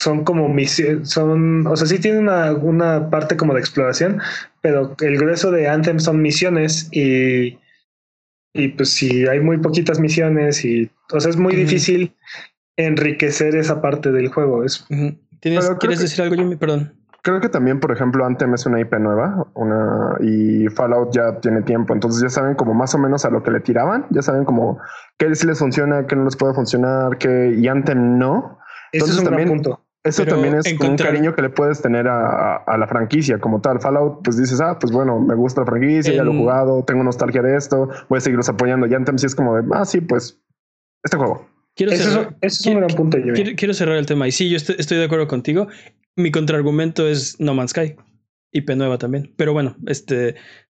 son 0.00 0.24
como 0.24 0.48
misiones, 0.48 1.10
son, 1.10 1.66
o 1.66 1.76
sea, 1.76 1.86
sí 1.86 1.98
tiene 1.98 2.18
una, 2.18 2.52
una 2.52 3.10
parte 3.10 3.36
como 3.36 3.54
de 3.54 3.60
exploración, 3.60 4.20
pero 4.60 4.94
el 5.00 5.18
grueso 5.18 5.50
de 5.50 5.68
Anthem 5.68 5.98
son 5.98 6.22
misiones 6.22 6.88
y 6.92 7.58
y 8.56 8.68
pues 8.68 8.90
si 8.90 9.26
hay 9.26 9.40
muy 9.40 9.58
poquitas 9.58 10.00
misiones 10.00 10.64
y, 10.64 10.90
o 11.12 11.20
sea, 11.20 11.30
es 11.30 11.36
muy 11.36 11.54
difícil 11.54 12.14
enriquecer 12.76 13.56
esa 13.56 13.80
parte 13.80 14.12
del 14.12 14.28
juego. 14.28 14.64
Es, 14.64 14.86
¿Quieres 15.40 16.00
decir 16.00 16.22
algo, 16.22 16.34
Jimmy? 16.34 16.56
Perdón. 16.56 16.92
Creo 17.22 17.40
que 17.40 17.48
también, 17.48 17.80
por 17.80 17.90
ejemplo, 17.90 18.24
Anthem 18.24 18.54
es 18.54 18.66
una 18.66 18.78
IP 18.78 18.92
nueva, 19.00 19.48
una 19.54 20.16
y 20.20 20.68
Fallout 20.68 21.12
ya 21.12 21.40
tiene 21.40 21.60
tiempo, 21.62 21.92
entonces 21.92 22.22
ya 22.22 22.28
saben 22.28 22.54
como 22.54 22.72
más 22.72 22.94
o 22.94 22.98
menos 22.98 23.24
a 23.24 23.30
lo 23.30 23.42
que 23.42 23.50
le 23.50 23.58
tiraban, 23.58 24.06
ya 24.10 24.22
saben 24.22 24.44
como 24.44 24.78
qué 25.18 25.34
sí 25.34 25.44
les 25.44 25.58
funciona, 25.58 26.06
qué 26.06 26.14
no 26.14 26.24
les 26.24 26.36
puede 26.36 26.54
funcionar, 26.54 27.18
qué 27.18 27.52
y 27.58 27.66
Anthem 27.66 28.16
no. 28.16 28.60
Eso 28.92 29.06
es 29.06 29.18
un 29.18 29.24
también, 29.24 29.48
punto. 29.48 29.85
Eso 30.06 30.24
también 30.24 30.54
es 30.54 30.72
un 30.80 30.96
cariño 30.96 31.34
que 31.34 31.42
le 31.42 31.50
puedes 31.50 31.82
tener 31.82 32.06
a, 32.08 32.76
la 32.78 32.86
franquicia 32.86 33.38
como 33.38 33.60
tal. 33.60 33.80
Fallout, 33.80 34.22
pues 34.22 34.36
dices, 34.36 34.60
ah, 34.60 34.78
pues 34.78 34.92
bueno, 34.92 35.20
me 35.20 35.34
gusta 35.34 35.62
la 35.62 35.66
franquicia, 35.66 36.14
ya 36.14 36.24
lo 36.24 36.32
he 36.32 36.38
jugado, 36.38 36.84
tengo 36.84 37.02
nostalgia 37.02 37.42
de 37.42 37.56
esto, 37.56 37.88
voy 38.08 38.18
a 38.18 38.20
seguirlos 38.20 38.48
apoyando. 38.48 38.86
Ya 38.86 38.96
entonces 38.96 39.32
es 39.32 39.34
como 39.34 39.56
de, 39.56 39.62
ah, 39.72 39.84
sí, 39.84 40.00
pues 40.00 40.40
este 41.04 41.16
juego. 41.16 41.48
Quiero 41.74 41.92
cerrar, 41.92 42.36
es 42.40 42.66
un 42.66 42.76
gran 42.76 42.88
punto. 42.88 43.18
Quiero, 43.56 43.74
cerrar 43.74 43.96
el 43.96 44.06
tema. 44.06 44.26
Y 44.26 44.32
sí, 44.32 44.48
yo 44.48 44.56
estoy, 44.56 44.76
estoy, 44.78 44.98
de 44.98 45.04
acuerdo 45.04 45.28
contigo. 45.28 45.68
Mi 46.16 46.30
contraargumento 46.30 47.06
es 47.06 47.38
No 47.38 47.54
Man's 47.54 47.72
Sky. 47.72 47.96
IP 48.52 48.70
nueva 48.70 48.96
también. 48.96 49.34
Pero 49.36 49.52
bueno, 49.52 49.76
este 49.86 50.36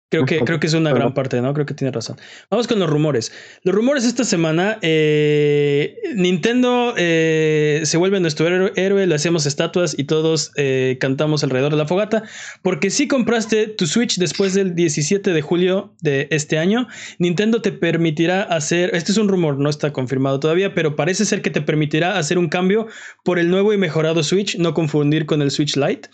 Creo 0.09 0.25
que, 0.25 0.39
creo 0.39 0.57
que 0.61 0.67
es 0.67 0.73
una 0.73 0.93
gran 0.93 1.13
parte, 1.13 1.41
¿no? 1.41 1.53
Creo 1.53 1.65
que 1.65 1.73
tiene 1.73 1.91
razón. 1.91 2.15
Vamos 2.49 2.65
con 2.67 2.79
los 2.79 2.89
rumores. 2.89 3.33
Los 3.63 3.75
rumores 3.75 4.05
esta 4.05 4.23
semana, 4.23 4.77
eh, 4.81 5.97
Nintendo 6.15 6.93
eh, 6.95 7.81
se 7.83 7.97
vuelve 7.97 8.17
nuestro 8.21 8.47
héroe, 8.47 9.05
le 9.05 9.15
hacemos 9.15 9.45
estatuas 9.45 9.99
y 9.99 10.05
todos 10.05 10.53
eh, 10.55 10.97
cantamos 11.01 11.43
alrededor 11.43 11.73
de 11.73 11.77
la 11.77 11.87
fogata, 11.87 12.23
porque 12.61 12.89
si 12.89 13.09
compraste 13.09 13.67
tu 13.67 13.85
Switch 13.85 14.17
después 14.17 14.53
del 14.53 14.75
17 14.75 15.33
de 15.33 15.41
julio 15.41 15.93
de 15.99 16.29
este 16.31 16.57
año, 16.57 16.87
Nintendo 17.19 17.61
te 17.61 17.73
permitirá 17.73 18.43
hacer, 18.43 18.91
este 18.93 19.11
es 19.11 19.17
un 19.17 19.27
rumor, 19.27 19.59
no 19.59 19.69
está 19.69 19.91
confirmado 19.91 20.39
todavía, 20.39 20.73
pero 20.73 20.95
parece 20.95 21.25
ser 21.25 21.41
que 21.41 21.49
te 21.49 21.61
permitirá 21.61 22.17
hacer 22.17 22.37
un 22.37 22.47
cambio 22.47 22.87
por 23.25 23.39
el 23.39 23.51
nuevo 23.51 23.73
y 23.73 23.77
mejorado 23.77 24.23
Switch, 24.23 24.57
no 24.57 24.73
confundir 24.73 25.25
con 25.25 25.41
el 25.41 25.51
Switch 25.51 25.75
Lite. 25.75 26.07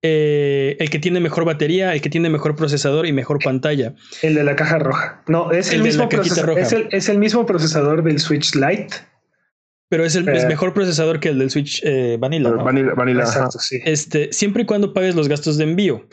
Eh, 0.00 0.76
el 0.78 0.90
que 0.90 1.00
tiene 1.00 1.18
mejor 1.18 1.44
batería, 1.44 1.92
el 1.92 2.00
que 2.00 2.08
tiene 2.08 2.30
mejor 2.30 2.54
procesador 2.54 3.06
y 3.06 3.12
mejor 3.12 3.40
pantalla. 3.42 3.94
El 4.22 4.34
de 4.34 4.44
la 4.44 4.54
caja 4.54 4.78
roja. 4.78 5.22
No, 5.26 5.50
es 5.50 5.72
el, 5.72 5.82
mismo 5.82 6.08
procesador. 6.08 6.56
Es 6.58 7.08
el, 7.08 7.18
mismo 7.18 7.44
procesador 7.46 8.04
del 8.04 8.20
Switch 8.20 8.54
Lite. 8.54 8.94
Pero 9.90 10.04
es 10.04 10.14
el 10.14 10.24
mejor 10.24 10.74
procesador 10.74 11.18
que 11.18 11.30
el 11.30 11.38
del 11.38 11.50
Switch 11.50 11.82
eh, 11.82 12.16
Vanilla. 12.20 12.50
Vanilla, 12.50 13.28
Este, 13.84 14.32
siempre 14.32 14.62
y 14.62 14.66
cuando 14.66 14.92
pagues 14.92 15.16
los 15.16 15.28
gastos 15.28 15.56
de 15.56 15.64
envío. 15.64 16.06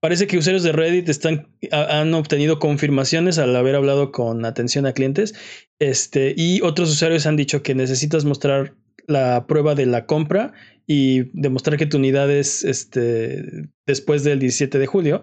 Parece 0.00 0.28
que 0.28 0.38
usuarios 0.38 0.62
de 0.62 0.70
Reddit 0.72 1.08
están, 1.08 1.48
han 1.72 2.14
obtenido 2.14 2.60
confirmaciones 2.60 3.38
al 3.38 3.54
haber 3.56 3.74
hablado 3.74 4.12
con 4.12 4.44
atención 4.44 4.86
a 4.86 4.92
clientes. 4.92 5.34
Este, 5.80 6.32
y 6.36 6.60
otros 6.62 6.90
usuarios 6.90 7.26
han 7.26 7.36
dicho 7.36 7.62
que 7.62 7.74
necesitas 7.74 8.24
mostrar 8.24 8.74
la 9.08 9.46
prueba 9.46 9.74
de 9.74 9.86
la 9.86 10.06
compra 10.06 10.52
y 10.90 11.30
demostrar 11.38 11.76
que 11.76 11.86
tu 11.86 11.98
unidad 11.98 12.30
es 12.30 12.64
este, 12.64 13.68
después 13.86 14.24
del 14.24 14.38
17 14.38 14.78
de 14.78 14.86
julio 14.86 15.22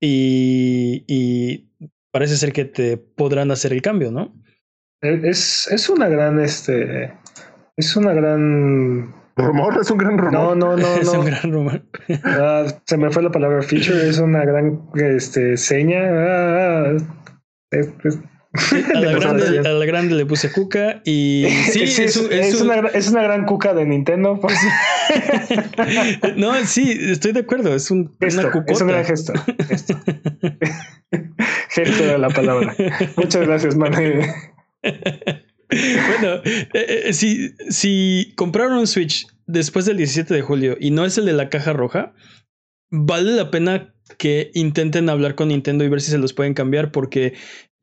y, 0.00 1.70
parece 2.10 2.36
ser 2.36 2.52
que 2.52 2.64
te 2.64 2.96
podrán 2.96 3.50
hacer 3.50 3.72
el 3.72 3.80
cambio, 3.80 4.10
¿no? 4.10 4.34
Es, 5.00 5.68
es 5.70 5.88
una 5.88 6.08
gran, 6.08 6.40
este, 6.40 7.12
es 7.76 7.96
una 7.96 8.12
gran... 8.12 9.14
¿Rumor? 9.36 9.78
¿Es 9.80 9.90
un 9.90 9.98
gran 9.98 10.18
rumor? 10.18 10.32
No, 10.32 10.54
no, 10.54 10.76
no. 10.76 10.96
es 11.00 11.08
un 11.08 11.24
gran 11.24 11.52
rumor. 11.52 11.82
Ah, 12.24 12.66
se 12.84 12.96
me 12.96 13.10
fue 13.10 13.22
la 13.22 13.30
palabra 13.30 13.62
feature, 13.62 14.08
es 14.08 14.18
una 14.18 14.44
gran 14.44 14.88
este, 14.94 15.56
seña. 15.56 16.00
Ah, 16.02 16.96
a, 18.54 19.00
la 19.00 19.84
grande, 19.84 20.14
le 20.14 20.26
puse 20.26 20.52
cuca 20.52 21.02
y 21.04 21.46
sí, 21.72 21.82
es, 21.82 22.16
una, 22.60 23.22
gran 23.22 23.44
cuca 23.46 23.74
de 23.74 23.84
Nintendo. 23.84 24.40
Pues. 24.44 24.58
no, 26.36 26.54
sí, 26.64 26.98
estoy 27.10 27.32
de 27.32 27.40
acuerdo. 27.40 27.74
Es 27.74 27.90
un, 27.90 28.16
una 28.20 28.64
Es 28.66 28.80
un 28.80 28.88
gran 28.88 29.04
gesto. 29.04 29.32
Gesto. 29.68 30.00
gesto 31.70 32.04
de 32.04 32.18
la 32.18 32.28
palabra. 32.30 32.74
Muchas 33.16 33.46
gracias, 33.46 33.76
man. 33.76 33.92
bueno, 33.92 34.24
eh, 36.44 36.68
eh, 36.72 37.12
si, 37.12 37.54
si 37.68 38.32
compraron 38.36 38.78
un 38.78 38.86
Switch 38.86 39.26
después 39.46 39.84
del 39.84 39.98
17 39.98 40.32
de 40.32 40.42
julio 40.42 40.76
y 40.80 40.90
no 40.90 41.04
es 41.04 41.18
el 41.18 41.26
de 41.26 41.32
la 41.32 41.50
caja 41.50 41.72
roja, 41.72 42.14
vale 42.90 43.32
la 43.32 43.50
pena 43.50 43.94
que 44.18 44.50
intenten 44.54 45.08
hablar 45.08 45.34
con 45.34 45.48
Nintendo 45.48 45.84
y 45.84 45.88
ver 45.88 46.00
si 46.00 46.10
se 46.10 46.18
los 46.18 46.32
pueden 46.32 46.54
cambiar 46.54 46.92
porque 46.92 47.34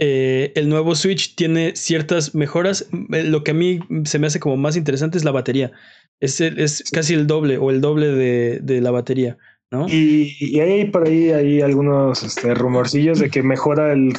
eh, 0.03 0.51
el 0.55 0.67
nuevo 0.67 0.95
Switch 0.95 1.35
tiene 1.35 1.75
ciertas 1.75 2.33
mejoras. 2.33 2.89
Eh, 3.13 3.23
lo 3.23 3.43
que 3.43 3.51
a 3.51 3.53
mí 3.53 3.79
se 4.03 4.17
me 4.17 4.25
hace 4.25 4.39
como 4.39 4.57
más 4.57 4.75
interesante 4.75 5.19
es 5.19 5.23
la 5.23 5.31
batería. 5.31 5.71
Es, 6.19 6.41
es 6.41 6.83
casi 6.91 7.13
el 7.13 7.27
doble 7.27 7.59
o 7.59 7.69
el 7.69 7.81
doble 7.81 8.07
de, 8.07 8.81
la 8.81 8.89
batería. 8.89 9.37
¿no? 9.69 9.87
Y, 9.87 10.59
hay 10.59 10.85
por 10.85 11.07
ahí 11.07 11.29
hay 11.29 11.61
algunos 11.61 12.23
este, 12.23 12.55
rumorcillos 12.55 13.19
de 13.19 13.29
que 13.29 13.43
mejora 13.43 13.93
el, 13.93 14.13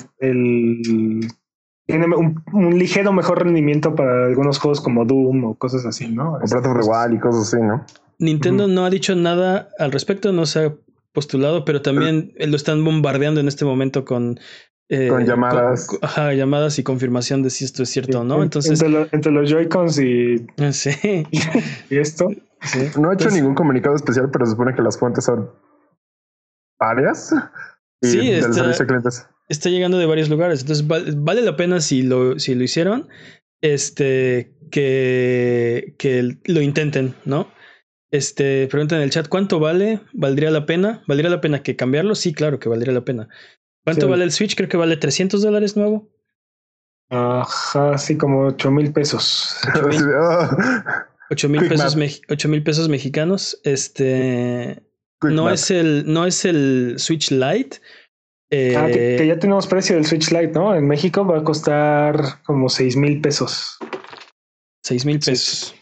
tiene 1.86 2.06
un, 2.52 2.78
ligero 2.78 3.12
mejor 3.12 3.42
rendimiento 3.42 3.96
para 3.96 4.26
algunos 4.26 4.60
juegos 4.60 4.80
como 4.80 5.04
Doom 5.04 5.44
o 5.44 5.54
cosas 5.56 5.84
así, 5.84 6.06
¿no? 6.06 6.34
O 6.34 6.38
Breath 6.38 6.80
igual 6.80 7.14
y 7.14 7.18
cosas 7.18 7.52
así, 7.52 7.60
¿no? 7.60 7.84
Nintendo 8.20 8.68
no 8.68 8.84
ha 8.84 8.90
dicho 8.90 9.16
nada 9.16 9.68
al 9.80 9.90
respecto, 9.90 10.32
no 10.32 10.46
se 10.46 10.64
ha 10.64 10.74
postulado, 11.12 11.64
pero 11.64 11.82
también 11.82 12.32
lo 12.38 12.54
están 12.56 12.84
bombardeando 12.84 13.40
en 13.40 13.48
este 13.48 13.64
momento 13.64 14.04
con 14.04 14.38
eh, 14.94 15.08
con 15.08 15.24
llamadas. 15.24 15.88
ajá, 16.02 16.34
llamadas 16.34 16.78
y 16.78 16.82
confirmación 16.82 17.42
de 17.42 17.48
si 17.48 17.64
esto 17.64 17.82
es 17.82 17.88
cierto 17.88 18.20
o 18.20 18.24
no. 18.24 18.42
Entonces, 18.42 18.82
entre, 18.82 19.32
los 19.32 19.48
Joy-Cons 19.48 19.98
y, 19.98 20.46
sí. 20.72 21.26
y 21.88 21.96
esto. 21.96 22.28
No 23.00 23.10
he 23.10 23.14
hecho 23.14 23.30
ningún 23.30 23.54
comunicado 23.54 23.96
especial, 23.96 24.28
pero 24.30 24.44
se 24.44 24.50
supone 24.52 24.74
que 24.74 24.82
las 24.82 24.98
fuentes 24.98 25.24
son 25.24 25.50
varias. 26.78 27.34
sí, 28.02 28.32
está, 29.48 29.70
llegando 29.70 29.96
de 29.96 30.04
varios 30.04 30.28
lugares. 30.28 30.60
Entonces 30.60 30.86
vale 30.86 31.40
la 31.40 31.56
pena 31.56 31.80
si 31.80 32.02
lo, 32.02 32.38
si 32.38 32.54
lo 32.54 32.62
hicieron, 32.62 33.08
este, 33.62 34.54
que, 34.70 35.94
que 35.96 36.36
lo 36.44 36.60
intenten, 36.60 37.14
¿no? 37.24 37.48
Este, 38.10 38.68
preguntan 38.68 38.98
en 38.98 39.04
el 39.04 39.10
chat, 39.10 39.26
¿cuánto 39.26 39.58
vale? 39.58 40.00
¿Valdría 40.12 40.50
la 40.50 40.66
pena? 40.66 41.02
¿Valdría 41.06 41.30
la 41.30 41.40
pena 41.40 41.62
que 41.62 41.76
cambiarlo? 41.76 42.14
Sí, 42.14 42.34
claro 42.34 42.58
que 42.58 42.68
valdría 42.68 42.92
la 42.92 43.06
pena. 43.06 43.30
¿Cuánto 43.84 44.08
vale 44.08 44.24
el 44.24 44.32
Switch? 44.32 44.54
Creo 44.54 44.68
que 44.68 44.76
vale 44.76 44.96
300 44.96 45.42
dólares 45.42 45.76
nuevo. 45.76 46.08
Ajá, 47.10 47.98
sí, 47.98 48.16
como 48.16 48.46
8 48.46 48.70
mil 48.70 48.92
pesos. 48.92 49.56
8 51.30 51.48
mil 51.48 51.68
pesos, 51.68 51.96
mil 52.48 52.62
pesos 52.62 52.88
mexicanos. 52.88 53.60
Este 53.64 54.82
no 55.22 55.50
es 55.50 55.70
el, 55.70 56.04
no 56.06 56.26
es 56.26 56.44
el 56.44 56.94
Switch 56.98 57.30
Lite. 57.30 57.78
ah, 58.76 58.86
que, 58.86 59.16
eh, 59.16 59.26
ya 59.26 59.38
tenemos 59.38 59.66
precio 59.66 59.96
del 59.96 60.06
Switch 60.06 60.30
Lite, 60.30 60.52
¿no? 60.52 60.74
En 60.74 60.86
México 60.86 61.26
va 61.26 61.38
a 61.38 61.44
costar 61.44 62.42
como 62.44 62.68
6 62.68 62.96
mil 62.96 63.20
pesos. 63.20 63.78
6 64.84 65.04
mil 65.04 65.18
pesos. 65.18 65.74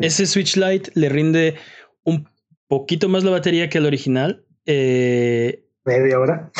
Ese 0.00 0.26
Switch 0.26 0.56
Lite 0.56 0.90
le 0.94 1.08
rinde 1.08 1.56
un 2.04 2.28
poquito 2.68 3.08
más 3.08 3.24
la 3.24 3.30
batería 3.32 3.68
que 3.68 3.78
el 3.78 3.86
original. 3.86 4.44
Eh, 4.66 5.64
media 5.84 6.18
hora 6.18 6.50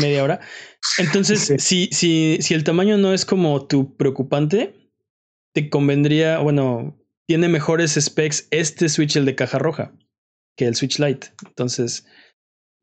media 0.00 0.22
hora. 0.22 0.40
Entonces, 0.98 1.54
si, 1.58 1.88
si, 1.92 2.38
si 2.40 2.54
el 2.54 2.64
tamaño 2.64 2.96
no 2.96 3.12
es 3.12 3.24
como 3.24 3.66
tu 3.66 3.96
preocupante, 3.96 4.74
te 5.54 5.70
convendría, 5.70 6.38
bueno, 6.38 6.98
tiene 7.26 7.48
mejores 7.48 7.98
specs 8.00 8.48
este 8.50 8.88
Switch, 8.88 9.16
el 9.16 9.24
de 9.24 9.34
caja 9.34 9.58
roja, 9.58 9.92
que 10.56 10.66
el 10.66 10.74
Switch 10.74 10.98
Lite. 10.98 11.28
Entonces, 11.46 12.06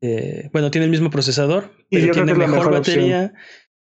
eh, 0.02 0.50
bueno, 0.52 0.70
tiene 0.70 0.84
el 0.86 0.90
mismo 0.90 1.10
procesador, 1.10 1.70
pero 1.90 2.12
tiene 2.12 2.34
mejor, 2.34 2.70
batería 2.70 3.32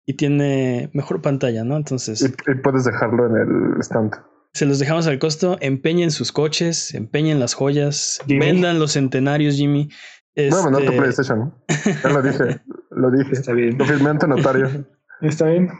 y 0.06 0.14
tiene 0.14 0.90
mejor 0.92 1.22
pantalla, 1.22 1.64
¿no? 1.64 1.76
Entonces. 1.76 2.22
Y, 2.22 2.54
puedes 2.56 2.84
dejarlo 2.84 3.26
en 3.26 3.36
el 3.76 3.80
stand. 3.80 4.12
Se 4.52 4.66
los 4.66 4.78
dejamos 4.78 5.06
al 5.06 5.18
costo. 5.18 5.56
Empeñen 5.60 6.10
sus 6.10 6.32
coches, 6.32 6.92
empeñen 6.94 7.38
las 7.38 7.54
joyas, 7.54 8.20
vendan 8.26 8.78
los 8.78 8.92
centenarios, 8.92 9.54
Jimmy. 9.54 9.88
Este... 10.34 10.54
A 10.54 10.62
mandar 10.62 10.84
tu 10.84 10.96
PlayStation. 10.96 11.54
Ya 12.02 12.10
lo 12.10 12.22
dije. 12.22 12.60
Lo 12.90 13.10
dije. 13.10 13.32
Está 13.32 13.52
bien. 13.52 13.78
Lo 13.78 13.84
firmé 13.84 14.10
ante 14.10 14.26
notario. 14.26 14.68
Está 15.20 15.46
bien. 15.46 15.70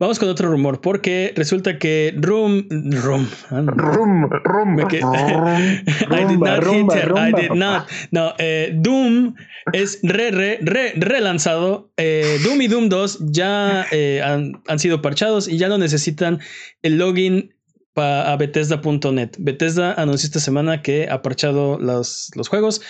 Vamos 0.00 0.18
con 0.18 0.30
otro 0.30 0.48
rumor, 0.48 0.80
porque 0.80 1.34
resulta 1.36 1.78
que 1.78 2.14
Room. 2.16 2.66
Room. 2.70 3.28
Room. 3.50 4.30
Room. 4.44 4.78
I 4.80 6.24
did 6.24 6.38
not 6.38 6.64
hit 6.64 6.90
I 7.14 7.32
did 7.32 7.50
not. 7.50 7.86
No, 8.10 8.32
eh, 8.38 8.72
Doom 8.74 9.34
es 9.74 10.00
re, 10.02 10.30
re, 10.30 10.58
re, 10.62 10.94
relanzado. 10.96 11.92
Eh, 11.98 12.38
Doom 12.42 12.62
y 12.62 12.68
Doom 12.68 12.88
2 12.88 13.26
ya 13.30 13.84
eh, 13.90 14.22
han, 14.24 14.62
han, 14.68 14.78
sido 14.78 15.02
parchados 15.02 15.48
y 15.48 15.58
ya 15.58 15.68
no 15.68 15.76
necesitan 15.76 16.40
el 16.80 16.96
login 16.96 17.54
a 17.94 18.36
Bethesda.net. 18.38 19.32
Bethesda 19.38 19.92
anunció 19.92 20.26
esta 20.26 20.40
semana 20.40 20.80
que 20.80 21.08
ha 21.10 21.20
parchado 21.20 21.78
los, 21.78 22.30
los 22.34 22.48
juegos 22.48 22.80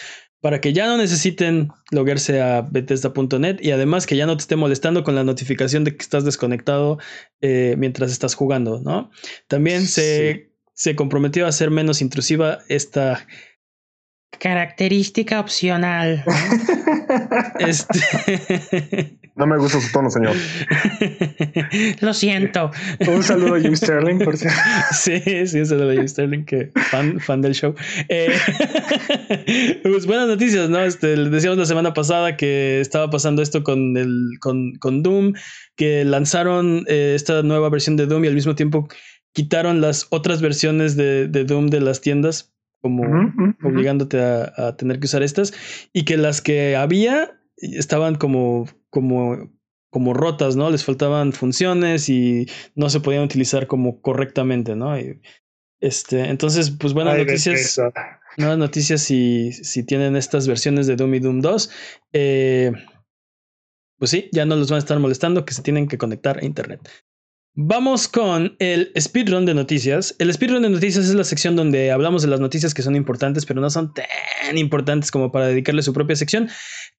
para 0.40 0.60
que 0.60 0.72
ya 0.72 0.86
no 0.86 0.96
necesiten 0.96 1.68
loguearse 1.90 2.40
a 2.40 2.62
Bethesda.net 2.62 3.58
y 3.60 3.72
además 3.72 4.06
que 4.06 4.16
ya 4.16 4.26
no 4.26 4.36
te 4.36 4.42
esté 4.42 4.56
molestando 4.56 5.04
con 5.04 5.14
la 5.14 5.24
notificación 5.24 5.84
de 5.84 5.96
que 5.96 6.02
estás 6.02 6.24
desconectado 6.24 6.98
eh, 7.40 7.74
mientras 7.78 8.10
estás 8.10 8.34
jugando, 8.34 8.80
¿no? 8.80 9.10
También 9.48 9.86
se, 9.86 10.52
se 10.72 10.96
comprometió 10.96 11.46
a 11.46 11.50
hacer 11.50 11.70
menos 11.70 12.00
intrusiva 12.00 12.60
esta 12.68 13.26
característica 14.38 15.40
opcional. 15.40 16.24
este. 17.58 19.16
No 19.36 19.46
me 19.46 19.56
gusta 19.56 19.80
su 19.80 19.90
tono, 19.90 20.10
señor. 20.10 20.34
Lo 22.00 22.12
siento. 22.12 22.70
Un 23.08 23.22
saludo 23.22 23.54
a 23.54 23.60
Jim 23.60 23.74
Sterling, 23.74 24.18
por 24.18 24.36
cierto. 24.36 24.58
Sí, 24.92 25.46
sí, 25.46 25.60
un 25.60 25.66
saludo 25.66 25.92
a 25.92 25.94
Jim 25.94 26.08
Sterling, 26.08 26.44
que 26.44 26.70
fan, 26.90 27.18
fan 27.20 27.40
del 27.40 27.54
show. 27.54 27.74
Eh, 28.08 28.36
pues 29.82 30.04
buenas 30.04 30.28
noticias, 30.28 30.68
¿no? 30.68 30.80
Este, 30.80 31.16
decíamos 31.16 31.58
la 31.58 31.64
semana 31.64 31.94
pasada 31.94 32.36
que 32.36 32.80
estaba 32.80 33.08
pasando 33.08 33.40
esto 33.40 33.62
con, 33.62 33.96
el, 33.96 34.32
con, 34.40 34.74
con 34.74 35.02
Doom, 35.02 35.32
que 35.74 36.04
lanzaron 36.04 36.84
eh, 36.88 37.14
esta 37.14 37.42
nueva 37.42 37.70
versión 37.70 37.96
de 37.96 38.04
Doom 38.04 38.24
y 38.24 38.28
al 38.28 38.34
mismo 38.34 38.56
tiempo 38.56 38.88
quitaron 39.32 39.80
las 39.80 40.06
otras 40.10 40.42
versiones 40.42 40.96
de, 40.96 41.28
de 41.28 41.44
Doom 41.44 41.68
de 41.68 41.80
las 41.80 42.02
tiendas 42.02 42.52
como 42.80 43.02
obligándote 43.62 44.18
a, 44.20 44.76
tener 44.76 44.98
que 44.98 45.06
usar 45.06 45.22
estas, 45.22 45.52
y 45.92 46.04
que 46.04 46.16
las 46.16 46.40
que 46.40 46.76
había 46.76 47.38
estaban 47.56 48.14
como, 48.14 48.68
como, 48.88 49.50
como 49.90 50.14
rotas, 50.14 50.56
¿no? 50.56 50.70
Les 50.70 50.84
faltaban 50.84 51.32
funciones 51.32 52.08
y 52.08 52.46
no 52.74 52.88
se 52.90 53.00
podían 53.00 53.24
utilizar 53.24 53.66
como 53.66 54.00
correctamente, 54.00 54.76
¿no? 54.76 54.98
Y, 54.98 55.20
este, 55.80 56.28
entonces, 56.28 56.70
pues 56.70 56.92
buenas 56.92 57.16
noticias. 57.16 57.80
Nuevas 58.36 58.58
noticias 58.58 59.02
si, 59.02 59.52
si 59.52 59.82
tienen 59.82 60.14
estas 60.14 60.46
versiones 60.46 60.86
de 60.86 60.96
Doom 60.96 61.14
y 61.14 61.18
Doom 61.20 61.40
2. 61.40 61.70
Eh, 62.12 62.72
pues 63.98 64.10
sí, 64.10 64.30
ya 64.32 64.46
no 64.46 64.56
los 64.56 64.70
van 64.70 64.76
a 64.76 64.78
estar 64.78 64.98
molestando 64.98 65.44
que 65.44 65.52
se 65.52 65.62
tienen 65.62 65.88
que 65.88 65.98
conectar 65.98 66.38
a 66.38 66.44
internet. 66.44 66.88
Vamos 67.54 68.06
con 68.06 68.54
el 68.60 68.92
speedrun 68.98 69.44
de 69.44 69.54
noticias. 69.54 70.14
El 70.20 70.32
speedrun 70.32 70.62
de 70.62 70.70
noticias 70.70 71.06
es 71.06 71.14
la 71.14 71.24
sección 71.24 71.56
donde 71.56 71.90
hablamos 71.90 72.22
de 72.22 72.28
las 72.28 72.38
noticias 72.38 72.74
que 72.74 72.82
son 72.82 72.94
importantes, 72.94 73.44
pero 73.44 73.60
no 73.60 73.68
son 73.70 73.92
tan 73.92 74.56
importantes 74.56 75.10
como 75.10 75.32
para 75.32 75.48
dedicarle 75.48 75.82
su 75.82 75.92
propia 75.92 76.14
sección. 76.14 76.48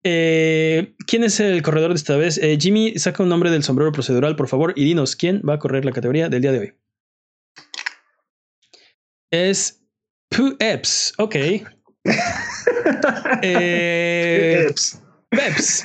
Eh, 0.04 0.93
¿Quién 1.08 1.24
es 1.24 1.39
el 1.39 1.62
corredor 1.62 1.91
de 1.91 1.95
esta 1.95 2.18
vez? 2.18 2.38
Eh, 2.38 2.58
Jimmy, 2.60 2.97
saca 2.97 3.24
un 3.24 3.30
nombre 3.30 3.49
del 3.49 3.64
sombrero 3.64 3.93
procedural, 3.93 4.36
por 4.36 4.49
favor, 4.49 4.74
y 4.76 4.84
dinos 4.84 5.16
quién 5.16 5.41
va 5.47 5.54
a 5.54 5.60
correr 5.60 5.86
la 5.86 5.93
categoría 5.93 6.28
del 6.28 6.41
día 6.41 6.52
de 6.52 6.60
hoy. 6.60 6.74
Es 9.32 9.82
Pooh 10.30 10.58
Epps, 10.60 11.14
ok. 11.18 11.36
eh, 13.41 14.68
Peps. 15.38 15.84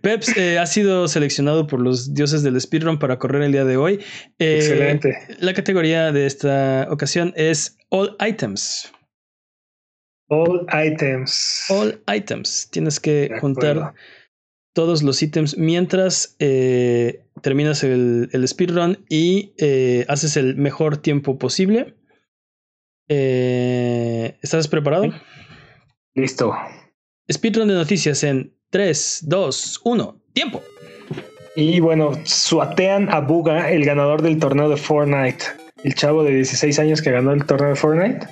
Peps 0.00 0.36
eh, 0.38 0.58
ha 0.58 0.64
sido 0.64 1.06
seleccionado 1.06 1.66
por 1.66 1.78
los 1.78 2.14
dioses 2.14 2.42
del 2.42 2.58
speedrun 2.58 2.98
para 2.98 3.18
correr 3.18 3.42
el 3.42 3.52
día 3.52 3.66
de 3.66 3.76
hoy. 3.76 4.00
Eh, 4.38 4.56
Excelente. 4.56 5.14
La 5.40 5.52
categoría 5.52 6.10
de 6.10 6.24
esta 6.24 6.88
ocasión 6.90 7.34
es 7.36 7.76
All 7.90 8.16
Items. 8.26 8.90
All 10.28 10.66
Items. 10.72 11.66
All 11.68 12.00
Items. 12.10 12.70
Tienes 12.70 12.98
que 12.98 13.30
juntar 13.38 13.92
todos 14.72 15.02
los 15.02 15.22
ítems 15.22 15.58
mientras 15.58 16.34
eh, 16.38 17.26
terminas 17.42 17.84
el, 17.84 18.30
el, 18.32 18.48
speedrun 18.48 19.04
y 19.10 19.52
haces 20.08 20.38
el 20.38 20.56
mejor 20.56 20.96
tiempo 20.96 21.38
posible. 21.38 21.94
¿Estás 23.06 24.68
preparado? 24.68 25.12
Listo. 26.14 26.54
Speedrun 27.30 27.68
de 27.68 27.74
noticias 27.74 28.22
en 28.24 28.52
3, 28.70 29.24
2, 29.26 29.80
1, 29.84 30.16
tiempo. 30.32 30.62
Y 31.56 31.80
bueno, 31.80 32.12
suatean 32.24 33.12
a 33.12 33.20
Buga, 33.20 33.70
el 33.70 33.84
ganador 33.84 34.22
del 34.22 34.38
torneo 34.38 34.68
de 34.68 34.76
Fortnite. 34.76 35.44
El 35.84 35.94
chavo 35.94 36.22
de 36.22 36.34
16 36.36 36.78
años 36.78 37.02
que 37.02 37.10
ganó 37.10 37.32
el 37.32 37.44
torneo 37.44 37.70
de 37.70 37.76
Fortnite. 37.76 38.26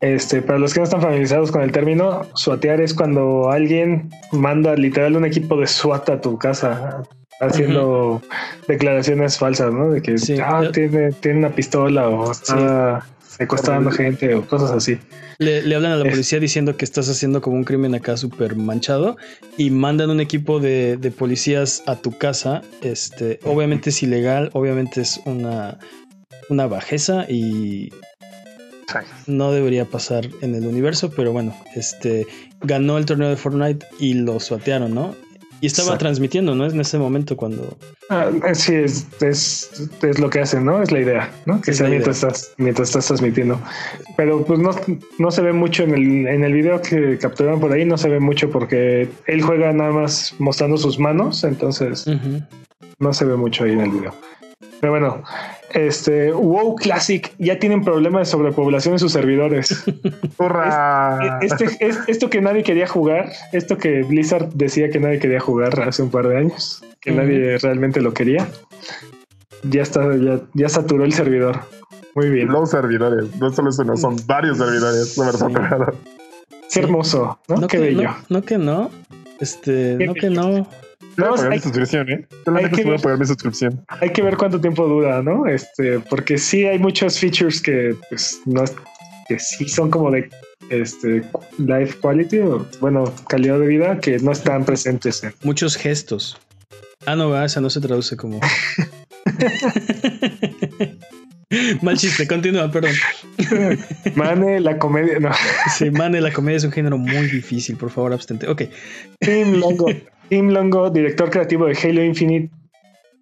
Este, 0.00 0.42
para 0.42 0.58
los 0.58 0.74
que 0.74 0.80
no 0.80 0.84
están 0.84 1.00
familiarizados 1.00 1.50
con 1.50 1.62
el 1.62 1.72
término, 1.72 2.26
suatear 2.34 2.80
es 2.80 2.92
cuando 2.92 3.50
alguien 3.50 4.10
manda 4.32 4.74
literal 4.74 5.16
un 5.16 5.24
equipo 5.24 5.58
de 5.58 5.66
SWAT 5.66 6.08
a 6.10 6.20
tu 6.20 6.38
casa 6.38 7.02
haciendo 7.40 8.22
declaraciones 8.68 9.38
falsas, 9.38 9.72
¿no? 9.72 9.90
De 9.90 10.02
que 10.02 10.16
ah, 10.42 10.70
tiene, 10.72 11.12
tiene 11.12 11.38
una 11.38 11.50
pistola 11.50 12.08
o 12.08 12.30
está 12.30 13.06
secuestrando 13.36 13.90
gente 13.90 14.34
o 14.34 14.46
cosas 14.46 14.70
así. 14.70 14.98
Le, 15.38 15.74
hablan 15.74 15.92
a 15.92 15.96
la 15.96 16.08
policía 16.08 16.40
diciendo 16.40 16.76
que 16.76 16.84
estás 16.84 17.08
haciendo 17.08 17.40
como 17.40 17.56
un 17.56 17.64
crimen 17.64 17.94
acá 17.94 18.16
súper 18.16 18.56
manchado 18.56 19.16
y 19.56 19.70
mandan 19.70 20.10
un 20.10 20.20
equipo 20.20 20.60
de, 20.60 21.12
policías 21.16 21.82
a 21.86 21.96
tu 21.96 22.16
casa. 22.16 22.62
Este, 22.82 23.38
obviamente 23.44 23.90
es 23.90 24.02
ilegal, 24.02 24.50
obviamente 24.52 25.02
es 25.02 25.20
una, 25.26 25.78
una 26.48 26.66
bajeza 26.66 27.26
y 27.28 27.92
no 29.26 29.52
debería 29.52 29.84
pasar 29.84 30.28
en 30.40 30.54
el 30.54 30.66
universo, 30.66 31.10
pero 31.10 31.32
bueno, 31.32 31.54
este 31.74 32.26
ganó 32.62 32.96
el 32.98 33.04
torneo 33.04 33.28
de 33.28 33.36
Fortnite 33.36 33.86
y 33.98 34.14
lo 34.14 34.40
suatearon, 34.40 34.94
¿no? 34.94 35.14
Y 35.60 35.66
estaba 35.66 35.96
transmitiendo, 35.96 36.54
¿no? 36.54 36.66
Es 36.66 36.74
en 36.74 36.80
ese 36.80 36.98
momento 36.98 37.36
cuando. 37.36 37.76
Ah, 38.10 38.30
sí, 38.52 38.74
es, 38.74 39.06
es, 39.20 39.88
es, 40.02 40.18
lo 40.18 40.28
que 40.30 40.40
hacen, 40.40 40.64
¿no? 40.64 40.82
Es 40.82 40.92
la 40.92 41.00
idea, 41.00 41.32
¿no? 41.46 41.60
Que 41.60 41.72
sea 41.72 41.88
mientras 41.88 42.16
estás, 42.16 42.54
mientras 42.58 42.88
estás 42.88 43.06
transmitiendo. 43.06 43.60
Pero 44.16 44.44
pues 44.44 44.58
no, 44.58 44.70
no 45.18 45.30
se 45.30 45.42
ve 45.42 45.52
mucho 45.52 45.84
en 45.84 45.94
el, 45.94 46.26
en 46.26 46.44
el 46.44 46.52
video 46.52 46.80
que 46.82 47.18
capturaron 47.18 47.60
por 47.60 47.72
ahí, 47.72 47.84
no 47.84 47.96
se 47.96 48.08
ve 48.08 48.20
mucho 48.20 48.50
porque 48.50 49.08
él 49.26 49.42
juega 49.42 49.72
nada 49.72 49.90
más 49.90 50.34
mostrando 50.38 50.76
sus 50.76 50.98
manos, 50.98 51.42
entonces 51.44 52.06
no 52.98 53.12
se 53.12 53.24
ve 53.24 53.36
mucho 53.36 53.64
ahí 53.64 53.72
en 53.72 53.80
el 53.80 53.90
video. 53.90 54.14
Pero 54.80 54.92
bueno, 54.92 55.22
este 55.76 56.32
WoW 56.32 56.74
Classic 56.76 57.32
ya 57.38 57.58
tienen 57.58 57.84
problemas 57.84 58.22
de 58.22 58.32
sobrepoblación 58.32 58.94
en 58.94 58.98
sus 58.98 59.12
servidores. 59.12 59.84
Este, 61.40 61.66
esto 62.08 62.30
que 62.30 62.40
nadie 62.40 62.62
quería 62.62 62.86
jugar, 62.86 63.30
esto 63.52 63.76
que 63.78 64.02
Blizzard 64.02 64.48
decía 64.54 64.90
que 64.90 65.00
nadie 65.00 65.18
quería 65.18 65.40
jugar 65.40 65.80
hace 65.80 66.02
un 66.02 66.10
par 66.10 66.28
de 66.28 66.38
años, 66.38 66.82
que 67.00 67.12
nadie 67.12 67.58
realmente 67.58 68.00
lo 68.00 68.12
quería, 68.12 68.48
ya 69.62 69.82
está, 69.82 70.02
ya, 70.54 70.68
saturó 70.68 71.04
el 71.04 71.12
servidor. 71.12 71.60
Muy 72.14 72.30
bien. 72.30 72.48
Los 72.48 72.70
servidores, 72.70 73.34
no 73.36 73.52
solo 73.52 73.70
es 73.70 73.78
uno, 73.78 73.96
son 73.96 74.16
varios 74.26 74.58
servidores. 74.58 75.18
Qué 76.72 76.80
hermoso, 76.80 77.38
¿no? 77.48 77.66
Qué 77.66 77.78
bello. 77.78 78.10
No, 78.28 78.42
que 78.42 78.58
no. 78.58 78.90
Este, 79.40 79.96
no 80.04 80.14
que 80.14 80.30
no. 80.30 80.66
Pagar 81.16 81.50
mi 81.50 81.58
suscripción, 81.58 82.10
¿eh? 82.10 82.26
Hay 82.54 82.70
que, 82.70 82.84
ver, 82.84 83.00
pagar 83.00 83.18
mi 83.18 83.26
suscripción. 83.26 83.84
hay 83.88 84.10
que 84.10 84.22
ver 84.22 84.36
cuánto 84.36 84.60
tiempo 84.60 84.86
dura, 84.86 85.22
¿no? 85.22 85.46
Este, 85.46 85.98
porque 86.00 86.38
sí 86.38 86.66
hay 86.66 86.78
muchos 86.78 87.18
features 87.18 87.60
que, 87.60 87.96
pues, 88.10 88.40
no, 88.44 88.64
que 89.28 89.38
sí 89.38 89.68
son 89.68 89.90
como 89.90 90.10
de 90.10 90.28
este 90.70 91.22
life 91.58 91.98
quality 92.00 92.38
o 92.38 92.66
bueno 92.80 93.12
calidad 93.28 93.58
de 93.58 93.66
vida 93.66 94.00
que 94.00 94.18
no 94.18 94.32
están 94.32 94.64
presentes 94.64 95.22
muchos 95.42 95.76
gestos. 95.76 96.38
Ah 97.04 97.14
no 97.14 97.44
esa 97.44 97.60
no 97.60 97.70
se 97.70 97.80
traduce 97.80 98.16
como 98.16 98.40
mal 101.82 101.96
chiste 101.96 102.26
continúa 102.26 102.70
perdón. 102.70 102.92
Mane 104.14 104.60
la 104.60 104.78
comedia 104.78 105.20
no. 105.20 105.30
Sí 105.76 105.90
Mane 105.90 106.20
la 106.20 106.32
comedia 106.32 106.56
es 106.56 106.64
un 106.64 106.72
género 106.72 106.98
muy 106.98 107.28
difícil 107.28 107.76
por 107.76 107.90
favor 107.90 108.12
abstente. 108.12 108.48
Ok. 108.48 108.62
Longo 109.26 109.86
Tim 110.28 110.50
Longo, 110.50 110.90
director 110.90 111.30
creativo 111.30 111.66
de 111.66 111.78
Halo 111.82 112.04
Infinite, 112.04 112.50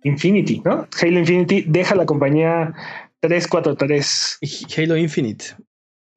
Infinity, 0.04 0.62
¿no? 0.64 0.86
Halo 1.00 1.18
Infinity 1.18 1.64
deja 1.66 1.94
la 1.94 2.06
compañía 2.06 2.72
343. 3.20 4.38
Halo 4.76 4.96
Infinite. 4.96 5.44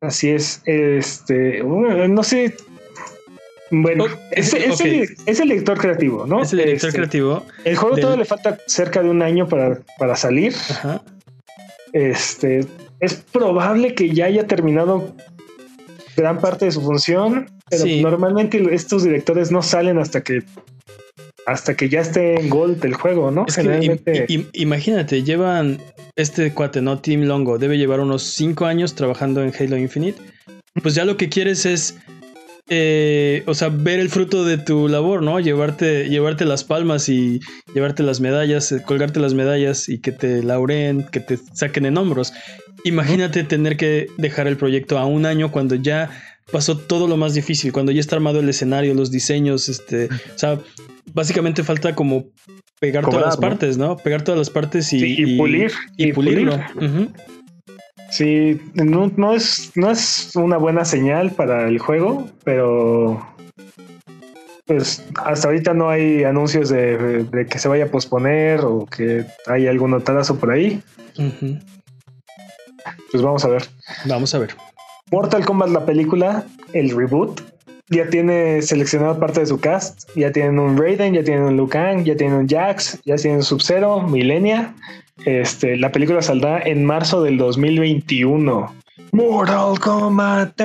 Así 0.01 0.29
es. 0.29 0.61
Este, 0.65 1.63
no 1.63 2.23
sé. 2.23 2.55
Bueno, 3.69 4.05
es, 4.31 4.53
el, 4.53 5.49
director 5.49 5.77
creativo, 5.77 6.25
¿no? 6.25 6.41
Es 6.41 6.53
el 6.53 6.59
director 6.59 6.87
este, 6.87 6.99
creativo. 6.99 7.43
El 7.65 7.75
juego 7.75 7.97
todavía 7.97 8.19
le 8.19 8.25
falta 8.25 8.57
cerca 8.67 9.03
de 9.03 9.09
un 9.09 9.21
año 9.21 9.47
para, 9.47 9.79
para 9.97 10.15
salir. 10.15 10.53
Ajá. 10.69 11.01
Este 11.91 12.65
es 12.99 13.15
probable 13.15 13.93
que 13.93 14.09
ya 14.09 14.25
haya 14.25 14.47
terminado 14.47 15.15
gran 16.15 16.39
parte 16.39 16.65
de 16.65 16.71
su 16.71 16.81
función, 16.81 17.49
pero 17.69 17.85
normalmente 18.01 18.63
estos 18.73 19.03
directores 19.03 19.51
no 19.51 19.61
salen 19.61 19.99
hasta 19.99 20.21
que 20.21 20.43
hasta 21.47 21.77
que 21.77 21.87
ya 21.87 22.01
esté 22.01 22.37
en 22.37 22.49
Gold 22.49 22.83
el 22.83 22.93
juego, 22.93 23.31
¿no? 23.31 23.45
imagínate, 24.51 25.23
llevan 25.23 25.79
este 26.17 26.53
cuate, 26.53 26.81
¿no? 26.81 26.99
Team 26.99 27.21
Longo, 27.21 27.57
debe 27.57 27.77
llevar 27.77 28.01
unos 28.01 28.23
5 28.23 28.65
años 28.65 28.95
trabajando 28.95 29.41
en 29.41 29.53
Halo 29.57 29.77
Infinite. 29.77 30.21
Pues 30.83 30.93
ya 30.93 31.05
lo 31.05 31.15
que 31.15 31.29
quieres 31.29 31.65
es, 31.65 31.97
eh, 32.67 33.43
o 33.45 33.53
sea, 33.53 33.69
ver 33.69 34.01
el 34.01 34.09
fruto 34.09 34.43
de 34.43 34.57
tu 34.57 34.89
labor, 34.89 35.23
¿no? 35.23 35.39
Llevarte, 35.39 36.09
llevarte 36.09 36.43
las 36.43 36.65
palmas 36.65 37.07
y 37.07 37.39
llevarte 37.73 38.03
las 38.03 38.19
medallas, 38.19 38.73
eh, 38.73 38.83
colgarte 38.85 39.21
las 39.21 39.33
medallas 39.33 39.87
y 39.87 39.99
que 39.99 40.11
te 40.11 40.43
laureen, 40.43 41.05
que 41.13 41.21
te 41.21 41.39
saquen 41.53 41.85
en 41.85 41.97
hombros. 41.97 42.33
Imagínate 42.83 43.45
tener 43.45 43.77
que 43.77 44.07
dejar 44.17 44.47
el 44.47 44.57
proyecto 44.57 44.97
a 44.97 45.05
un 45.05 45.25
año 45.25 45.49
cuando 45.49 45.75
ya 45.75 46.09
pasó 46.51 46.77
todo 46.77 47.07
lo 47.07 47.17
más 47.17 47.33
difícil, 47.33 47.71
cuando 47.71 47.91
ya 47.91 47.99
está 47.99 48.15
armado 48.15 48.39
el 48.39 48.49
escenario, 48.49 48.93
los 48.93 49.11
diseños, 49.11 49.69
este, 49.69 50.05
o 50.05 50.37
sea, 50.37 50.59
básicamente 51.13 51.63
falta 51.63 51.95
como 51.95 52.25
pegar 52.79 53.05
todas 53.05 53.25
las 53.25 53.37
partes, 53.37 53.77
¿no? 53.77 53.97
Pegar 53.97 54.21
todas 54.23 54.37
las 54.37 54.49
partes 54.49 54.91
y, 54.93 55.37
pulir. 55.37 55.71
Y, 55.97 56.13
pulirlo. 56.13 56.59
Sí, 58.09 58.61
no, 58.73 59.33
es, 59.33 59.71
no 59.75 59.91
es 59.91 60.31
una 60.35 60.57
buena 60.57 60.85
señal 60.85 61.31
para 61.31 61.67
el 61.67 61.79
juego, 61.79 62.29
pero 62.43 63.25
pues 64.65 65.03
hasta 65.23 65.47
ahorita 65.47 65.73
no 65.73 65.89
hay 65.89 66.23
anuncios 66.23 66.69
de, 66.69 67.47
que 67.49 67.59
se 67.59 67.67
vaya 67.67 67.85
a 67.85 67.87
posponer 67.87 68.61
o 68.61 68.85
que 68.85 69.25
hay 69.47 69.67
algún 69.67 69.91
notadazo 69.91 70.37
por 70.37 70.51
ahí. 70.51 70.81
Pues 73.11 73.23
vamos 73.23 73.43
a 73.43 73.49
ver. 73.49 73.63
Vamos 74.05 74.33
a 74.35 74.39
ver. 74.39 74.55
Mortal 75.11 75.45
Kombat, 75.45 75.69
la 75.69 75.85
película, 75.85 76.45
el 76.73 76.95
reboot, 76.95 77.41
ya 77.89 78.09
tiene 78.09 78.61
seleccionado 78.61 79.17
parte 79.19 79.39
de 79.39 79.45
su 79.45 79.59
cast. 79.59 80.09
Ya 80.15 80.31
tienen 80.31 80.59
un 80.59 80.77
Raiden, 80.77 81.13
ya 81.13 81.23
tienen 81.23 81.43
un 81.43 81.55
Liu 81.55 81.69
Kang, 81.69 82.03
ya 82.03 82.15
tienen 82.15 82.39
un 82.39 82.47
Jax, 82.47 82.99
ya 83.05 83.15
tienen 83.15 83.43
Sub-Zero, 83.43 84.01
Millennia. 84.01 84.73
Este, 85.25 85.77
la 85.77 85.91
película 85.91 86.21
saldrá 86.21 86.59
en 86.61 86.83
marzo 86.85 87.23
del 87.23 87.37
2021. 87.37 88.73
Mortal 89.13 89.79
Kombat. 89.79 90.59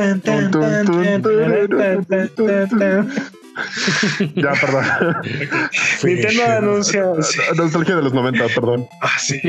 Ya, 4.34 4.52
perdón. 4.52 4.84
Nintendo 6.02 6.44
anuncia. 6.46 7.04
sí. 7.20 7.38
Nostalgia 7.56 7.96
de 7.96 8.02
los 8.02 8.14
90, 8.14 8.46
perdón. 8.54 8.86
Ah, 9.00 9.18
sí. 9.18 9.40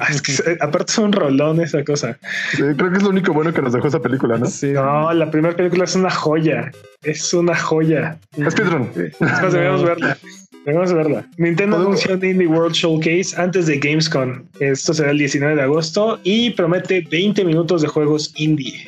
Ah, 0.00 0.08
es 0.10 0.22
que, 0.22 0.32
aparte 0.60 0.92
es 0.92 0.98
un 0.98 1.12
rolón 1.12 1.60
esa 1.60 1.84
cosa. 1.84 2.18
Sí, 2.52 2.62
creo 2.76 2.90
que 2.90 2.96
es 2.96 3.02
lo 3.02 3.10
único 3.10 3.32
bueno 3.32 3.52
que 3.52 3.62
nos 3.62 3.72
dejó 3.72 3.88
esa 3.88 4.00
película, 4.00 4.38
¿no? 4.38 4.46
Sí. 4.46 4.72
No, 4.72 5.12
la 5.12 5.30
primera 5.30 5.54
película 5.54 5.84
es 5.84 5.94
una 5.94 6.10
joya. 6.10 6.70
Es 7.02 7.32
una 7.34 7.56
joya. 7.56 8.18
Speedrun. 8.50 8.90
Es 8.96 9.20
más, 9.20 9.52
debemos 9.52 9.84
verla. 9.84 10.16
Debemos 10.64 10.92
verla. 10.92 11.26
Nintendo 11.38 11.76
anunció 11.76 12.14
un 12.14 12.24
Indie 12.24 12.46
World 12.46 12.74
Showcase 12.74 13.34
antes 13.36 13.66
de 13.66 13.78
Gamescom. 13.78 14.44
Esto 14.60 14.94
será 14.94 15.10
el 15.10 15.18
19 15.18 15.56
de 15.56 15.62
agosto 15.62 16.20
y 16.22 16.50
promete 16.50 17.06
20 17.10 17.44
minutos 17.44 17.82
de 17.82 17.88
juegos 17.88 18.32
indie. 18.36 18.86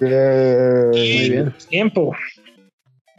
Muy 0.00 1.30
bien. 1.30 1.54
Tiempo. 1.68 2.14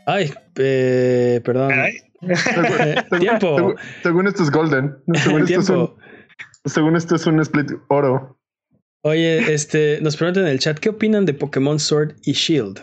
Ay, 0.05 0.31
eh, 0.57 1.41
perdón. 1.43 1.71
Eh, 1.71 2.95
tiempo. 3.19 3.55
Según, 3.55 3.75
según 4.03 4.27
esto 4.27 4.43
es 4.43 4.51
Golden. 4.51 4.95
Según 5.13 5.43
esto 5.43 5.59
es, 5.59 5.69
un, 5.69 5.75
tiempo. 5.75 5.97
según 6.65 6.95
esto 6.95 7.15
es 7.15 7.27
un 7.27 7.39
split 7.41 7.71
oro. 7.89 8.39
Oye, 9.03 9.53
este, 9.53 9.99
nos 10.01 10.17
preguntan 10.17 10.45
en 10.45 10.49
el 10.49 10.59
chat, 10.59 10.79
¿qué 10.79 10.89
opinan 10.89 11.25
de 11.25 11.33
Pokémon 11.35 11.79
Sword 11.79 12.15
y 12.23 12.33
Shield? 12.33 12.79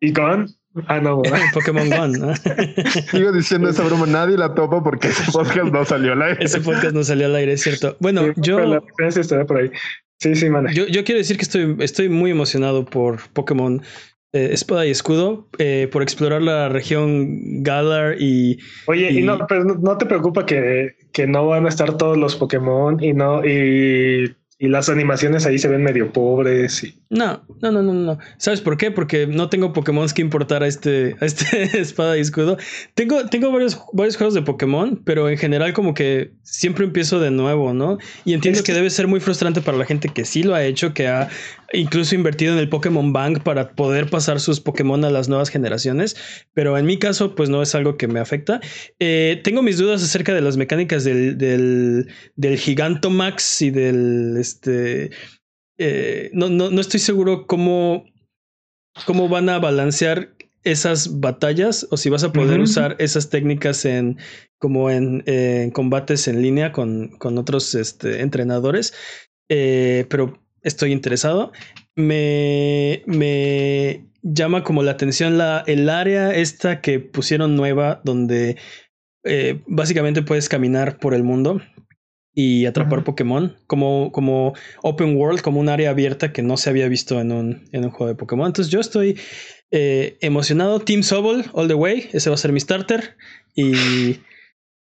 ¿Y 0.00 0.12
con? 0.12 0.46
Ah, 0.86 1.00
no. 1.00 1.22
¿verdad? 1.22 1.40
Pokémon 1.54 1.88
Gun, 1.88 2.12
¿no? 2.12 2.34
Sigo 3.10 3.32
diciendo 3.32 3.68
esa 3.68 3.82
broma, 3.82 4.06
nadie 4.06 4.36
la 4.36 4.54
topa 4.54 4.82
porque 4.82 5.08
ese 5.08 5.32
podcast 5.32 5.72
no 5.72 5.84
salió 5.84 6.12
al 6.12 6.22
aire. 6.22 6.44
Ese 6.44 6.60
podcast 6.60 6.94
no 6.94 7.02
salió 7.02 7.26
al 7.26 7.34
aire, 7.34 7.54
es 7.54 7.62
cierto. 7.62 7.96
Bueno, 7.98 8.22
Sí, 8.22 8.32
la 8.36 8.36
yo, 8.42 8.80
estará 9.08 9.44
por 9.44 9.58
ahí. 9.58 9.70
Sí, 10.20 10.34
sí, 10.34 10.48
man. 10.48 10.68
yo, 10.72 10.86
yo 10.86 11.04
quiero 11.04 11.18
decir 11.18 11.36
que 11.36 11.42
estoy, 11.42 11.76
estoy 11.80 12.08
muy 12.08 12.30
emocionado 12.30 12.84
por 12.84 13.28
Pokémon 13.30 13.82
eh, 14.32 14.50
Espada 14.52 14.86
y 14.86 14.90
Escudo, 14.90 15.48
eh, 15.58 15.88
por 15.90 16.02
explorar 16.02 16.42
la 16.42 16.68
región 16.68 17.62
Galar 17.62 18.16
y 18.20 18.58
Oye, 18.86 19.10
y, 19.12 19.18
y- 19.18 19.22
no, 19.22 19.46
pero 19.46 19.64
no, 19.64 19.96
te 19.98 20.06
preocupa 20.06 20.44
que, 20.46 20.96
que 21.12 21.26
no 21.26 21.46
van 21.46 21.66
a 21.66 21.68
estar 21.68 21.96
todos 21.96 22.16
los 22.18 22.36
Pokémon 22.36 23.02
y 23.02 23.12
no, 23.12 23.44
y, 23.46 24.34
y 24.58 24.68
las 24.68 24.88
animaciones 24.88 25.44
ahí 25.46 25.58
se 25.58 25.68
ven 25.68 25.82
medio 25.82 26.12
pobres 26.12 26.82
y 26.82 26.94
No, 27.10 27.44
no, 27.60 27.70
no, 27.70 27.82
no, 27.82 27.92
no. 27.92 28.18
¿Sabes 28.38 28.60
por 28.62 28.76
qué? 28.78 28.90
Porque 28.90 29.26
no 29.26 29.48
tengo 29.50 29.72
Pokémon 29.74 30.08
que 30.08 30.22
importar 30.22 30.62
a 30.62 30.66
este, 30.66 31.14
a 31.20 31.24
este 31.26 31.62
espada 31.80 32.16
y 32.16 32.20
escudo. 32.22 32.56
Tengo, 32.94 33.26
tengo 33.26 33.52
varios, 33.52 33.78
varios 33.92 34.16
juegos 34.16 34.32
de 34.34 34.42
Pokémon, 34.42 35.00
pero 35.04 35.28
en 35.28 35.36
general 35.38 35.72
como 35.74 35.92
que 35.94 36.32
siempre 36.42 36.84
empiezo 36.84 37.20
de 37.20 37.30
nuevo, 37.30 37.74
¿no? 37.74 37.98
Y 38.24 38.32
entiendo 38.32 38.58
Es 38.58 38.62
que 38.64 38.72
que- 38.72 38.76
debe 38.78 38.88
ser 38.90 39.06
muy 39.08 39.20
frustrante 39.20 39.60
para 39.60 39.76
la 39.78 39.84
gente 39.84 40.08
que 40.08 40.24
sí 40.24 40.42
lo 40.42 40.54
ha 40.54 40.64
hecho, 40.64 40.94
que 40.94 41.06
ha 41.06 41.28
incluso 41.72 42.14
invertido 42.14 42.52
en 42.52 42.58
el 42.58 42.68
Pokémon 42.68 43.12
Bank 43.12 43.42
para 43.42 43.74
poder 43.74 44.08
pasar 44.10 44.40
sus 44.40 44.60
Pokémon 44.60 45.04
a 45.04 45.10
las 45.10 45.28
nuevas 45.28 45.48
generaciones. 45.48 46.16
Pero 46.54 46.76
en 46.78 46.86
mi 46.86 46.98
caso, 46.98 47.34
pues 47.34 47.48
no 47.48 47.62
es 47.62 47.74
algo 47.74 47.96
que 47.96 48.08
me 48.08 48.20
afecta. 48.20 48.60
Eh, 48.98 49.40
tengo 49.44 49.62
mis 49.62 49.78
dudas 49.78 50.02
acerca 50.02 50.34
de 50.34 50.40
las 50.40 50.56
mecánicas 50.56 51.04
del, 51.04 51.38
del, 51.38 52.08
del 52.36 52.58
Gigantomax 52.58 53.62
y 53.62 53.70
del 53.70 54.36
este. 54.38 55.10
eh, 55.78 56.30
no, 56.32 56.48
no, 56.48 56.70
no 56.70 56.80
estoy 56.80 57.00
seguro 57.00 57.46
cómo, 57.46 58.04
cómo 59.04 59.28
van 59.28 59.48
a 59.48 59.58
balancear 59.58 60.36
esas 60.64 61.20
batallas 61.20 61.86
o 61.92 61.96
si 61.96 62.10
vas 62.10 62.24
a 62.24 62.32
poder 62.32 62.58
usar 62.58 62.96
esas 62.98 63.30
técnicas 63.30 63.84
en 63.84 64.18
como 64.58 64.90
en, 64.90 65.22
eh, 65.26 65.62
en 65.62 65.70
combates 65.70 66.26
en 66.26 66.42
línea 66.42 66.72
con, 66.72 67.08
con 67.18 67.38
otros 67.38 67.74
este, 67.76 68.20
entrenadores. 68.20 68.92
Eh, 69.48 70.06
pero 70.10 70.42
estoy 70.66 70.92
interesado. 70.92 71.52
Me, 71.94 73.02
me 73.06 74.04
llama 74.22 74.64
como 74.64 74.82
la 74.82 74.90
atención 74.92 75.38
la, 75.38 75.62
el 75.66 75.88
área 75.88 76.34
esta 76.34 76.80
que 76.80 77.00
pusieron 77.00 77.56
nueva 77.56 78.00
donde 78.04 78.56
eh, 79.24 79.62
básicamente 79.66 80.22
puedes 80.22 80.48
caminar 80.48 80.98
por 80.98 81.14
el 81.14 81.22
mundo 81.22 81.62
y 82.34 82.66
atrapar. 82.66 83.04
Pokémon 83.04 83.56
como, 83.66 84.10
como 84.12 84.52
open 84.82 85.16
world, 85.16 85.40
como 85.40 85.60
un 85.60 85.68
área 85.68 85.90
abierta 85.90 86.32
que 86.32 86.42
no 86.42 86.56
se 86.56 86.68
había 86.68 86.88
visto 86.88 87.20
en 87.20 87.32
un, 87.32 87.68
en 87.72 87.84
un 87.84 87.90
juego 87.90 88.08
de 88.08 88.16
Pokémon. 88.16 88.46
Entonces 88.46 88.70
yo 88.70 88.80
estoy 88.80 89.18
eh, 89.70 90.18
emocionado. 90.20 90.80
Team 90.80 91.02
Sobol, 91.02 91.44
all 91.52 91.68
the 91.68 91.74
way. 91.74 92.10
Ese 92.12 92.28
va 92.28 92.34
a 92.34 92.38
ser 92.38 92.52
mi 92.52 92.60
starter. 92.60 93.16
Y, 93.54 94.20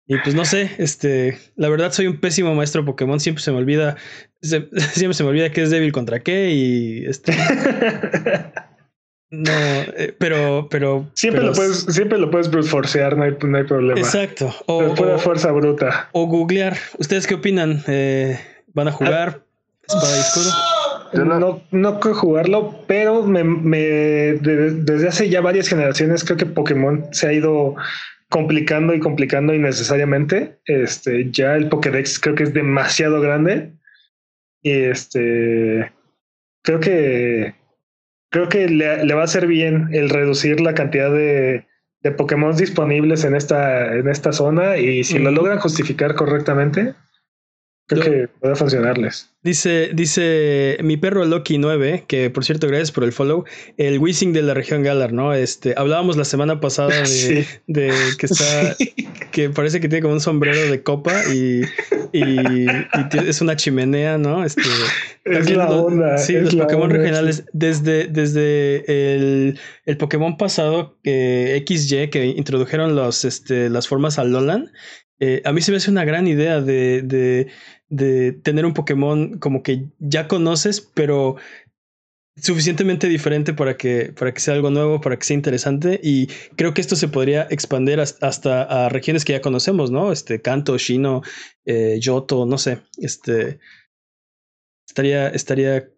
y 0.08 0.18
pues 0.18 0.34
no 0.34 0.44
sé, 0.44 0.70
este, 0.78 1.38
la 1.56 1.68
verdad 1.68 1.92
soy 1.92 2.06
un 2.06 2.20
pésimo 2.20 2.54
maestro 2.54 2.82
de 2.82 2.86
Pokémon. 2.86 3.18
Siempre 3.20 3.42
se 3.42 3.50
me 3.52 3.58
olvida, 3.58 3.96
se- 4.40 4.68
siempre 4.92 5.14
se 5.14 5.24
me 5.24 5.30
olvida 5.30 5.50
qué 5.50 5.62
es 5.62 5.70
débil 5.70 5.92
contra 5.92 6.20
qué 6.20 6.50
y 6.50 7.04
este, 7.06 7.32
no, 9.30 9.50
eh, 9.52 10.14
pero, 10.18 10.68
pero 10.70 11.10
siempre 11.14 11.40
pero 11.40 11.50
lo 11.50 11.56
puedes, 11.56 11.78
siempre 11.88 12.18
lo 12.18 12.30
puedes 12.30 12.48
brute 12.50 12.68
forcear, 12.68 13.16
no 13.16 13.24
hay, 13.24 13.36
no 13.42 13.58
hay 13.58 13.64
problema. 13.64 13.98
Exacto. 14.00 14.54
Pero 14.66 14.90
O, 14.92 14.94
pura 14.94 15.16
o- 15.16 15.18
fuerza 15.18 15.50
bruta. 15.50 16.08
o 16.12 16.26
googlear. 16.26 16.76
¿Ustedes 16.98 17.26
qué 17.26 17.34
opinan? 17.34 17.82
Eh, 17.88 18.38
¿Van 18.72 18.86
a 18.88 18.92
jugar 18.92 19.42
espada 19.88 20.16
y 20.16 20.20
escudo? 20.20 20.50
Yo 21.14 21.24
no- 21.24 21.40
No, 21.40 21.62
no 21.72 22.00
creo 22.00 22.14
jugarlo, 22.14 22.84
pero 22.86 23.22
me, 23.24 23.42
me- 23.42 23.78
de- 23.78 24.70
desde 24.82 25.08
hace 25.08 25.28
ya 25.28 25.40
varias 25.40 25.68
generaciones 25.68 26.22
creo 26.24 26.36
que 26.36 26.46
Pokémon 26.46 27.06
se 27.12 27.26
ha 27.26 27.32
ido 27.32 27.74
complicando 28.28 28.94
y 28.94 29.00
complicando 29.00 29.54
innecesariamente. 29.54 30.58
Este, 30.66 31.30
ya 31.30 31.56
el 31.56 31.68
Pokédex 31.68 32.18
creo 32.18 32.34
que 32.34 32.44
es 32.44 32.54
demasiado 32.54 33.20
grande. 33.20 33.72
Y 34.62 34.72
este 34.72 35.92
creo 36.62 36.80
que 36.80 37.54
creo 38.30 38.48
que 38.48 38.68
le, 38.68 39.04
le 39.04 39.14
va 39.14 39.22
a 39.22 39.24
hacer 39.24 39.46
bien 39.46 39.88
el 39.92 40.10
reducir 40.10 40.60
la 40.60 40.74
cantidad 40.74 41.10
de, 41.12 41.66
de 42.02 42.12
Pokémon 42.12 42.56
disponibles 42.56 43.24
en 43.24 43.34
esta, 43.34 43.94
en 43.94 44.08
esta 44.08 44.32
zona. 44.32 44.76
Y 44.78 45.04
si 45.04 45.18
lo 45.18 45.30
logran 45.30 45.58
justificar 45.58 46.14
correctamente, 46.14 46.94
creo 47.86 48.04
Yo- 48.04 48.10
que 48.10 48.28
puede 48.40 48.54
funcionarles. 48.56 49.30
Dice, 49.42 49.90
dice 49.94 50.76
mi 50.82 50.96
perro 50.96 51.24
Loki 51.24 51.56
9, 51.58 52.04
que 52.08 52.30
por 52.30 52.44
cierto, 52.44 52.66
gracias 52.66 52.90
por 52.90 53.04
el 53.04 53.12
follow, 53.12 53.44
el 53.76 54.00
Wissing 54.00 54.32
de 54.32 54.42
la 54.42 54.54
región 54.54 54.82
Galar, 54.82 55.12
¿no? 55.12 55.34
Este, 55.34 55.74
hablábamos 55.76 56.16
la 56.16 56.24
semana 56.24 56.58
pasada 56.60 56.88
de, 57.00 57.06
Sí. 57.06 57.44
de 57.68 57.92
que 58.18 58.26
está, 58.26 58.74
que 59.30 59.50
parece 59.50 59.80
que 59.80 59.88
tiene 59.88 60.02
como 60.02 60.14
un 60.14 60.20
sombrero 60.20 60.68
de 60.68 60.82
copa 60.82 61.12
y, 61.32 61.60
y, 62.12 62.66
es 63.24 63.40
una 63.40 63.54
chimenea, 63.54 64.18
¿no? 64.18 64.44
Este, 64.44 64.62
Es 65.24 65.48
la 65.50 65.66
lo- 65.66 65.84
onda. 65.84 66.18
Sí, 66.18 66.34
es 66.34 66.42
los 66.44 66.54
la 66.54 66.64
Pokémon 66.64 66.84
onda, 66.90 66.96
regionales, 66.96 67.44
desde, 67.52 68.08
desde 68.08 69.14
el, 69.14 69.60
el 69.84 69.96
Pokémon 69.96 70.36
pasado, 70.36 70.98
eh, 71.04 71.64
XY, 71.64 72.08
que 72.10 72.26
introdujeron 72.26 72.96
los, 72.96 73.24
este, 73.24 73.70
las 73.70 73.86
formas 73.86 74.18
Alolan, 74.18 74.72
eh, 75.18 75.40
a 75.46 75.52
mí 75.52 75.62
se 75.62 75.70
me 75.70 75.78
hace 75.78 75.90
una 75.90 76.04
gran 76.04 76.26
idea 76.28 76.60
de, 76.60 77.00
de, 77.02 77.46
de 77.88 78.32
tener 78.32 78.64
un 78.66 78.74
Pokémon 78.74 79.38
como 79.38 79.62
que 79.62 79.84
ya 79.98 80.26
conoces, 80.28 80.80
pero 80.80 81.36
suficientemente 82.38 83.08
diferente 83.08 83.54
para 83.54 83.76
que, 83.78 84.12
para 84.18 84.34
que 84.34 84.40
sea 84.40 84.54
algo 84.54 84.70
nuevo, 84.70 85.00
para 85.00 85.16
que 85.16 85.24
sea 85.24 85.34
interesante. 85.36 85.98
Y 86.02 86.26
creo 86.56 86.74
que 86.74 86.80
esto 86.82 86.94
se 86.96 87.08
podría 87.08 87.46
expandir 87.50 87.98
has- 88.00 88.18
hasta 88.22 88.62
a 88.84 88.88
regiones 88.90 89.24
que 89.24 89.32
ya 89.32 89.40
conocemos, 89.40 89.90
¿no? 89.90 90.12
Este, 90.12 90.42
Kanto, 90.42 90.76
Shino, 90.76 91.22
eh, 91.64 91.98
Yoto, 92.00 92.44
no 92.44 92.58
sé. 92.58 92.80
Este 92.98 93.58
estaría, 94.88 95.28
estaría, 95.28 95.88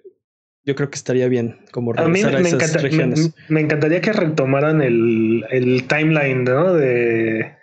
yo 0.65 0.75
creo 0.75 0.91
que 0.91 0.97
estaría 0.97 1.29
bien 1.29 1.59
como 1.73 1.93
A 1.93 2.07
mí 2.09 2.23
regresar 2.23 2.37
a 2.37 2.41
me, 2.41 2.49
esas 2.49 2.63
encanta- 2.63 2.77
me- 2.83 2.89
regiones. 2.89 3.31
me 3.49 3.61
encantaría 3.61 4.01
que 4.01 4.13
retomaran 4.13 4.81
el, 4.83 5.45
el 5.51 5.87
timeline 5.89 6.45
¿no? 6.45 6.73
de, 6.75 7.57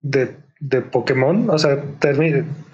de, 0.00 0.36
de 0.60 0.80
Pokémon. 0.82 1.48
O 1.50 1.58
sea, 1.58 1.82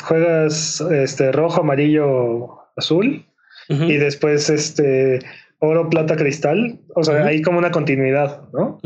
juegas 0.03 0.81
este 0.81 1.33
rojo, 1.33 1.61
amarillo, 1.61 2.59
azul 2.77 3.25
y 3.69 3.97
después 3.97 4.51
este 4.51 5.21
oro, 5.59 5.89
plata, 5.89 6.17
cristal. 6.17 6.81
O 6.95 7.03
sea, 7.05 7.17
Ujú. 7.21 7.25
hay 7.27 7.43
como 7.43 7.59
una 7.59 7.71
continuidad, 7.71 8.43
¿no? 8.53 8.79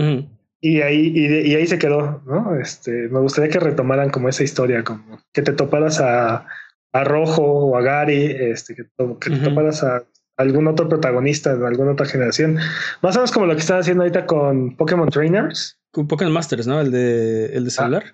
Y 0.61 0.81
ahí, 0.83 1.13
y, 1.15 1.29
de- 1.29 1.47
y 1.47 1.55
ahí 1.55 1.67
se 1.67 1.79
quedó, 1.79 2.23
¿no? 2.27 2.55
Este, 2.61 3.09
me 3.09 3.21
gustaría 3.21 3.51
que 3.51 3.61
retomaran 3.61 4.11
como 4.11 4.29
esa 4.29 4.43
historia, 4.43 4.83
como 4.85 5.19
que 5.33 5.43
te 5.43 5.53
toparas 5.53 6.01
a, 6.01 6.47
a 6.93 7.05
Rojo 7.05 7.43
o 7.43 7.77
a 7.77 7.83
Gary, 7.83 8.25
este, 8.27 8.75
que, 8.75 8.85
to- 8.97 9.19
que 9.19 9.31
te 9.31 9.39
toparas 9.39 9.83
a 9.85 10.03
algún 10.37 10.67
otro 10.69 10.89
protagonista 10.89 11.57
de 11.57 11.67
alguna 11.67 11.93
otra 11.93 12.07
generación. 12.07 12.59
Más 13.03 13.17
o 13.17 13.21
menos 13.21 13.33
como 13.33 13.47
lo 13.47 13.55
que 13.55 13.61
están 13.61 13.81
haciendo 13.81 14.03
ahorita 14.05 14.27
con 14.27 14.77
Pokémon 14.77 15.09
Trainers. 15.11 15.79
Con 15.93 16.07
Pokémon 16.07 16.33
Masters, 16.33 16.67
¿no? 16.67 16.81
El 16.81 16.91
de, 16.93 17.47
el 17.57 17.65
de 17.65 17.71
celular. 17.71 18.05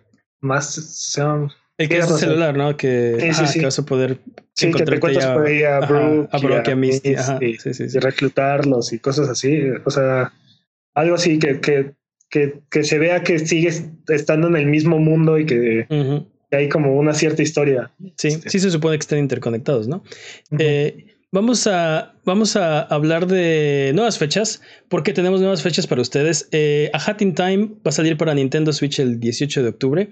Más 0.44 0.74
son, 0.74 1.50
el 1.78 1.88
que 1.88 1.94
es 1.98 2.04
razón. 2.04 2.18
celular, 2.18 2.56
¿no? 2.56 2.76
Que, 2.76 3.14
Sí, 3.18 3.20
sí, 3.22 3.28
ajá, 3.30 3.46
sí. 3.46 3.58
que 3.60 3.64
vas 3.64 3.78
a 3.78 3.84
poder 3.86 4.18
sí, 4.52 4.70
que 4.70 4.84
te 4.84 5.12
ya- 5.14 5.34
por 5.34 5.46
ahí 5.46 5.62
a 5.62 5.78
ajá, 5.78 5.86
Brook, 5.86 6.28
a 6.32 6.38
Brock 6.38 6.68
y 6.68 6.70
a 6.70 6.76
Misty. 6.76 7.08
Misty, 7.08 7.14
Ajá, 7.14 7.38
sí, 7.40 7.56
sí, 7.74 7.74
sí. 7.88 7.96
y 7.96 8.00
reclutarlos 8.00 8.92
y 8.92 8.98
cosas 8.98 9.28
así. 9.28 9.58
O 9.84 9.90
sea, 9.90 10.32
algo 10.94 11.14
así 11.16 11.38
que, 11.38 11.60
que, 11.60 11.92
que, 12.28 12.60
que 12.70 12.84
se 12.84 12.98
vea 12.98 13.22
que 13.22 13.38
sigues 13.38 13.86
estando 14.08 14.46
en 14.48 14.56
el 14.56 14.66
mismo 14.66 14.98
mundo 14.98 15.38
y 15.38 15.46
que, 15.46 15.86
hay 16.50 16.68
como 16.68 16.94
una 16.96 17.14
cierta 17.14 17.42
historia. 17.42 17.90
Sí, 18.16 18.28
Este. 18.28 18.50
sí 18.50 18.60
se 18.60 18.70
supone 18.70 18.96
que 18.98 19.02
están 19.02 19.18
interconectados, 19.18 19.88
¿no? 19.88 20.04
Eh, 20.58 21.13
Vamos 21.34 21.66
a, 21.66 22.14
vamos 22.24 22.54
a 22.54 22.82
hablar 22.82 23.26
de 23.26 23.90
nuevas 23.92 24.18
fechas, 24.18 24.62
porque 24.88 25.12
tenemos 25.12 25.40
nuevas 25.40 25.62
fechas 25.62 25.84
para 25.84 26.00
ustedes. 26.00 26.48
Eh, 26.52 26.92
a 26.92 27.10
Hat 27.10 27.22
in 27.22 27.34
Time 27.34 27.70
va 27.84 27.88
a 27.88 27.90
salir 27.90 28.16
para 28.16 28.34
Nintendo 28.34 28.72
Switch 28.72 29.00
el 29.00 29.18
18 29.18 29.64
de 29.64 29.68
octubre. 29.68 30.10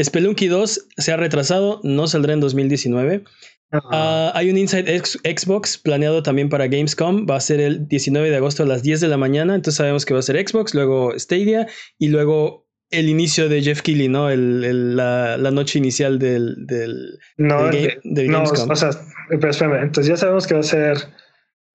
Spelunky 0.00 0.46
2 0.46 0.86
se 0.96 1.10
ha 1.10 1.16
retrasado, 1.16 1.80
no 1.82 2.06
saldrá 2.06 2.34
en 2.34 2.40
2019. 2.40 3.24
Ah, 3.72 4.30
hay 4.36 4.48
un 4.48 4.58
Inside 4.58 4.96
Xbox 5.00 5.76
planeado 5.76 6.22
también 6.22 6.48
para 6.48 6.68
Gamescom. 6.68 7.26
Va 7.28 7.34
a 7.34 7.40
ser 7.40 7.58
el 7.58 7.88
19 7.88 8.30
de 8.30 8.36
agosto 8.36 8.62
a 8.62 8.66
las 8.66 8.84
10 8.84 9.00
de 9.00 9.08
la 9.08 9.16
mañana. 9.16 9.56
Entonces 9.56 9.76
sabemos 9.76 10.04
que 10.04 10.14
va 10.14 10.20
a 10.20 10.22
ser 10.22 10.36
Xbox, 10.36 10.72
luego 10.72 11.18
Stadia 11.18 11.66
y 11.98 12.10
luego 12.10 12.69
el 12.90 13.08
inicio 13.08 13.48
de 13.48 13.62
Jeff 13.62 13.82
Keighley, 13.82 14.08
¿no? 14.08 14.30
El, 14.30 14.96
la, 14.96 15.36
noche 15.52 15.78
inicial 15.78 16.18
del, 16.18 16.66
del, 16.66 17.18
no, 17.36 17.70
no, 18.04 18.42
O 18.42 18.76
sea, 18.76 18.90
pero 19.28 19.50
espérame, 19.50 19.82
entonces 19.82 20.08
ya 20.08 20.16
sabemos 20.16 20.46
que 20.46 20.54
va 20.54 20.60
a 20.60 20.64
ser 20.64 20.98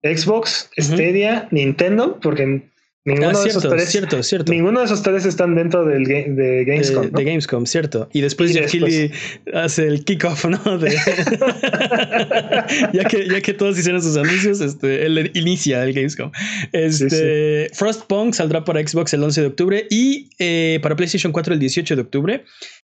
Xbox, 0.02 0.70
Stadia, 0.78 1.48
Nintendo, 1.50 2.20
porque 2.20 2.70
Ninguno, 3.06 3.38
ah, 3.38 3.42
de 3.44 3.48
esos 3.50 3.62
tres, 3.62 3.88
cierto, 3.88 4.20
cierto. 4.24 4.52
ninguno 4.52 4.80
de 4.80 4.86
esos 4.86 5.00
tres 5.00 5.24
están 5.24 5.54
dentro 5.54 5.84
del 5.84 6.02
de 6.02 6.64
Gamescom. 6.66 7.08
De, 7.08 7.24
Gamescom, 7.24 7.64
cierto. 7.64 8.08
Y 8.12 8.20
después 8.20 8.52
Jeff 8.52 8.68
Keighley 8.68 9.12
hace 9.54 9.86
el 9.86 10.04
kickoff, 10.04 10.44
¿no? 10.46 10.58
ya, 12.92 13.04
que, 13.04 13.28
ya 13.28 13.40
que 13.40 13.54
todos 13.54 13.78
hicieron 13.78 14.02
sus 14.02 14.16
anuncios, 14.16 14.60
este, 14.60 15.06
él 15.06 15.30
inicia 15.34 15.84
el 15.84 15.92
Gamescom. 15.92 16.32
Este, 16.72 17.70
Frostpunk 17.74 18.34
saldrá 18.34 18.64
para 18.64 18.84
Xbox 18.84 19.14
el 19.14 19.22
11 19.22 19.40
de 19.40 19.46
octubre 19.46 19.86
y 19.88 20.28
eh, 20.40 20.80
para 20.82 20.96
PlayStation 20.96 21.30
4 21.32 21.54
el 21.54 21.60
18 21.60 21.94
de 21.94 22.02
octubre. 22.02 22.44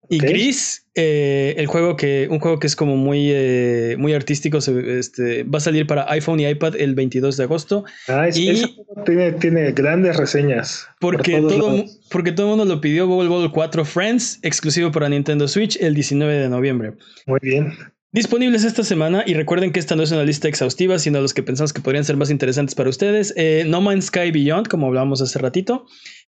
Y 0.09 0.19
Gris, 0.19 0.85
eh, 0.95 1.55
el 1.57 1.67
juego 1.67 1.95
que, 1.95 2.27
un 2.29 2.39
juego 2.39 2.59
que 2.59 2.67
es 2.67 2.75
como 2.75 2.95
muy, 2.95 3.29
eh, 3.31 3.95
muy 3.97 4.13
artístico, 4.13 4.59
este, 4.59 5.43
va 5.43 5.57
a 5.57 5.61
salir 5.61 5.85
para 5.85 6.09
iPhone 6.11 6.39
y 6.39 6.47
iPad 6.47 6.75
el 6.77 6.95
22 6.95 7.37
de 7.37 7.43
agosto. 7.43 7.83
Ah, 8.07 8.29
y 8.33 8.63
tiene, 9.05 9.33
tiene 9.33 9.71
grandes 9.73 10.15
reseñas. 10.17 10.87
Porque 10.99 11.39
todo, 11.41 11.85
porque 12.09 12.31
todo 12.31 12.47
el 12.53 12.57
mundo 12.57 12.73
lo 12.73 12.81
pidió 12.81 13.07
Bubble 13.07 13.29
Bobble 13.29 13.51
4 13.51 13.85
Friends, 13.85 14.39
exclusivo 14.43 14.91
para 14.91 15.09
Nintendo 15.09 15.47
Switch, 15.47 15.77
el 15.81 15.93
19 15.93 16.33
de 16.33 16.49
noviembre. 16.49 16.93
Muy 17.25 17.39
bien. 17.41 17.73
Disponibles 18.13 18.63
esta 18.63 18.83
semana 18.83 19.23
y 19.27 19.33
recuerden 19.33 19.73
que 19.73 19.79
esta 19.79 19.95
no 19.97 20.01
es 20.01 20.11
una 20.11 20.23
lista 20.23 20.47
exhaustiva, 20.47 20.97
sino 20.97 21.19
los 21.19 21.33
que 21.33 21.43
pensamos 21.43 21.73
que 21.73 21.81
podrían 21.81 22.05
ser 22.05 22.15
más 22.15 22.31
interesantes 22.31 22.73
para 22.73 22.89
ustedes. 22.89 23.33
Eh, 23.35 23.65
no 23.67 23.81
Man's 23.81 24.05
Sky 24.05 24.31
Beyond, 24.31 24.69
como 24.69 24.87
hablábamos 24.87 25.21
hace 25.21 25.37
ratito. 25.39 25.85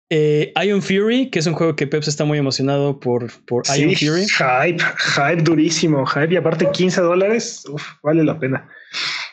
Eh, 0.10 0.54
Iron 0.64 0.82
Fury, 0.82 1.30
que 1.30 1.40
es 1.40 1.48
un 1.48 1.54
juego 1.54 1.76
que 1.76 1.86
Peps 1.86 2.08
está 2.08 2.24
muy 2.24 2.38
emocionado 2.38 3.00
por, 3.00 3.30
por 3.46 3.64
Iron 3.78 3.94
Fury. 3.96 4.26
Hype, 4.28 4.84
hype 4.98 5.44
durísimo, 5.44 6.06
hype. 6.06 6.34
Y 6.34 6.38
aparte 6.38 6.70
15 6.72 7.02
dólares, 7.02 7.64
vale 8.02 8.24
la 8.24 8.40
pena. 8.40 8.70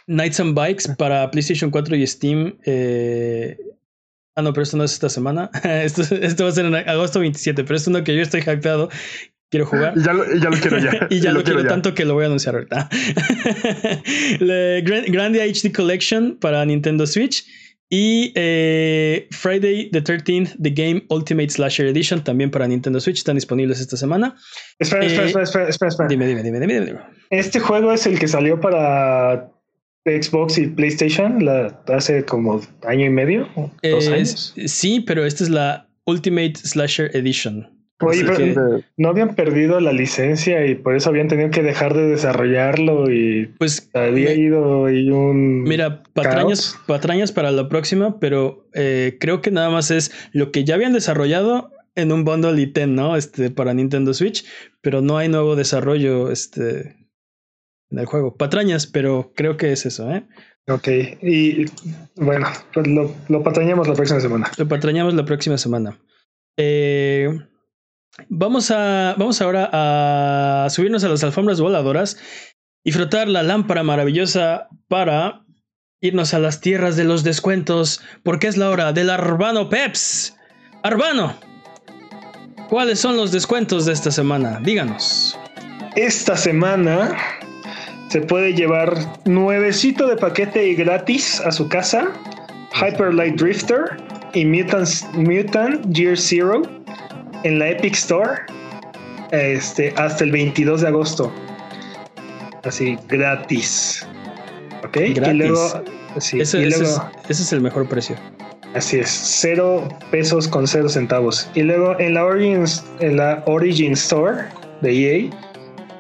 Nights 0.06 0.40
and 0.40 0.54
Bikes 0.54 0.94
para 0.96 1.30
PlayStation 1.30 1.70
4 1.70 1.96
y 1.96 2.06
Steam. 2.06 2.58
Eh, 2.64 3.56
ah, 4.34 4.42
no, 4.42 4.52
pero 4.52 4.64
esto 4.64 4.76
no 4.76 4.84
es 4.84 4.92
esta 4.92 5.08
semana. 5.08 5.50
esto, 5.64 6.02
esto, 6.02 6.44
va 6.44 6.50
a 6.50 6.52
ser 6.52 6.66
en 6.66 6.74
agosto 6.74 7.20
27, 7.20 7.62
pero 7.62 7.76
es 7.76 7.86
uno 7.86 8.02
que 8.02 8.16
yo 8.16 8.22
estoy 8.22 8.40
hypeado. 8.40 8.90
Quiero 9.50 9.66
jugar. 9.66 9.94
Ya 9.96 10.12
lo, 10.12 10.24
ya 10.34 10.50
lo 10.50 10.56
quiero 10.56 10.78
ya. 10.78 11.06
y 11.10 11.20
ya 11.20 11.30
lo, 11.30 11.44
quiero, 11.44 11.64
tanto 11.66 11.94
que 11.94 12.04
lo 12.04 12.14
voy 12.14 12.24
a 12.24 12.26
anunciar 12.26 12.56
ahorita. 12.56 12.88
Grandia 15.06 15.44
HD 15.44 15.72
Collection 15.72 16.36
para 16.40 16.64
Nintendo 16.64 17.06
Switch. 17.06 17.46
Y 17.90 18.32
eh, 18.34 19.28
Friday 19.30 19.90
the 19.90 20.02
13th, 20.02 20.56
The 20.60 20.70
Game 20.70 21.04
Ultimate 21.10 21.50
Slasher 21.50 21.86
Edition, 21.86 22.24
también 22.24 22.50
para 22.50 22.66
Nintendo 22.66 23.00
Switch, 23.00 23.18
están 23.18 23.36
disponibles 23.36 23.80
esta 23.80 23.96
semana. 23.96 24.36
Espera, 24.78 25.04
espera, 25.04 25.24
eh, 25.24 25.42
espera, 25.42 25.68
espera, 25.68 25.88
espera, 25.88 26.08
Dime, 26.08 26.26
dime, 26.26 26.42
dime, 26.42 26.60
dime, 26.60 26.80
dime. 26.80 27.00
Este 27.30 27.60
juego 27.60 27.92
es 27.92 28.06
el 28.06 28.18
que 28.18 28.26
salió 28.26 28.60
para 28.60 29.50
Xbox 30.04 30.58
y 30.58 30.66
PlayStation 30.68 31.44
la, 31.44 31.82
hace 31.88 32.24
como 32.24 32.60
año 32.82 33.06
y 33.06 33.10
medio, 33.10 33.48
dos 33.82 34.08
años. 34.08 34.54
Sí, 34.66 35.00
pero 35.00 35.24
esta 35.24 35.44
es 35.44 35.50
la 35.50 35.88
Ultimate 36.06 36.54
Slasher 36.56 37.14
Edition. 37.14 37.73
Oye, 38.00 38.24
pero 38.24 38.80
no 38.96 39.08
habían 39.08 39.36
perdido 39.36 39.78
la 39.80 39.92
licencia 39.92 40.66
y 40.66 40.74
por 40.74 40.96
eso 40.96 41.10
habían 41.10 41.28
tenido 41.28 41.50
que 41.50 41.62
dejar 41.62 41.94
de 41.94 42.08
desarrollarlo 42.08 43.10
y 43.10 43.46
pues 43.58 43.88
había 43.94 44.34
ido 44.34 44.90
y 44.90 45.10
un 45.10 45.62
mira 45.62 46.02
patrañas 46.12 46.76
patrañas 46.86 47.30
para 47.30 47.52
la 47.52 47.68
próxima, 47.68 48.18
pero 48.18 48.68
eh, 48.74 49.16
creo 49.20 49.40
que 49.40 49.52
nada 49.52 49.70
más 49.70 49.92
es 49.92 50.12
lo 50.32 50.50
que 50.50 50.64
ya 50.64 50.74
habían 50.74 50.92
desarrollado 50.92 51.70
en 51.94 52.10
un 52.10 52.24
bundle 52.24 52.60
item, 52.60 52.96
¿no? 52.96 53.16
Este 53.16 53.50
para 53.50 53.74
Nintendo 53.74 54.12
Switch, 54.12 54.44
pero 54.80 55.00
no 55.00 55.16
hay 55.16 55.28
nuevo 55.28 55.54
desarrollo 55.54 56.32
este 56.32 56.96
en 57.90 57.98
el 57.98 58.06
juego. 58.06 58.36
Patrañas, 58.36 58.88
pero 58.88 59.32
creo 59.36 59.56
que 59.56 59.70
es 59.72 59.86
eso, 59.86 60.10
¿eh? 60.10 60.26
Ok, 60.66 60.88
y 61.22 61.66
bueno, 62.16 62.46
pues 62.72 62.86
lo, 62.88 63.14
lo 63.28 63.42
patrañamos 63.42 63.86
la 63.86 63.94
próxima 63.94 64.20
semana. 64.20 64.50
Lo 64.56 64.66
patrañamos 64.66 65.14
la 65.14 65.24
próxima 65.24 65.58
semana. 65.58 65.98
Eh, 66.56 67.28
Vamos, 68.28 68.70
a, 68.70 69.14
vamos 69.18 69.40
ahora 69.40 69.70
a 69.72 70.70
subirnos 70.70 71.02
a 71.04 71.08
las 71.08 71.24
alfombras 71.24 71.60
voladoras 71.60 72.16
y 72.84 72.92
frotar 72.92 73.28
la 73.28 73.42
lámpara 73.42 73.82
maravillosa 73.82 74.68
para 74.88 75.44
irnos 76.00 76.34
a 76.34 76.38
las 76.38 76.60
tierras 76.60 76.96
de 76.96 77.04
los 77.04 77.24
descuentos, 77.24 78.02
porque 78.22 78.46
es 78.46 78.56
la 78.56 78.70
hora 78.70 78.92
del 78.92 79.10
Arbano 79.10 79.68
Peps. 79.68 80.36
Arbano, 80.82 81.34
¿cuáles 82.68 83.00
son 83.00 83.16
los 83.16 83.32
descuentos 83.32 83.86
de 83.86 83.94
esta 83.94 84.10
semana? 84.10 84.60
Díganos. 84.62 85.36
Esta 85.96 86.36
semana 86.36 87.16
se 88.10 88.20
puede 88.20 88.52
llevar 88.52 88.94
nuevecito 89.24 90.06
de 90.06 90.16
paquete 90.16 90.68
y 90.68 90.74
gratis 90.74 91.40
a 91.40 91.50
su 91.50 91.68
casa, 91.68 92.12
Hyper 92.74 93.14
Light 93.14 93.40
Drifter 93.40 93.96
y 94.34 94.44
Mutant, 94.44 94.88
Mutant 95.14 95.86
Year 95.92 96.16
Zero 96.18 96.83
en 97.44 97.58
la 97.58 97.68
Epic 97.68 97.94
Store 97.94 98.42
este, 99.30 99.94
hasta 99.96 100.24
el 100.24 100.32
22 100.32 100.80
de 100.80 100.88
agosto. 100.88 101.32
Así, 102.64 102.98
gratis. 103.08 104.06
¿Ok? 104.84 104.96
Gratis. 105.14 105.28
Y 105.28 105.32
luego, 105.34 105.84
sí, 106.18 106.40
ese, 106.40 106.58
y 106.60 106.70
luego, 106.70 107.10
ese, 107.28 107.42
es, 107.42 107.52
el 107.52 107.60
mejor 107.60 107.86
precio. 107.88 108.16
Así 108.74 108.98
es, 108.98 109.08
cero 109.08 109.88
pesos 110.10 110.48
con 110.48 110.66
cero 110.66 110.88
centavos. 110.88 111.48
Y 111.54 111.62
luego 111.62 111.98
en 112.00 112.14
la 112.14 112.24
Origin, 112.24 112.64
en 113.00 113.16
la 113.18 113.42
Origin 113.46 113.92
Store 113.92 114.44
de 114.80 114.90
EA, 114.90 115.30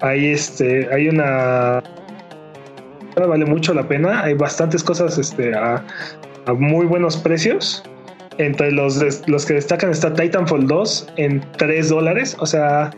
hay, 0.00 0.26
este, 0.26 0.88
hay 0.92 1.08
una... 1.08 1.82
Vale 3.16 3.44
mucho 3.44 3.72
la 3.74 3.86
pena. 3.86 4.22
Hay 4.22 4.34
bastantes 4.34 4.82
cosas 4.82 5.18
este, 5.18 5.54
a, 5.54 5.84
a 6.46 6.52
muy 6.52 6.84
buenos 6.84 7.16
precios. 7.16 7.84
Entre 8.38 8.72
los, 8.72 9.00
los 9.26 9.46
que 9.46 9.54
destacan 9.54 9.90
está 9.90 10.12
Titanfall 10.12 10.66
2 10.66 11.12
en 11.16 11.44
3 11.56 11.88
dólares, 11.88 12.36
o 12.40 12.46
sea, 12.46 12.90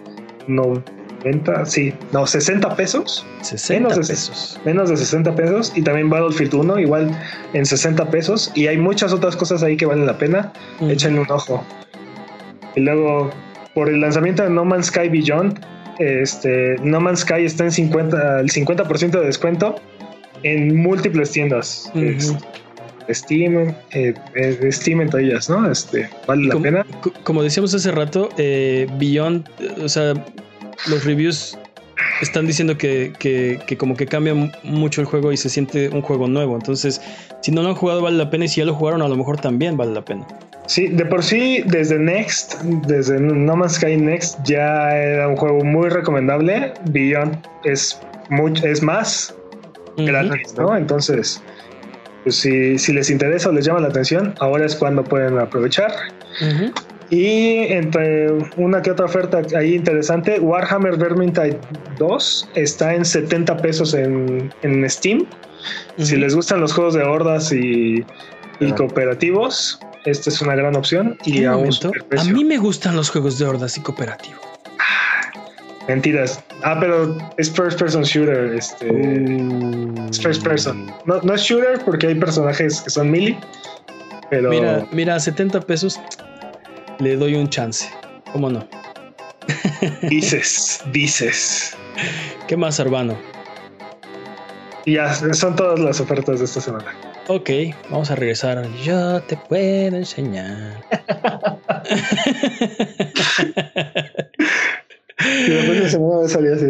90, 0.49 1.67
sí, 1.67 1.93
no, 2.13 2.27
60 2.27 2.75
pesos. 2.77 3.27
60 3.43 3.89
menos 3.89 3.95
de, 3.95 4.13
pesos. 4.15 4.61
Menos 4.65 4.89
de 4.89 4.97
60 4.97 5.35
pesos. 5.35 5.73
Y 5.75 5.83
también 5.83 6.09
Battlefield 6.09 6.55
1, 6.55 6.79
igual 6.81 7.11
en 7.53 7.67
60 7.67 8.11
pesos. 8.11 8.51
Y 8.55 8.67
hay 8.67 8.79
muchas 8.79 9.13
otras 9.13 9.37
cosas 9.37 9.63
ahí 9.63 9.77
que 9.77 9.87
valen 9.87 10.07
la 10.07 10.19
pena. 10.19 10.53
Échenle 10.81 11.21
un 11.21 11.31
ojo. 11.31 11.65
Y 12.75 12.81
luego, 12.81 13.31
por 13.75 13.89
el 13.89 14.01
lanzamiento 14.01 14.43
de 14.43 14.51
No 14.51 14.65
Man's 14.65 14.87
Sky 14.87 15.09
Beyond, 15.09 15.61
este, 15.99 16.77
No 16.83 17.01
Man's 17.01 17.21
Sky 17.21 17.45
está 17.45 17.65
en 17.65 17.73
50, 17.73 18.41
el 18.41 18.51
50% 18.51 19.11
de 19.11 19.27
descuento 19.27 19.77
en 20.43 20.77
múltiples 20.77 21.33
tiendas. 21.33 21.91
Steam, 23.11 23.75
eh, 23.93 24.15
eh, 24.35 24.73
Steam 24.73 25.01
entre 25.01 25.25
ellas, 25.25 25.49
¿no? 25.49 25.71
Este, 25.71 26.09
vale 26.27 26.47
la 26.47 26.61
pena. 26.61 26.87
Como 27.23 27.43
decíamos 27.43 27.75
hace 27.75 27.91
rato, 27.91 28.29
eh, 28.37 28.87
Beyond, 28.99 29.49
o 29.83 29.89
sea, 29.89 30.15
los 30.89 31.05
reviews 31.05 31.59
están 32.21 32.47
diciendo 32.47 32.77
que, 32.77 33.13
que, 33.19 33.77
como 33.77 33.97
que 33.97 34.07
cambia 34.07 34.35
mucho 34.63 35.01
el 35.01 35.07
juego 35.07 35.33
y 35.33 35.37
se 35.37 35.49
siente 35.49 35.89
un 35.89 36.03
juego 36.03 36.29
nuevo. 36.29 36.55
Entonces, 36.55 37.01
si 37.43 37.53
no 37.53 37.63
lo 37.63 37.71
han 37.71 37.75
jugado, 37.75 38.03
vale 38.03 38.17
la 38.17 38.31
pena. 38.31 38.47
Y 38.47 38.49
si 38.49 38.61
ya 38.61 38.67
lo 38.67 38.75
jugaron, 38.75 39.03
a 39.03 39.09
lo 39.09 39.17
mejor 39.17 39.41
también 39.41 39.77
vale 39.77 39.93
la 39.93 40.05
pena. 40.05 40.27
Sí, 40.67 40.89
de 40.89 41.05
por 41.05 41.23
sí, 41.23 41.63
desde 41.67 41.99
Next, 41.99 42.61
desde 42.87 43.21
No 43.21 43.57
Man's 43.57 43.75
Sky 43.75 43.97
Next, 43.97 44.43
ya 44.45 44.97
era 44.97 45.29
un 45.29 45.37
juego 45.37 45.63
muy 45.65 45.89
recomendable. 45.89 46.75
Beyond 46.91 47.39
es, 47.65 48.01
mucho, 48.31 48.67
es 48.67 48.83
más 48.83 49.35
gratis, 49.97 50.55
¿no? 50.59 50.77
Entonces, 50.77 51.41
pues 52.27 52.39
si, 52.39 52.93
les 52.93 53.09
interesa 53.09 53.51
o 53.51 53.53
les 53.53 53.67
llama 53.67 53.79
la 53.79 53.87
atención, 53.87 54.35
ahora 54.41 54.67
es 54.67 54.75
cuando 54.75 55.05
pueden 55.05 55.39
aprovechar. 55.39 55.93
Y 57.09 57.59
entre 57.73 58.33
una 58.57 58.83
que 58.83 58.91
otra 58.91 59.05
oferta 59.05 59.43
ahí 59.57 59.77
interesante, 59.77 60.41
Warhammer 60.41 60.97
Vermintide 60.97 61.57
2 62.01 62.49
está 62.57 62.97
en 62.97 63.05
70 63.05 63.59
pesos 63.59 63.95
en, 63.95 64.51
Steam. 64.91 65.25
Si 65.99 66.17
les 66.17 66.35
gustan 66.35 66.61
los 66.61 66.73
juegos 66.73 66.95
de 66.95 67.05
hordas 67.05 67.53
y, 67.53 68.05
cooperativos, 68.77 69.79
esta 70.05 70.29
es 70.29 70.41
una 70.43 70.57
gran 70.57 70.75
opción. 70.75 71.17
Y 71.25 71.45
a, 71.45 71.53
a 71.53 72.25
mí 72.25 72.45
me 72.45 72.59
gustan 72.59 72.97
los 72.97 73.09
juegos 73.09 73.39
de 73.39 73.45
hordas 73.45 73.79
y 73.79 73.83
cooperativos. 73.83 74.41
Mentiras. 75.89 76.43
Ah, 76.65 76.77
pero 76.81 77.17
es 77.37 77.51
first 77.51 77.79
person 77.79 78.03
shooter. 78.03 78.55
Este. 78.55 78.91
Uh. 78.91 80.09
Es 80.11 80.21
first 80.21 80.43
person. 80.43 80.93
No, 81.05 81.21
no 81.23 81.35
es 81.35 81.43
shooter 81.43 81.79
porque 81.85 82.09
hay 82.09 82.15
personajes 82.15 82.81
que 82.81 82.91
son 82.91 83.11
melee. 83.11 83.39
Pero. 84.31 84.51
Mira, 84.51 84.87
mira, 84.91 85.21
70 85.21 85.61
pesos 85.61 86.01
le 86.99 87.17
doy 87.17 87.35
un 87.35 87.49
chance. 87.49 87.89
¿Cómo 88.33 88.51
no? 88.51 88.67
Dices, 90.03 90.83
dices. 90.93 91.77
¿Qué 92.49 92.57
más, 92.57 92.81
Arbano? 92.81 93.17
Ya, 94.87 95.15
son 95.35 95.57
todas 95.57 95.79
las 95.79 96.01
ofertas 96.01 96.39
de 96.39 96.45
esta 96.45 96.61
semana. 96.61 96.95
Ok, 97.29 97.51
vamos 97.91 98.11
a 98.11 98.15
regresar. 98.15 98.69
Yo 98.85 99.21
te 99.23 99.37
puedo 99.37 99.97
enseñar. 99.97 100.85
Y 105.47 105.51
después 105.51 105.81
de 105.81 105.91
semana 105.91 106.29
salía 106.29 106.55
así. 106.55 106.67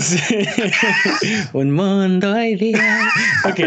Sí. 0.00 0.46
Un 1.52 1.72
mundo 1.72 2.42
ideal. 2.42 3.08
Ok. 3.44 3.60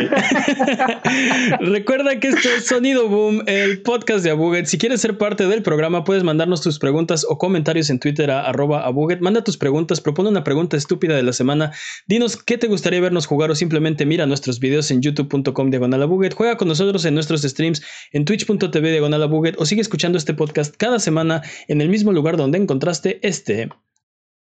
Recuerda 1.60 2.20
que 2.20 2.30
este 2.30 2.56
es 2.56 2.66
Sonido 2.66 3.08
Boom, 3.08 3.44
el 3.48 3.82
podcast 3.82 4.24
de 4.24 4.32
Abuget. 4.32 4.66
Si 4.66 4.78
quieres 4.78 5.02
ser 5.02 5.18
parte 5.18 5.48
del 5.48 5.64
programa, 5.64 6.04
puedes 6.04 6.24
mandarnos 6.24 6.62
tus 6.62 6.80
preguntas 6.80 7.26
o 7.28 7.38
comentarios 7.38 7.90
en 7.90 8.00
Twitter 8.00 8.32
a 8.32 8.48
arroba 8.48 8.86
Abuget. 8.86 9.20
Manda 9.22 9.44
tus 9.44 9.58
preguntas, 9.58 10.02
propone 10.02 10.30
una 10.30 10.44
pregunta 10.44 10.78
estúpida 10.78 11.16
de 11.16 11.24
la 11.24 11.34
semana. 11.34 11.72
Dinos 12.08 12.42
qué 12.42 12.58
te 12.58 12.68
gustaría 12.68 13.02
vernos 13.02 13.26
jugar 13.26 13.52
o 13.52 13.56
simplemente 13.56 14.06
mira 14.06 14.26
nuestros 14.26 14.60
videos 14.60 14.92
en 14.92 15.02
youtube.com 15.02 15.70
diagonal 15.70 16.04
Abuget. 16.04 16.34
Juega 16.34 16.58
con 16.58 16.68
nosotros 16.68 17.06
en 17.06 17.14
nuestros 17.14 17.42
streams 17.42 17.82
en 18.12 18.26
twitch.tv 18.26 18.92
diagonal 18.92 19.24
Abuget 19.24 19.56
o 19.58 19.66
sigue 19.66 19.82
escuchando 19.82 20.18
este 20.18 20.34
podcast 20.34 20.76
cada 20.78 21.00
semana 21.00 21.42
en 21.68 21.82
el 21.82 21.90
mismo 21.90 22.12
lugar 22.12 22.38
donde 22.38 22.58
encontraste 22.58 23.20
este. 23.22 23.70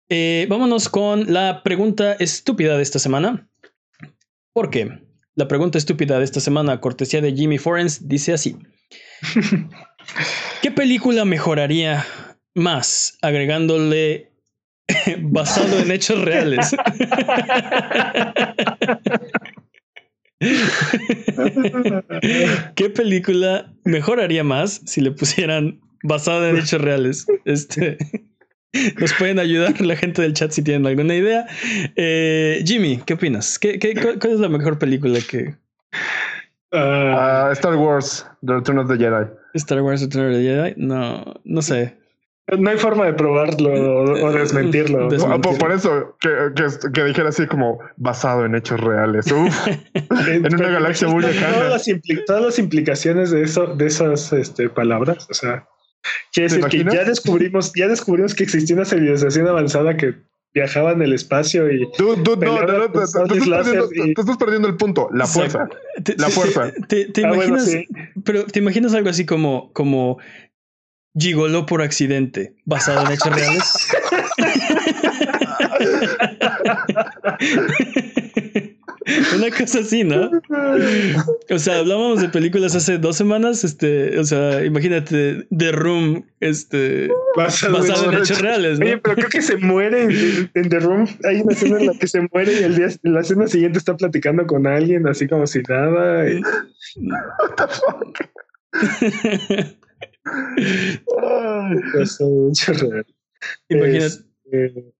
Eh, 0.08 0.46
vámonos 0.48 0.88
con 0.88 1.32
la 1.32 1.64
pregunta 1.64 2.12
estúpida 2.14 2.76
de 2.76 2.82
esta 2.82 3.00
semana. 3.00 3.48
¿Por 4.52 4.70
qué? 4.70 5.00
La 5.34 5.48
pregunta 5.48 5.78
estúpida 5.78 6.18
de 6.18 6.24
esta 6.24 6.38
semana, 6.38 6.80
cortesía 6.80 7.20
de 7.20 7.34
Jimmy 7.34 7.58
Forens, 7.58 8.06
dice 8.08 8.32
así. 8.32 8.56
¿Qué 10.62 10.70
película 10.70 11.24
mejoraría 11.24 12.06
más 12.54 13.18
agregándole 13.20 14.30
basado 15.18 15.80
en 15.80 15.90
hechos 15.90 16.22
reales? 16.22 16.70
¿Qué 22.76 22.90
película 22.90 23.74
mejoraría 23.84 24.44
más 24.44 24.82
si 24.86 25.00
le 25.00 25.10
pusieran 25.10 25.80
basado 26.04 26.48
en 26.48 26.58
hechos 26.58 26.80
reales? 26.80 27.26
Este 27.44 27.98
nos 28.98 29.12
pueden 29.14 29.38
ayudar 29.38 29.80
la 29.80 29.96
gente 29.96 30.22
del 30.22 30.32
chat 30.34 30.50
si 30.50 30.62
tienen 30.62 30.86
alguna 30.86 31.14
idea. 31.14 31.46
Eh, 31.96 32.62
Jimmy, 32.64 33.00
¿qué 33.04 33.14
opinas? 33.14 33.58
¿Qué, 33.58 33.78
qué, 33.78 33.94
cuál 33.94 34.32
es 34.32 34.40
la 34.40 34.48
mejor 34.48 34.78
película 34.78 35.18
que... 35.28 35.54
Uh, 36.72 37.52
Star 37.52 37.76
Wars, 37.76 38.26
The 38.44 38.54
Return 38.54 38.78
of 38.78 38.88
the 38.88 38.96
Jedi. 38.96 39.30
Star 39.54 39.82
Wars, 39.82 40.00
The 40.00 40.06
Return 40.06 40.26
of 40.26 40.36
the 40.36 40.42
Jedi. 40.42 40.74
No, 40.76 41.34
no 41.44 41.62
sé. 41.62 41.94
No 42.48 42.70
hay 42.70 42.78
forma 42.78 43.06
de 43.06 43.12
probarlo 43.12 43.72
o, 43.72 44.32
desmentirlo. 44.32 45.08
Desmentirlo. 45.10 45.40
Por, 45.40 45.58
por, 45.58 45.72
eso 45.72 46.16
que, 46.20 46.30
que, 46.54 46.90
que, 46.92 47.04
dijera 47.04 47.30
así 47.30 47.46
como 47.46 47.80
basado 47.96 48.44
en 48.44 48.54
hechos 48.54 48.80
reales. 48.80 49.30
Uf, 49.32 49.66
en 50.28 50.54
una 50.54 50.68
galaxia 50.68 51.08
muy 51.08 51.22
lejana. 51.22 51.54
Todas 51.54 51.72
las, 51.72 51.88
impli 51.88 52.24
todas 52.24 52.42
las 52.42 52.58
implicaciones 52.60 53.32
de 53.32 53.42
eso, 53.42 53.66
de 53.74 53.86
esas 53.86 54.32
este, 54.32 54.68
palabras, 54.68 55.26
o 55.28 55.34
sea, 55.34 55.66
Quiere 56.32 56.48
decir 56.48 56.64
que 56.66 56.84
ya 56.84 57.04
descubrimos, 57.04 57.72
ya 57.74 57.88
descubrimos 57.88 58.34
que 58.34 58.44
existía 58.44 58.76
una 58.76 58.84
civilización 58.84 59.46
avanzada 59.48 59.96
que 59.96 60.14
viajaba 60.54 60.92
en 60.92 61.02
el 61.02 61.12
espacio 61.12 61.70
y. 61.70 61.90
Tú, 61.96 62.16
tú, 62.22 62.36
no, 62.36 62.62
no, 62.62 62.78
no, 62.78 62.90
te, 62.90 63.02
estás 63.02 64.36
perdiendo 64.38 64.68
el 64.68 64.76
punto. 64.76 65.08
La 65.12 65.26
fuerza. 65.26 65.68
la 66.16 66.28
fuerza. 66.30 66.72
Te, 66.88 67.06
te, 67.06 67.24
ah, 67.24 67.32
imaginas, 67.32 67.66
bueno, 67.66 67.84
sí. 67.84 67.86
pero 68.24 68.44
te 68.46 68.58
imaginas 68.58 68.94
algo 68.94 69.10
así 69.10 69.26
como, 69.26 69.72
como 69.72 70.18
gigoló 71.18 71.66
por 71.66 71.82
accidente, 71.82 72.54
basado 72.64 73.06
en 73.06 73.12
hechos 73.12 73.34
reales. 73.34 73.88
Una 79.36 79.50
cosa 79.50 79.80
así, 79.80 80.02
¿no? 80.02 80.30
O 81.50 81.58
sea, 81.58 81.78
hablábamos 81.78 82.20
de 82.20 82.28
películas 82.28 82.74
hace 82.74 82.98
dos 82.98 83.16
semanas, 83.16 83.62
este, 83.62 84.18
o 84.18 84.24
sea, 84.24 84.64
imagínate, 84.64 85.46
The 85.56 85.72
Room, 85.72 86.26
este, 86.40 87.08
basado, 87.36 87.78
basado 87.78 88.10
en 88.10 88.18
hechos 88.18 88.40
reales, 88.40 88.80
¿no? 88.80 88.86
Oye, 88.86 88.98
pero 88.98 89.14
creo 89.14 89.28
que 89.28 89.42
se 89.42 89.56
muere 89.58 90.04
en, 90.04 90.50
en, 90.54 90.68
The 90.68 90.80
Room. 90.80 91.06
Hay 91.24 91.40
una 91.40 91.52
escena 91.52 91.78
en 91.78 91.86
la 91.86 91.94
que 91.94 92.08
se 92.08 92.28
muere 92.32 92.52
y 92.52 92.64
el 92.64 92.76
día, 92.76 92.88
la 93.02 93.20
escena 93.20 93.46
siguiente 93.46 93.78
está 93.78 93.96
platicando 93.96 94.44
con 94.46 94.66
alguien, 94.66 95.06
así 95.06 95.28
como 95.28 95.46
si 95.46 95.60
nada. 95.68 96.28
Y... 96.28 96.40
What 96.40 97.54
the 97.56 97.64
fuck? 97.68 98.18
basado 101.94 102.46
en 102.46 102.50
hechos 102.50 102.80
reales. 102.80 103.14
Imagínate. 103.68 104.06
Este, 104.06 104.95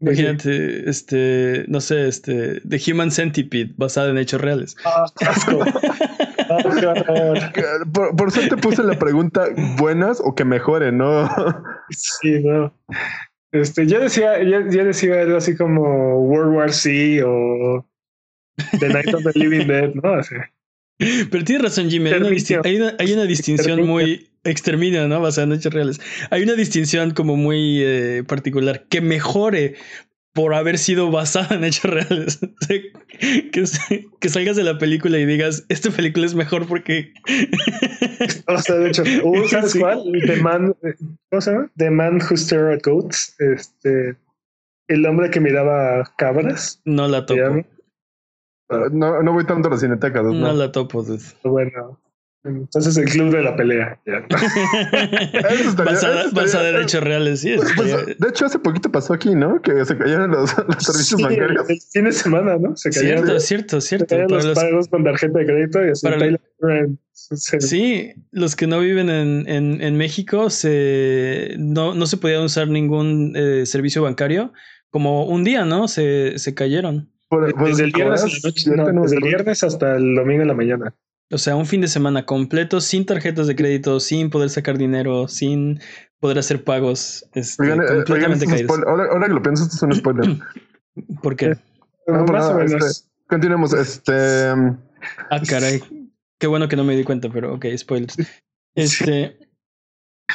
Imagínate, 0.00 0.88
este, 0.88 1.66
no 1.68 1.82
sé, 1.82 2.08
este, 2.08 2.62
The 2.62 2.80
Human 2.90 3.10
Centipede, 3.10 3.74
basada 3.76 4.10
en 4.10 4.16
hechos 4.16 4.40
reales. 4.40 4.74
Ah, 4.84 5.04
asco. 5.28 5.58
por, 7.92 8.16
por 8.16 8.32
suerte 8.32 8.56
puse 8.56 8.82
la 8.82 8.98
pregunta 8.98 9.44
buenas 9.76 10.20
o 10.24 10.34
que 10.34 10.44
mejoren, 10.44 10.98
¿no? 10.98 11.28
Sí, 11.90 12.42
no. 12.42 12.74
Este, 13.52 13.86
ya 13.86 13.98
decía, 13.98 14.42
ya, 14.42 14.64
ya 14.70 14.84
decía 14.84 15.20
algo 15.20 15.36
así 15.36 15.56
como 15.56 16.20
World 16.20 16.54
War 16.54 16.72
C 16.72 17.22
o 17.22 17.86
The 18.78 18.88
Night 18.88 19.12
of 19.12 19.24
the 19.24 19.38
Living 19.38 19.66
Dead, 19.66 19.92
¿no? 19.94 20.14
Así. 20.14 20.36
Pero 21.30 21.44
tienes 21.44 21.64
razón, 21.64 21.90
Jimmy. 21.90 22.10
Hay 22.10 22.20
una, 22.20 22.28
hay 22.64 22.76
una, 22.76 22.96
hay 22.98 23.12
una 23.12 23.24
distinción 23.24 23.86
muy 23.86 24.29
exterminio, 24.44 25.06
¿no? 25.08 25.20
Basada 25.20 25.46
en 25.46 25.52
hechos 25.52 25.72
reales. 25.72 26.00
Hay 26.30 26.42
una 26.42 26.54
distinción 26.54 27.12
como 27.12 27.36
muy 27.36 27.82
eh, 27.82 28.24
particular 28.26 28.86
que 28.88 29.00
mejore 29.00 29.76
por 30.32 30.54
haber 30.54 30.78
sido 30.78 31.10
basada 31.10 31.56
en 31.56 31.64
hechos 31.64 31.90
reales. 31.90 32.40
que, 32.68 33.62
que, 34.20 34.28
salgas 34.28 34.56
de 34.56 34.64
la 34.64 34.78
película 34.78 35.18
y 35.18 35.26
digas, 35.26 35.64
esta 35.68 35.90
película 35.90 36.26
es 36.26 36.34
mejor 36.34 36.66
porque... 36.66 37.12
o 38.46 38.58
sea, 38.58 38.76
de 38.76 38.88
hecho, 38.88 39.02
uh, 39.24 39.48
¿sabes 39.48 39.72
sí. 39.72 39.80
cuál? 39.80 40.04
The 40.26 40.36
Man, 40.36 40.74
¿cómo 41.30 41.40
se 41.40 41.52
llama? 41.52 41.70
The 41.76 41.90
Man 41.90 42.16
Who 42.16 42.36
Stared 42.36 42.74
at 42.74 42.82
Goats. 42.84 43.34
Este, 43.38 44.16
el 44.88 45.06
hombre 45.06 45.30
que 45.30 45.40
miraba 45.40 46.10
cabras. 46.16 46.80
No 46.84 47.08
la 47.08 47.26
topo. 47.26 47.64
Uh, 48.70 48.88
no, 48.92 49.22
no 49.22 49.32
voy 49.32 49.44
tanto 49.44 49.68
a 49.68 49.72
la 49.72 49.78
cineteca. 49.78 50.22
No, 50.22 50.32
no 50.32 50.52
la 50.52 50.70
topo, 50.70 51.02
dude. 51.02 51.24
Bueno, 51.42 52.00
entonces 52.42 52.96
el 52.96 53.04
club 53.04 53.34
de 53.34 53.42
la 53.42 53.54
pelea. 53.54 54.00
en 54.06 54.24
hechos 56.80 57.02
reales, 57.02 57.40
sí. 57.40 57.54
Pues, 57.76 58.18
de 58.18 58.28
hecho, 58.28 58.46
hace 58.46 58.58
poquito 58.58 58.90
pasó 58.90 59.12
aquí, 59.12 59.34
¿no? 59.34 59.60
Que 59.60 59.84
se 59.84 59.96
cayeron 59.96 60.30
los, 60.30 60.56
los 60.66 60.82
servicios 60.82 61.18
sí, 61.18 61.22
bancarios. 61.22 61.68
El 61.68 61.78
fin 61.92 62.04
de 62.04 62.12
semana, 62.12 62.56
¿no? 62.56 62.74
Se 62.76 62.90
cayeron. 62.90 63.26
Cierto, 63.26 63.40
cierto, 63.40 63.80
cierto. 63.80 64.16
Se 64.16 64.26
los, 64.26 64.44
los 64.46 64.58
pagos 64.58 64.88
con 64.88 65.04
tarjeta 65.04 65.38
de 65.38 65.46
crédito 65.46 65.84
y 65.84 65.90
así. 65.90 66.06
Para 66.06 66.24
el... 66.24 66.40
Sí, 67.12 68.12
los 68.30 68.56
que 68.56 68.66
no 68.66 68.80
viven 68.80 69.10
en, 69.10 69.46
en, 69.46 69.82
en 69.82 69.96
México 69.96 70.50
se 70.50 71.54
no, 71.58 71.94
no 71.94 72.06
se 72.06 72.16
podía 72.16 72.40
usar 72.40 72.68
ningún 72.68 73.34
eh, 73.36 73.66
servicio 73.66 74.02
bancario. 74.02 74.52
Como 74.90 75.26
un 75.26 75.44
día, 75.44 75.64
¿no? 75.64 75.88
Se, 75.88 76.38
se 76.38 76.54
cayeron. 76.54 77.10
Por, 77.28 77.54
por 77.54 77.68
desde, 77.68 77.84
el 77.84 77.92
viernes, 77.92 78.42
noche, 78.42 78.70
no, 78.74 79.02
desde 79.02 79.16
el 79.16 79.22
viernes 79.22 79.62
hasta 79.62 79.96
el 79.96 80.16
domingo 80.16 80.42
en 80.42 80.48
la 80.48 80.54
mañana. 80.54 80.94
O 81.32 81.38
sea, 81.38 81.54
un 81.54 81.66
fin 81.66 81.80
de 81.80 81.88
semana 81.88 82.26
completo 82.26 82.80
sin 82.80 83.06
tarjetas 83.06 83.46
de 83.46 83.54
crédito, 83.54 84.00
sin 84.00 84.30
poder 84.30 84.50
sacar 84.50 84.76
dinero, 84.78 85.28
sin 85.28 85.80
poder 86.18 86.38
hacer 86.38 86.64
pagos. 86.64 87.24
Este, 87.34 87.62
oigan, 87.62 87.78
completamente 87.78 88.46
oigan, 88.46 88.66
caídos. 88.66 88.78
Ahora, 88.86 89.04
ahora, 89.12 89.26
que 89.28 89.34
lo 89.34 89.42
pienso, 89.42 89.64
esto 89.64 89.76
es 89.76 89.82
un 89.82 89.94
spoiler. 89.94 90.38
¿Por 91.22 91.36
qué? 91.36 91.56
No, 92.08 92.24
Más 92.24 92.50
o 92.50 92.54
menos. 92.54 92.84
Este, 92.84 93.08
continuemos. 93.28 93.72
Este. 93.72 94.48
Ah, 95.30 95.40
caray. 95.48 95.80
Qué 96.38 96.46
bueno 96.46 96.68
que 96.68 96.76
no 96.76 96.84
me 96.84 96.96
di 96.96 97.04
cuenta, 97.04 97.28
pero 97.32 97.54
ok, 97.54 97.66
spoilers. 97.76 98.16
Este. 98.74 99.38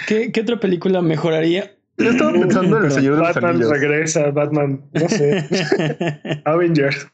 ¿Qué, 0.08 0.32
qué 0.32 0.42
otra 0.42 0.60
película 0.60 1.02
mejoraría? 1.02 1.76
Yo 1.98 2.12
estaba 2.12 2.32
pensando 2.32 2.78
en 2.78 2.86
El 2.86 2.92
Señor 2.92 3.16
de 3.16 3.20
los 3.20 3.34
Batman 3.34 3.52
Anillos. 3.52 3.70
regresa, 3.70 4.32
Batman, 4.32 4.90
no 4.94 5.10
sé. 5.10 6.42
Avengers. 6.46 7.08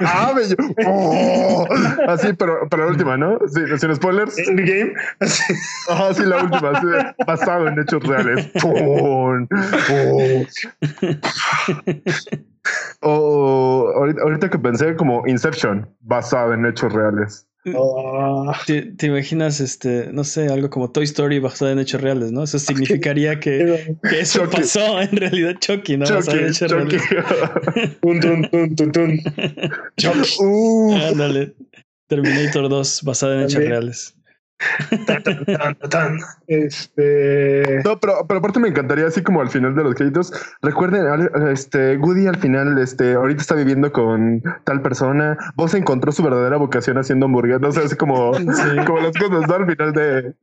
Ah, 0.00 0.32
bello. 0.34 0.56
Oh, 0.86 1.66
así, 2.08 2.32
pero, 2.34 2.68
pero 2.68 2.84
la 2.84 2.90
última, 2.90 3.16
¿no? 3.16 3.38
Sí, 3.46 3.60
sin 3.78 3.94
spoilers. 3.94 4.36
Endgame. 4.38 4.92
Ah, 5.88 6.10
sí, 6.14 6.22
la 6.24 6.42
última. 6.42 6.70
Así, 6.70 6.86
basado 7.26 7.68
en 7.68 7.78
hechos 7.80 8.02
reales. 8.04 8.50
Oh. 8.62 9.38
Oh, 13.00 13.92
ahorita, 13.96 14.22
ahorita, 14.22 14.50
que 14.50 14.58
pensé 14.58 14.96
como 14.96 15.26
Inception, 15.26 15.88
basado 16.00 16.54
en 16.54 16.66
hechos 16.66 16.92
reales. 16.92 17.46
Oh, 17.74 18.52
¿Te, 18.66 18.82
te 18.82 19.06
imaginas, 19.06 19.60
este, 19.60 20.10
no 20.12 20.22
sé, 20.24 20.48
algo 20.48 20.68
como 20.68 20.90
Toy 20.90 21.04
Story 21.04 21.38
basada 21.38 21.72
en 21.72 21.78
hechos 21.78 22.00
reales, 22.02 22.30
¿no? 22.30 22.42
Eso 22.44 22.58
significaría 22.58 23.40
que, 23.40 23.96
que 24.02 24.20
eso 24.20 24.40
Chucky. 24.44 24.56
pasó 24.56 25.00
en 25.00 25.16
realidad 25.16 25.56
Chucky, 25.60 25.96
¿no? 25.96 26.04
Basado 26.04 26.38
en 26.38 26.52
Chucky, 26.52 26.64
hechos 26.64 26.70
Chucky. 26.70 26.96
reales. 27.14 28.00
tun, 28.02 28.20
tun, 28.50 28.76
tun, 28.76 28.92
tun. 28.92 29.20
Uh, 30.40 30.94
Ándale. 30.96 31.54
Terminator 32.06 32.68
2 32.68 33.02
basada 33.02 33.36
en 33.36 33.42
hechos 33.44 33.64
reales. 33.64 34.14
Tan, 35.06 35.22
tan, 35.22 35.44
tan, 35.44 35.74
tan. 35.90 36.18
Este. 36.46 37.80
No, 37.84 37.98
pero, 38.00 38.26
pero 38.26 38.38
aparte 38.38 38.60
me 38.60 38.68
encantaría, 38.68 39.06
así 39.06 39.22
como 39.22 39.40
al 39.40 39.48
final 39.50 39.74
de 39.74 39.84
los 39.84 39.94
créditos, 39.94 40.32
recuerden, 40.62 41.06
este, 41.50 41.96
Woody 41.96 42.26
al 42.26 42.36
final, 42.36 42.78
este, 42.78 43.14
ahorita 43.14 43.40
está 43.42 43.54
viviendo 43.54 43.92
con 43.92 44.42
tal 44.64 44.82
persona, 44.82 45.36
vos 45.56 45.74
encontró 45.74 46.12
su 46.12 46.22
verdadera 46.22 46.56
vocación 46.56 46.98
haciendo 46.98 47.26
hamburguesas, 47.26 47.60
no 47.60 47.72
sé, 47.72 47.80
así 47.80 47.96
como, 47.96 48.34
Sí. 48.34 48.76
como 48.86 49.00
las 49.00 49.16
cosas, 49.16 49.48
¿no? 49.48 49.54
Al 49.54 49.66
final 49.66 49.92
de... 49.92 50.34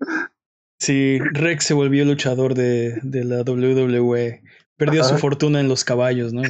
Sí, 0.79 1.19
Rex 1.33 1.65
se 1.65 1.73
volvió 1.75 2.03
luchador 2.05 2.55
de, 2.55 2.99
de 3.03 3.23
la 3.23 3.43
WWE. 3.43 4.41
Perdió 4.85 5.03
su 5.03 5.15
fortuna 5.19 5.59
en 5.59 5.67
los 5.67 5.83
caballos, 5.83 6.33
¿no? 6.33 6.41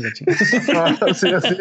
Ah, 0.73 0.95
sí, 1.13 1.27
así, 1.33 1.57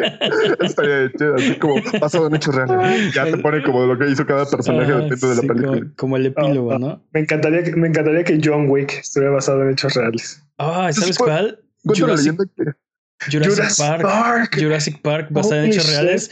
estaría 0.61 1.11
chido, 1.11 1.35
así 1.35 1.55
como 1.57 1.75
basado 2.01 2.29
en 2.29 2.37
hechos 2.37 2.55
reales. 2.55 3.12
Ya 3.12 3.25
te 3.25 3.37
pone 3.39 3.61
como 3.64 3.87
lo 3.87 3.99
que 3.99 4.09
hizo 4.09 4.25
cada 4.25 4.47
personaje 4.47 4.93
Ah, 4.93 4.99
dentro 4.99 5.31
de 5.31 5.35
la 5.35 5.41
sí, 5.41 5.49
película. 5.49 5.81
Como, 5.81 5.95
como 5.97 6.16
el 6.16 6.27
epílogo, 6.27 6.73
Ah, 6.73 6.79
¿no? 6.79 7.05
Me 7.12 7.21
encantaría, 7.21 7.64
que, 7.64 7.73
me 7.75 7.89
encantaría 7.89 8.23
que 8.23 8.41
John 8.43 8.71
Wick 8.71 8.93
estuviera 9.01 9.33
basado 9.35 9.62
en 9.64 9.71
hechos 9.71 9.95
reales. 9.95 10.41
Ah, 10.59 10.91
¿sabes 10.93 11.18
cuál? 11.18 11.59
La 11.83 11.95
Jurassic, 11.95 12.35
leyenda 12.39 12.45
que... 12.57 13.37
Jurassic 13.37 13.77
Park. 13.85 14.03
Park. 14.03 14.57
Jurassic 14.61 15.03
Park 15.03 15.27
basada 15.31 15.57
en 15.57 15.62
Holy 15.64 15.73
hechos 15.73 15.85
shit. 15.87 15.93
reales. 15.95 16.31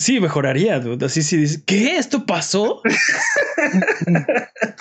Sí, 0.00 0.20
mejoraría, 0.20 0.78
dude. 0.78 1.06
Así 1.06 1.22
sí 1.22 1.36
dices, 1.36 1.62
¿qué? 1.66 1.96
¿Esto 1.96 2.24
pasó? 2.26 2.80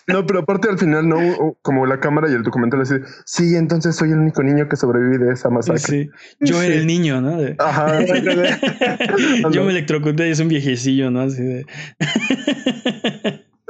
No, 0.07 0.25
pero 0.25 0.39
aparte 0.39 0.69
al 0.69 0.79
final, 0.79 1.09
no, 1.09 1.57
como 1.61 1.85
la 1.85 1.99
cámara 1.99 2.29
y 2.31 2.33
el 2.33 2.41
documental 2.43 2.79
así, 2.81 2.93
sí, 3.25 3.55
entonces 3.57 3.93
soy 3.97 4.11
el 4.11 4.19
único 4.19 4.41
niño 4.41 4.69
que 4.69 4.77
sobrevive 4.77 5.25
de 5.25 5.33
esa 5.33 5.49
masacre. 5.49 5.79
Sí. 5.81 6.09
Yo 6.39 6.61
era 6.61 6.75
el 6.75 6.87
niño, 6.87 7.19
¿no? 7.19 7.37
De- 7.41 7.55
Ajá, 7.59 7.99
Yo 9.51 9.65
me 9.65 9.71
electrocuté 9.71 10.29
y 10.29 10.31
es 10.31 10.39
un 10.39 10.47
viejecillo, 10.47 11.11
¿no? 11.11 11.21
Así 11.23 11.43
de. 11.43 11.65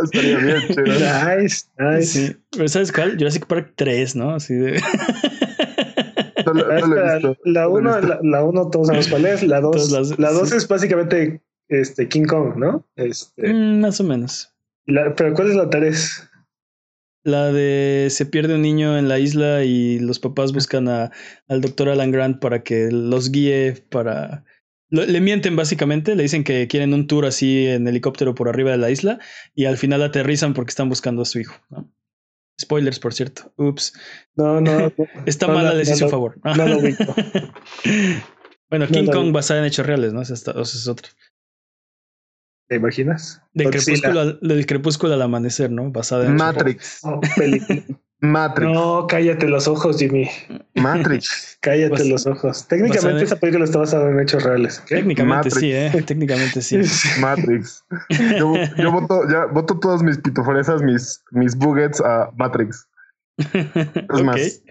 estaría 0.03 0.37
bien 0.37 0.57
chido. 0.67 0.83
Nice, 1.39 1.65
nice. 1.79 2.05
Sí. 2.05 2.35
Pero 2.51 2.67
¿sabes 2.67 2.91
cuál? 2.91 3.17
Jurassic 3.17 3.47
Park 3.47 3.73
3, 3.75 4.15
¿no? 4.15 4.35
Así 4.35 4.53
de. 4.53 4.79
No, 6.53 6.71
he 6.71 6.75
visto. 7.13 7.37
La 7.45 7.63
lo 7.65 7.77
he 7.77 7.81
1, 7.81 7.95
visto. 7.97 8.07
la, 8.07 8.19
la 8.23 8.43
uno 8.43 8.69
todos 8.69 8.87
sabemos 8.87 9.07
cuál 9.09 9.25
es. 9.25 9.43
La 9.43 9.61
2 9.61 9.71
Todas 9.75 9.91
las- 9.91 10.19
la 10.19 10.31
dos 10.31 10.49
sí. 10.49 10.55
es 10.57 10.67
básicamente 10.67 11.41
este, 11.69 12.07
King 12.07 12.25
Kong, 12.25 12.55
¿no? 12.57 12.85
Este, 12.95 13.53
Mm, 13.53 13.81
más 13.81 13.99
o 13.99 14.03
menos. 14.03 14.53
la- 14.85 15.13
pero 15.15 15.33
¿cuál 15.33 15.49
es 15.49 15.55
la 15.55 15.69
3? 15.69 16.29
La 17.23 17.51
de 17.51 18.07
se 18.09 18.25
pierde 18.25 18.55
un 18.55 18.61
niño 18.61 18.97
en 18.97 19.09
la 19.09 19.19
isla 19.19 19.63
y 19.65 19.99
los 19.99 20.19
papás 20.19 20.53
buscan 20.53 20.87
a, 20.87 21.11
al 21.49 21.59
doctor 21.61 21.89
Alan 21.89 22.11
Grant 22.11 22.39
para 22.39 22.63
que 22.63 22.89
los 22.89 23.31
guíe 23.31 23.83
para... 23.89 24.45
le 24.89 25.19
mienten 25.19 25.57
básicamente, 25.57 26.15
le 26.15 26.23
dicen 26.23 26.45
que 26.45 26.69
quieren 26.69 26.93
un 26.93 27.05
tour 27.07 27.25
así 27.25 27.67
en 27.67 27.85
helicóptero 27.85 28.33
por 28.33 28.47
arriba 28.47 28.71
de 28.71 28.77
la 28.77 28.91
isla 28.91 29.19
y 29.53 29.65
al 29.65 29.75
final 29.75 30.03
aterrizan 30.03 30.53
porque 30.53 30.69
están 30.69 30.87
buscando 30.87 31.23
a 31.23 31.25
su 31.25 31.39
hijo. 31.39 31.55
¿no? 31.69 31.91
Spoilers, 32.59 32.99
por 32.99 33.13
cierto. 33.13 33.53
Ups. 33.57 33.93
No, 34.35 34.59
no. 34.61 34.79
no, 34.79 34.91
Está 35.25 35.47
No, 35.47 35.53
mala, 35.53 35.69
no, 35.71 35.75
les 35.75 35.87
no, 35.89 35.93
hice 35.95 36.03
un 36.05 36.07
no, 36.07 36.11
favor. 36.11 36.39
no 36.43 36.67
lo 36.67 36.77
ubico. 36.79 37.03
bueno, 38.69 38.85
No 38.85 38.91
King 38.91 39.05
Kong 39.11 39.31
basada 39.31 39.59
en 39.59 39.65
hechos 39.67 39.85
reales, 39.85 40.13
¿no? 40.13 40.21
Esa, 40.21 40.33
está- 40.33 40.51
esa 40.51 40.61
es 40.77 40.87
otra. 40.87 41.09
¿Te 42.69 42.75
imaginas? 42.75 43.41
Del 43.53 43.69
crepúsculo, 43.69 44.19
al, 44.19 44.39
del 44.41 44.65
crepúsculo 44.65 45.13
al 45.13 45.21
amanecer, 45.21 45.71
¿no? 45.71 45.89
Basada 45.91 46.25
en 46.25 46.35
Matrix. 46.35 46.99
Oh, 47.03 47.21
película. 47.37 47.83
Matrix. 48.19 48.71
No, 48.71 49.05
cállate 49.07 49.47
los 49.47 49.67
ojos, 49.67 49.99
Jimmy. 49.99 50.27
Matrix. 50.75 51.57
Cállate 51.61 52.03
Bas- 52.03 52.09
los 52.09 52.25
ojos. 52.27 52.67
Técnicamente 52.67 53.19
en- 53.19 53.25
esa 53.25 53.35
película 53.35 53.65
está 53.65 53.77
basada 53.79 54.09
en 54.09 54.19
hechos 54.19 54.43
reales. 54.43 54.81
Técnicamente 54.87 55.49
Matrix. 55.49 55.59
sí, 55.59 55.71
¿eh? 55.71 56.03
Técnicamente 56.05 56.61
sí. 56.61 56.79
Matrix. 57.21 57.83
Yo, 58.39 58.53
yo 58.77 58.91
voto, 58.91 59.21
ya 59.29 59.45
voto 59.45 59.77
todas 59.79 60.01
mis 60.03 60.17
pitoforesas, 60.17 60.81
mis, 60.81 61.23
mis 61.31 61.55
buggets 61.55 62.01
a 62.01 62.31
Matrix. 62.37 62.87
Es 63.53 64.23
más. 64.23 64.61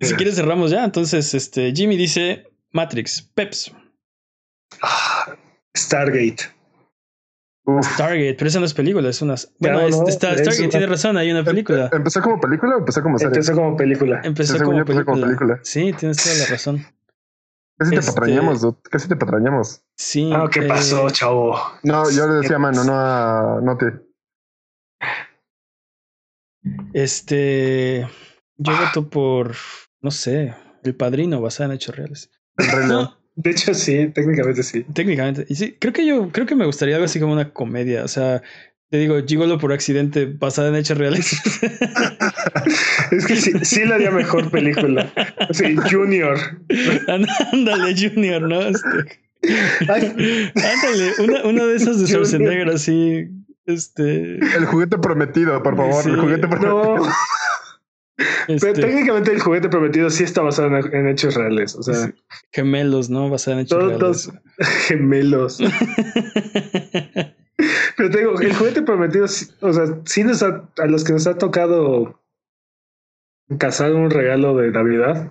Si 0.00 0.14
quieres 0.16 0.34
cerramos 0.36 0.70
ya. 0.70 0.84
Entonces, 0.84 1.32
este 1.34 1.72
Jimmy 1.74 1.96
dice 1.96 2.46
Matrix, 2.72 3.22
Peps, 3.34 3.72
Ah, 4.82 5.34
Stargate. 5.76 6.44
Uf. 7.66 7.86
Stargate, 7.94 8.34
pero 8.34 8.48
esa 8.48 8.60
no 8.60 8.66
es 8.66 8.74
película, 8.74 9.08
es 9.08 9.22
una. 9.22 9.36
Bueno, 9.58 9.80
No, 9.80 9.86
es- 9.88 9.96
no, 9.98 10.06
está, 10.08 10.32
es 10.32 10.40
Stargate 10.40 10.60
una- 10.62 10.68
tiene 10.70 10.86
razón, 10.86 11.16
hay 11.16 11.30
una 11.30 11.42
película. 11.44 11.88
¿Empezó 11.92 12.20
como 12.20 12.38
película 12.40 12.76
o 12.76 12.78
empezó 12.80 13.02
como 13.02 13.18
serie? 13.18 13.28
Empezó 13.32 13.54
como 13.54 13.76
película. 13.76 14.20
Empezó 14.22 14.58
como 14.58 14.72
empezó 14.78 14.84
película. 14.86 15.04
como 15.04 15.22
película. 15.26 15.60
Sí, 15.62 15.92
tienes 15.98 16.22
toda 16.22 16.36
la 16.36 16.46
razón. 16.46 16.84
Casi 17.78 17.90
te 17.90 17.96
Este- 17.96 18.12
patrañamos, 18.12 18.60
dude. 18.60 18.76
Casi 18.90 19.08
te 19.08 19.16
patrañamos. 19.16 19.82
Sí. 19.96 20.30
Ah, 20.34 20.48
¿qué 20.52 20.60
eh, 20.60 20.68
pasó, 20.68 21.08
chavo? 21.10 21.56
No, 21.82 22.10
yo 22.10 22.28
le 22.28 22.34
decía 22.34 22.56
a 22.56 22.58
mano, 22.60 22.84
no 22.84 22.92
a 22.94 23.60
no 23.62 23.76
te. 23.78 23.92
Este. 26.92 28.06
Yo 28.56 28.72
Ah. 28.72 28.84
voto 28.94 29.08
por. 29.08 29.54
No 30.00 30.10
sé. 30.10 30.54
El 30.82 30.94
padrino 30.96 31.40
basado 31.40 31.70
en 31.70 31.76
hechos 31.76 31.96
reales. 31.96 32.30
El 32.58 32.66
Rey 32.66 32.86
León. 32.88 32.88
No, 33.04 33.18
De 33.36 33.50
hecho, 33.50 33.74
sí, 33.74 34.10
técnicamente 34.14 34.62
sí. 34.62 34.84
técnicamente. 34.94 35.44
Y 35.48 35.56
sí, 35.56 35.76
creo 35.78 35.92
que 35.92 36.06
yo, 36.06 36.30
creo 36.30 36.46
que 36.46 36.54
me 36.54 36.66
gustaría 36.66 36.94
algo 36.96 37.06
así 37.06 37.18
como 37.18 37.32
una 37.32 37.52
comedia. 37.52 38.04
O 38.04 38.08
sea, 38.08 38.42
te 38.90 38.98
digo, 38.98 39.16
Gigolo 39.26 39.58
por 39.58 39.72
accidente 39.72 40.26
basada 40.26 40.68
en 40.68 40.76
hechos 40.76 40.98
reales. 40.98 41.32
Es 43.10 43.26
que 43.26 43.36
sí, 43.36 43.52
sí 43.62 43.84
le 43.84 43.94
haría 43.94 44.10
mejor 44.10 44.50
película. 44.50 45.12
Sí, 45.50 45.76
Junior. 45.90 46.38
Ándale, 47.08 47.94
Junior, 47.96 48.42
¿no? 48.42 48.62
Este, 48.62 48.88
ándale, 49.90 51.12
una, 51.18 51.44
una 51.44 51.64
de 51.66 51.76
esas 51.76 52.00
de. 52.00 52.06
Schwarzenegger 52.06 52.70
así. 52.70 53.28
Este. 53.66 54.36
El 54.36 54.66
juguete 54.66 54.98
prometido, 54.98 55.62
por 55.62 55.76
favor. 55.76 56.02
Sí. 56.02 56.10
El 56.10 56.20
juguete 56.20 56.48
prometido. 56.48 56.96
no. 56.96 57.12
Este, 58.16 58.72
Pero 58.72 58.86
técnicamente 58.86 59.32
el 59.32 59.40
juguete 59.40 59.68
prometido 59.68 60.08
sí 60.10 60.24
está 60.24 60.42
basado 60.42 60.68
en, 60.76 60.94
en 60.94 61.08
hechos 61.08 61.34
reales. 61.34 61.74
O 61.74 61.82
sea, 61.82 62.12
gemelos, 62.52 63.10
¿no? 63.10 63.28
Basada 63.28 63.58
en 63.58 63.62
hechos 63.64 63.78
todos 63.78 64.26
reales. 64.26 64.30
gemelos. 64.86 65.58
Pero 67.96 68.10
te 68.10 68.18
digo, 68.18 68.40
el 68.40 68.54
juguete 68.54 68.82
prometido, 68.82 69.24
o 69.24 69.28
sea, 69.72 69.84
sí 70.04 70.24
nos 70.24 70.42
ha, 70.42 70.68
a 70.78 70.86
los 70.86 71.04
que 71.04 71.12
nos 71.12 71.26
ha 71.26 71.38
tocado 71.38 72.20
cazar 73.58 73.92
un 73.94 74.10
regalo 74.10 74.56
de 74.56 74.70
Navidad, 74.70 75.30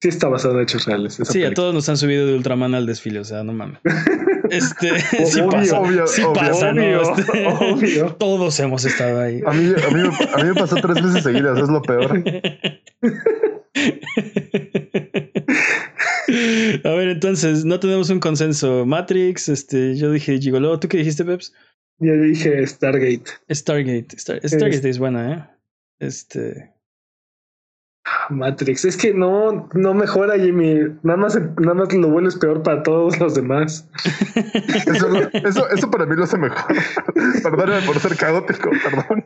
sí 0.00 0.08
está 0.08 0.28
basado 0.28 0.54
en 0.54 0.62
hechos 0.62 0.86
reales. 0.86 1.18
Sí, 1.22 1.44
a 1.44 1.52
todos 1.52 1.74
nos 1.74 1.88
han 1.88 1.98
subido 1.98 2.26
de 2.26 2.34
Ultraman 2.34 2.74
al 2.74 2.86
desfile, 2.86 3.20
o 3.20 3.24
sea, 3.24 3.44
no 3.44 3.52
mames. 3.52 3.80
Este, 4.50 4.98
sí 5.26 5.40
Obvio, 5.40 5.48
pasa, 5.50 5.80
obvio, 5.80 6.06
sí 6.06 6.22
obvio, 6.22 6.32
pasa, 6.40 6.72
¿no? 6.72 6.82
obvio, 6.82 7.02
Este, 7.02 7.46
obvio. 7.46 8.14
Todos 8.18 8.58
hemos 8.60 8.84
estado 8.84 9.20
ahí. 9.20 9.40
A 9.46 9.52
mí, 9.52 9.72
a, 9.74 9.90
mí, 9.90 10.02
me- 10.02 10.32
a 10.32 10.36
mí 10.38 10.44
me 10.44 10.54
pasó 10.54 10.76
tres 10.76 11.02
veces 11.02 11.22
seguidas, 11.24 11.58
es 11.58 11.68
lo 11.68 11.82
peor. 11.82 12.22
A 16.84 16.90
ver, 16.90 17.08
entonces, 17.08 17.64
no 17.64 17.78
tenemos 17.80 18.10
un 18.10 18.20
consenso. 18.20 18.86
Matrix, 18.86 19.48
este, 19.48 19.96
yo 19.96 20.10
dije 20.12 20.38
Gigolo. 20.38 20.78
¿Tú 20.78 20.88
qué 20.88 20.98
dijiste, 20.98 21.24
Peps? 21.24 21.52
Yo 21.98 22.14
dije 22.16 22.66
Stargate. 22.66 23.24
Stargate. 23.50 24.16
Star- 24.16 24.40
Stargate 24.48 24.88
es 24.88 24.98
buena, 24.98 25.32
¿eh? 25.32 25.44
Este. 26.00 26.72
Matrix. 28.30 28.84
Es 28.84 28.96
que 28.96 29.14
no, 29.14 29.68
no 29.74 29.94
mejora, 29.94 30.36
Jimmy. 30.38 30.80
Nada 31.02 31.16
más, 31.16 31.38
nada 31.60 31.74
más 31.74 31.92
lo 31.92 32.08
vuelves 32.08 32.36
peor 32.36 32.62
para 32.62 32.82
todos 32.82 33.18
los 33.20 33.34
demás. 33.34 33.88
Eso, 34.86 35.08
eso, 35.32 35.68
eso 35.70 35.90
para 35.90 36.06
mí 36.06 36.16
lo 36.16 36.24
hace 36.24 36.38
mejor. 36.38 36.64
Perdóname 37.42 37.86
por 37.86 37.98
ser 38.00 38.16
caótico, 38.16 38.70
perdón. 38.82 39.24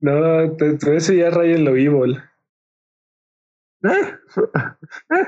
No, 0.00 0.52
te, 0.56 0.74
te- 0.78 0.96
eso 0.96 1.12
ya 1.12 1.30
raya 1.30 1.54
en 1.56 1.64
lo 1.64 1.72
evil. 1.76 2.22
¿Eh? 3.82 4.14
¿Eh? 5.10 5.26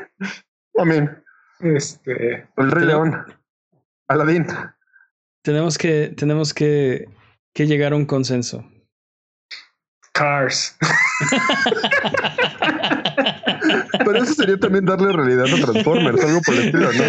Amén. 0.79 1.23
Este. 1.61 2.49
El 2.57 2.71
Rey 2.71 2.87
León. 2.87 3.25
Aladín. 4.09 4.47
Tenemos 5.43 5.79
que, 5.79 6.15
tenemos 6.17 6.53
que, 6.55 7.09
que 7.55 7.67
llegar 7.67 7.93
a 7.93 7.97
un 7.97 8.07
consenso. 8.07 8.65
Cars. 10.23 10.77
Pero 14.05 14.23
eso 14.23 14.35
sería 14.35 14.57
también 14.57 14.85
darle 14.85 15.13
realidad 15.13 15.47
a 15.47 15.57
Transformers, 15.67 16.25
algo 16.25 16.41
por 16.43 16.55
el 16.55 16.67
estilo, 16.67 16.93
¿no? 16.93 17.05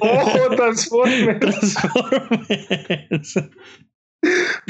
¡Ojo, 0.00 0.38
Transformers! 0.56 1.40
Transformers. 1.40 3.38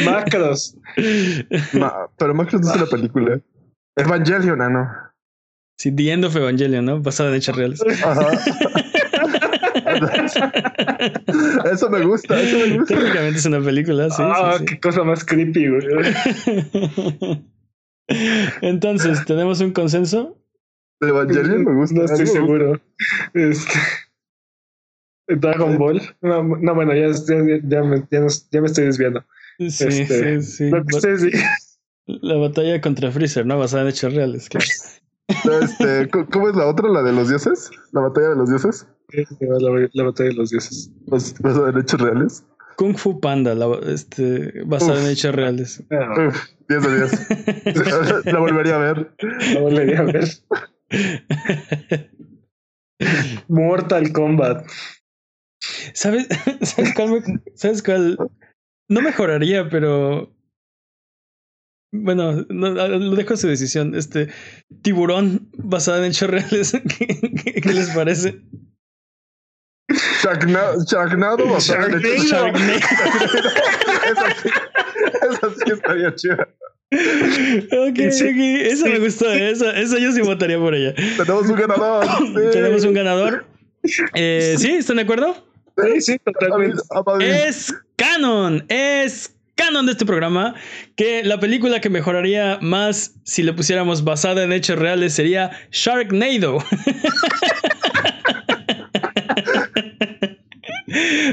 Macros. 0.04 0.76
Ma- 1.72 2.08
pero 2.16 2.34
Macros 2.34 2.62
no 2.62 2.70
es 2.70 2.76
una 2.76 2.86
película. 2.86 3.40
Evangelion, 3.96 4.62
ah, 4.62 4.68
no. 4.68 4.88
Sí, 5.78 5.90
The 5.90 6.12
End 6.12 6.24
of 6.24 6.36
Evangelion, 6.36 6.84
¿no? 6.84 7.00
Basada 7.00 7.30
en 7.30 7.36
hechos 7.36 7.56
reales. 7.56 7.82
Ajá. 8.04 8.28
Eso 11.72 11.90
me 11.90 12.04
gusta, 12.04 12.40
eso 12.40 12.58
me 12.58 12.78
gusta. 12.78 12.94
Técnicamente 12.94 13.38
es 13.38 13.46
una 13.46 13.60
película, 13.60 14.10
sí. 14.10 14.22
ah, 14.24 14.52
sí, 14.52 14.58
sí. 14.60 14.64
qué 14.66 14.80
cosa 14.80 15.02
más 15.04 15.24
creepy, 15.24 15.68
güey. 15.68 15.86
Entonces, 18.08 19.24
¿tenemos 19.24 19.60
un 19.60 19.72
consenso? 19.72 20.38
Evangelion 21.00 21.64
me 21.64 21.74
gusta. 21.74 21.96
No 21.98 22.04
estoy 22.04 22.26
seguro. 22.26 22.80
Este. 23.34 23.70
Dragon 25.28 25.78
Ball. 25.78 26.00
No, 26.20 26.42
no, 26.42 26.74
bueno, 26.74 26.94
ya, 26.94 27.08
ya, 27.10 27.60
ya 27.64 27.82
me, 27.82 28.06
ya, 28.10 28.20
nos- 28.20 28.48
ya 28.50 28.60
me 28.60 28.66
estoy 28.66 28.84
desviando. 28.86 29.24
Sí, 29.58 29.66
Este, 29.86 30.42
sí, 30.42 30.42
sí. 30.42 30.70
Lo 30.70 30.84
que 30.84 30.96
ustedes 30.96 31.22
digan. 31.22 31.42
La 32.06 32.36
batalla 32.36 32.80
contra 32.80 33.10
Freezer, 33.12 33.46
¿no? 33.46 33.58
Basada 33.58 33.82
en 33.82 33.88
hechos 33.88 34.12
reales, 34.12 34.48
claro. 34.48 34.66
Este, 35.62 36.10
¿cómo- 36.10 36.26
¿Cómo 36.30 36.48
es 36.50 36.56
la 36.56 36.66
otra? 36.66 36.88
¿La 36.88 37.02
de 37.02 37.12
los 37.12 37.28
dioses? 37.28 37.70
¿La 37.92 38.00
batalla 38.02 38.30
de 38.30 38.36
los 38.36 38.48
dioses? 38.50 38.86
La, 39.40 39.58
la 39.92 40.04
batalla 40.04 40.28
de 40.30 40.34
los 40.34 40.50
dioses. 40.50 40.90
¿Los, 41.06 41.34
los 41.40 41.74
de 41.74 41.80
hechos 41.80 42.00
reales? 42.00 42.44
Kung 42.76 42.96
Fu 42.96 43.20
Panda, 43.20 43.54
la- 43.54 43.80
este, 43.92 44.62
basada 44.64 45.00
en 45.04 45.10
hechos 45.10 45.34
reales. 45.34 45.82
Ah, 45.90 46.26
Uf, 46.28 46.48
10 46.68 46.82
de 46.82 46.96
10. 46.96 48.24
la 48.32 48.38
volvería 48.38 48.76
a 48.76 48.78
ver. 48.78 49.14
la 49.54 49.60
volvería 49.60 49.98
a 50.00 50.02
ver. 50.04 50.24
Mortal 53.48 54.12
Kombat. 54.12 54.66
¿Sabes, 55.94 56.26
¿Sabes 56.62 56.94
cuál? 56.94 57.10
me- 57.10 57.22
¿Sabes 57.54 57.82
cuál? 57.82 58.18
No 58.88 59.00
mejoraría, 59.02 59.68
pero. 59.68 60.34
Bueno, 61.94 62.46
no, 62.48 62.70
lo 62.70 63.16
dejo 63.16 63.34
a 63.34 63.36
su 63.36 63.48
decisión. 63.48 63.94
Este 63.94 64.28
tiburón 64.82 65.50
basado 65.58 65.98
en 66.04 66.10
hechos 66.10 66.30
reales. 66.30 66.72
¿Qué, 66.72 67.06
qué- 67.44 67.60
qué 67.60 67.72
les 67.72 67.90
parece? 67.90 68.40
Sharknado 70.22 71.46
basado 71.46 71.86
en 71.86 71.98
hechos 71.98 72.30
Sharknado. 72.30 72.78
Esa 74.12 74.30
sí, 74.42 74.48
esa 75.22 75.54
sí 75.54 75.72
estaría 75.72 76.14
chida. 76.14 76.48
Ok, 76.92 77.98
Sí. 78.10 78.24
ok, 78.24 78.66
Esa 78.72 78.86
me 78.86 78.98
gustó. 78.98 79.32
Esa, 79.32 79.70
esa 79.72 79.98
yo 79.98 80.12
sí 80.12 80.20
votaría 80.20 80.58
por 80.58 80.74
ella. 80.74 80.94
Tenemos 80.94 81.46
un 81.48 81.56
ganador. 81.56 82.06
sí. 82.18 82.34
Tenemos 82.52 82.84
un 82.84 82.94
ganador. 82.94 83.46
Eh, 84.14 84.56
¿Sí? 84.58 84.72
¿Están 84.72 84.96
de 84.96 85.02
acuerdo? 85.02 85.46
Sí, 85.76 86.00
sí, 86.02 86.18
totalmente. 86.18 86.82
Es 87.20 87.74
canon, 87.96 88.64
es 88.68 89.34
canon 89.54 89.86
de 89.86 89.92
este 89.92 90.04
programa 90.04 90.54
que 90.96 91.22
la 91.24 91.40
película 91.40 91.80
que 91.80 91.88
mejoraría 91.88 92.58
más 92.60 93.14
si 93.24 93.42
le 93.42 93.52
pusiéramos 93.54 94.04
basada 94.04 94.42
en 94.44 94.52
hechos 94.52 94.78
reales 94.78 95.14
sería 95.14 95.50
Sharknado. 95.70 96.58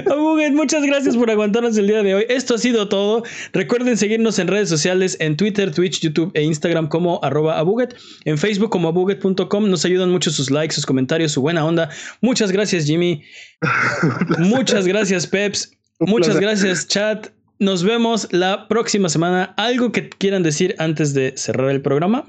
Abuget, 0.10 0.54
muchas 0.54 0.84
gracias 0.84 1.16
por 1.18 1.30
aguantarnos 1.30 1.78
el 1.78 1.88
día 1.88 2.04
de 2.04 2.16
hoy. 2.16 2.26
Esto 2.30 2.56
ha 2.56 2.58
sido 2.58 2.88
todo. 2.88 3.24
Recuerden 3.54 3.98
seguirnos 3.98 4.40
en 4.40 4.48
redes 4.48 4.70
sociales 4.70 5.18
en 5.20 5.38
Twitter, 5.38 5.74
Twitch, 5.74 6.02
YouTube 6.02 6.32
e 6.34 6.44
Instagram 6.44 6.88
como 6.88 7.20
arroba 7.24 7.58
abuget. 7.58 7.96
En 8.26 8.38
Facebook 8.38 8.70
como 8.70 8.88
abuget.com. 8.88 9.70
Nos 9.70 9.86
ayudan 9.86 10.12
mucho 10.12 10.32
sus 10.32 10.52
likes, 10.52 10.76
sus 10.76 10.86
comentarios, 10.86 11.32
su 11.32 11.42
buena 11.42 11.66
onda. 11.66 11.90
Muchas 12.22 12.52
gracias, 12.52 12.86
Jimmy. 12.86 13.24
Muchas 14.40 14.88
gracias, 14.88 15.28
Peps. 15.28 15.72
Muchas 16.00 16.40
gracias, 16.40 16.88
chat. 16.88 17.28
Nos 17.60 17.84
vemos 17.84 18.28
la 18.32 18.68
próxima 18.70 19.10
semana. 19.10 19.54
¿Algo 19.58 19.92
que 19.92 20.10
quieran 20.10 20.44
decir 20.44 20.76
antes 20.80 21.14
de 21.14 21.34
cerrar 21.36 21.70
el 21.72 21.82
programa? 21.82 22.26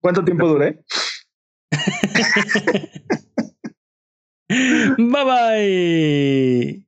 ¿Cuánto 0.00 0.24
tiempo 0.24 0.48
duré? 0.48 0.80
bye 5.12 5.24
bye. 5.24 6.84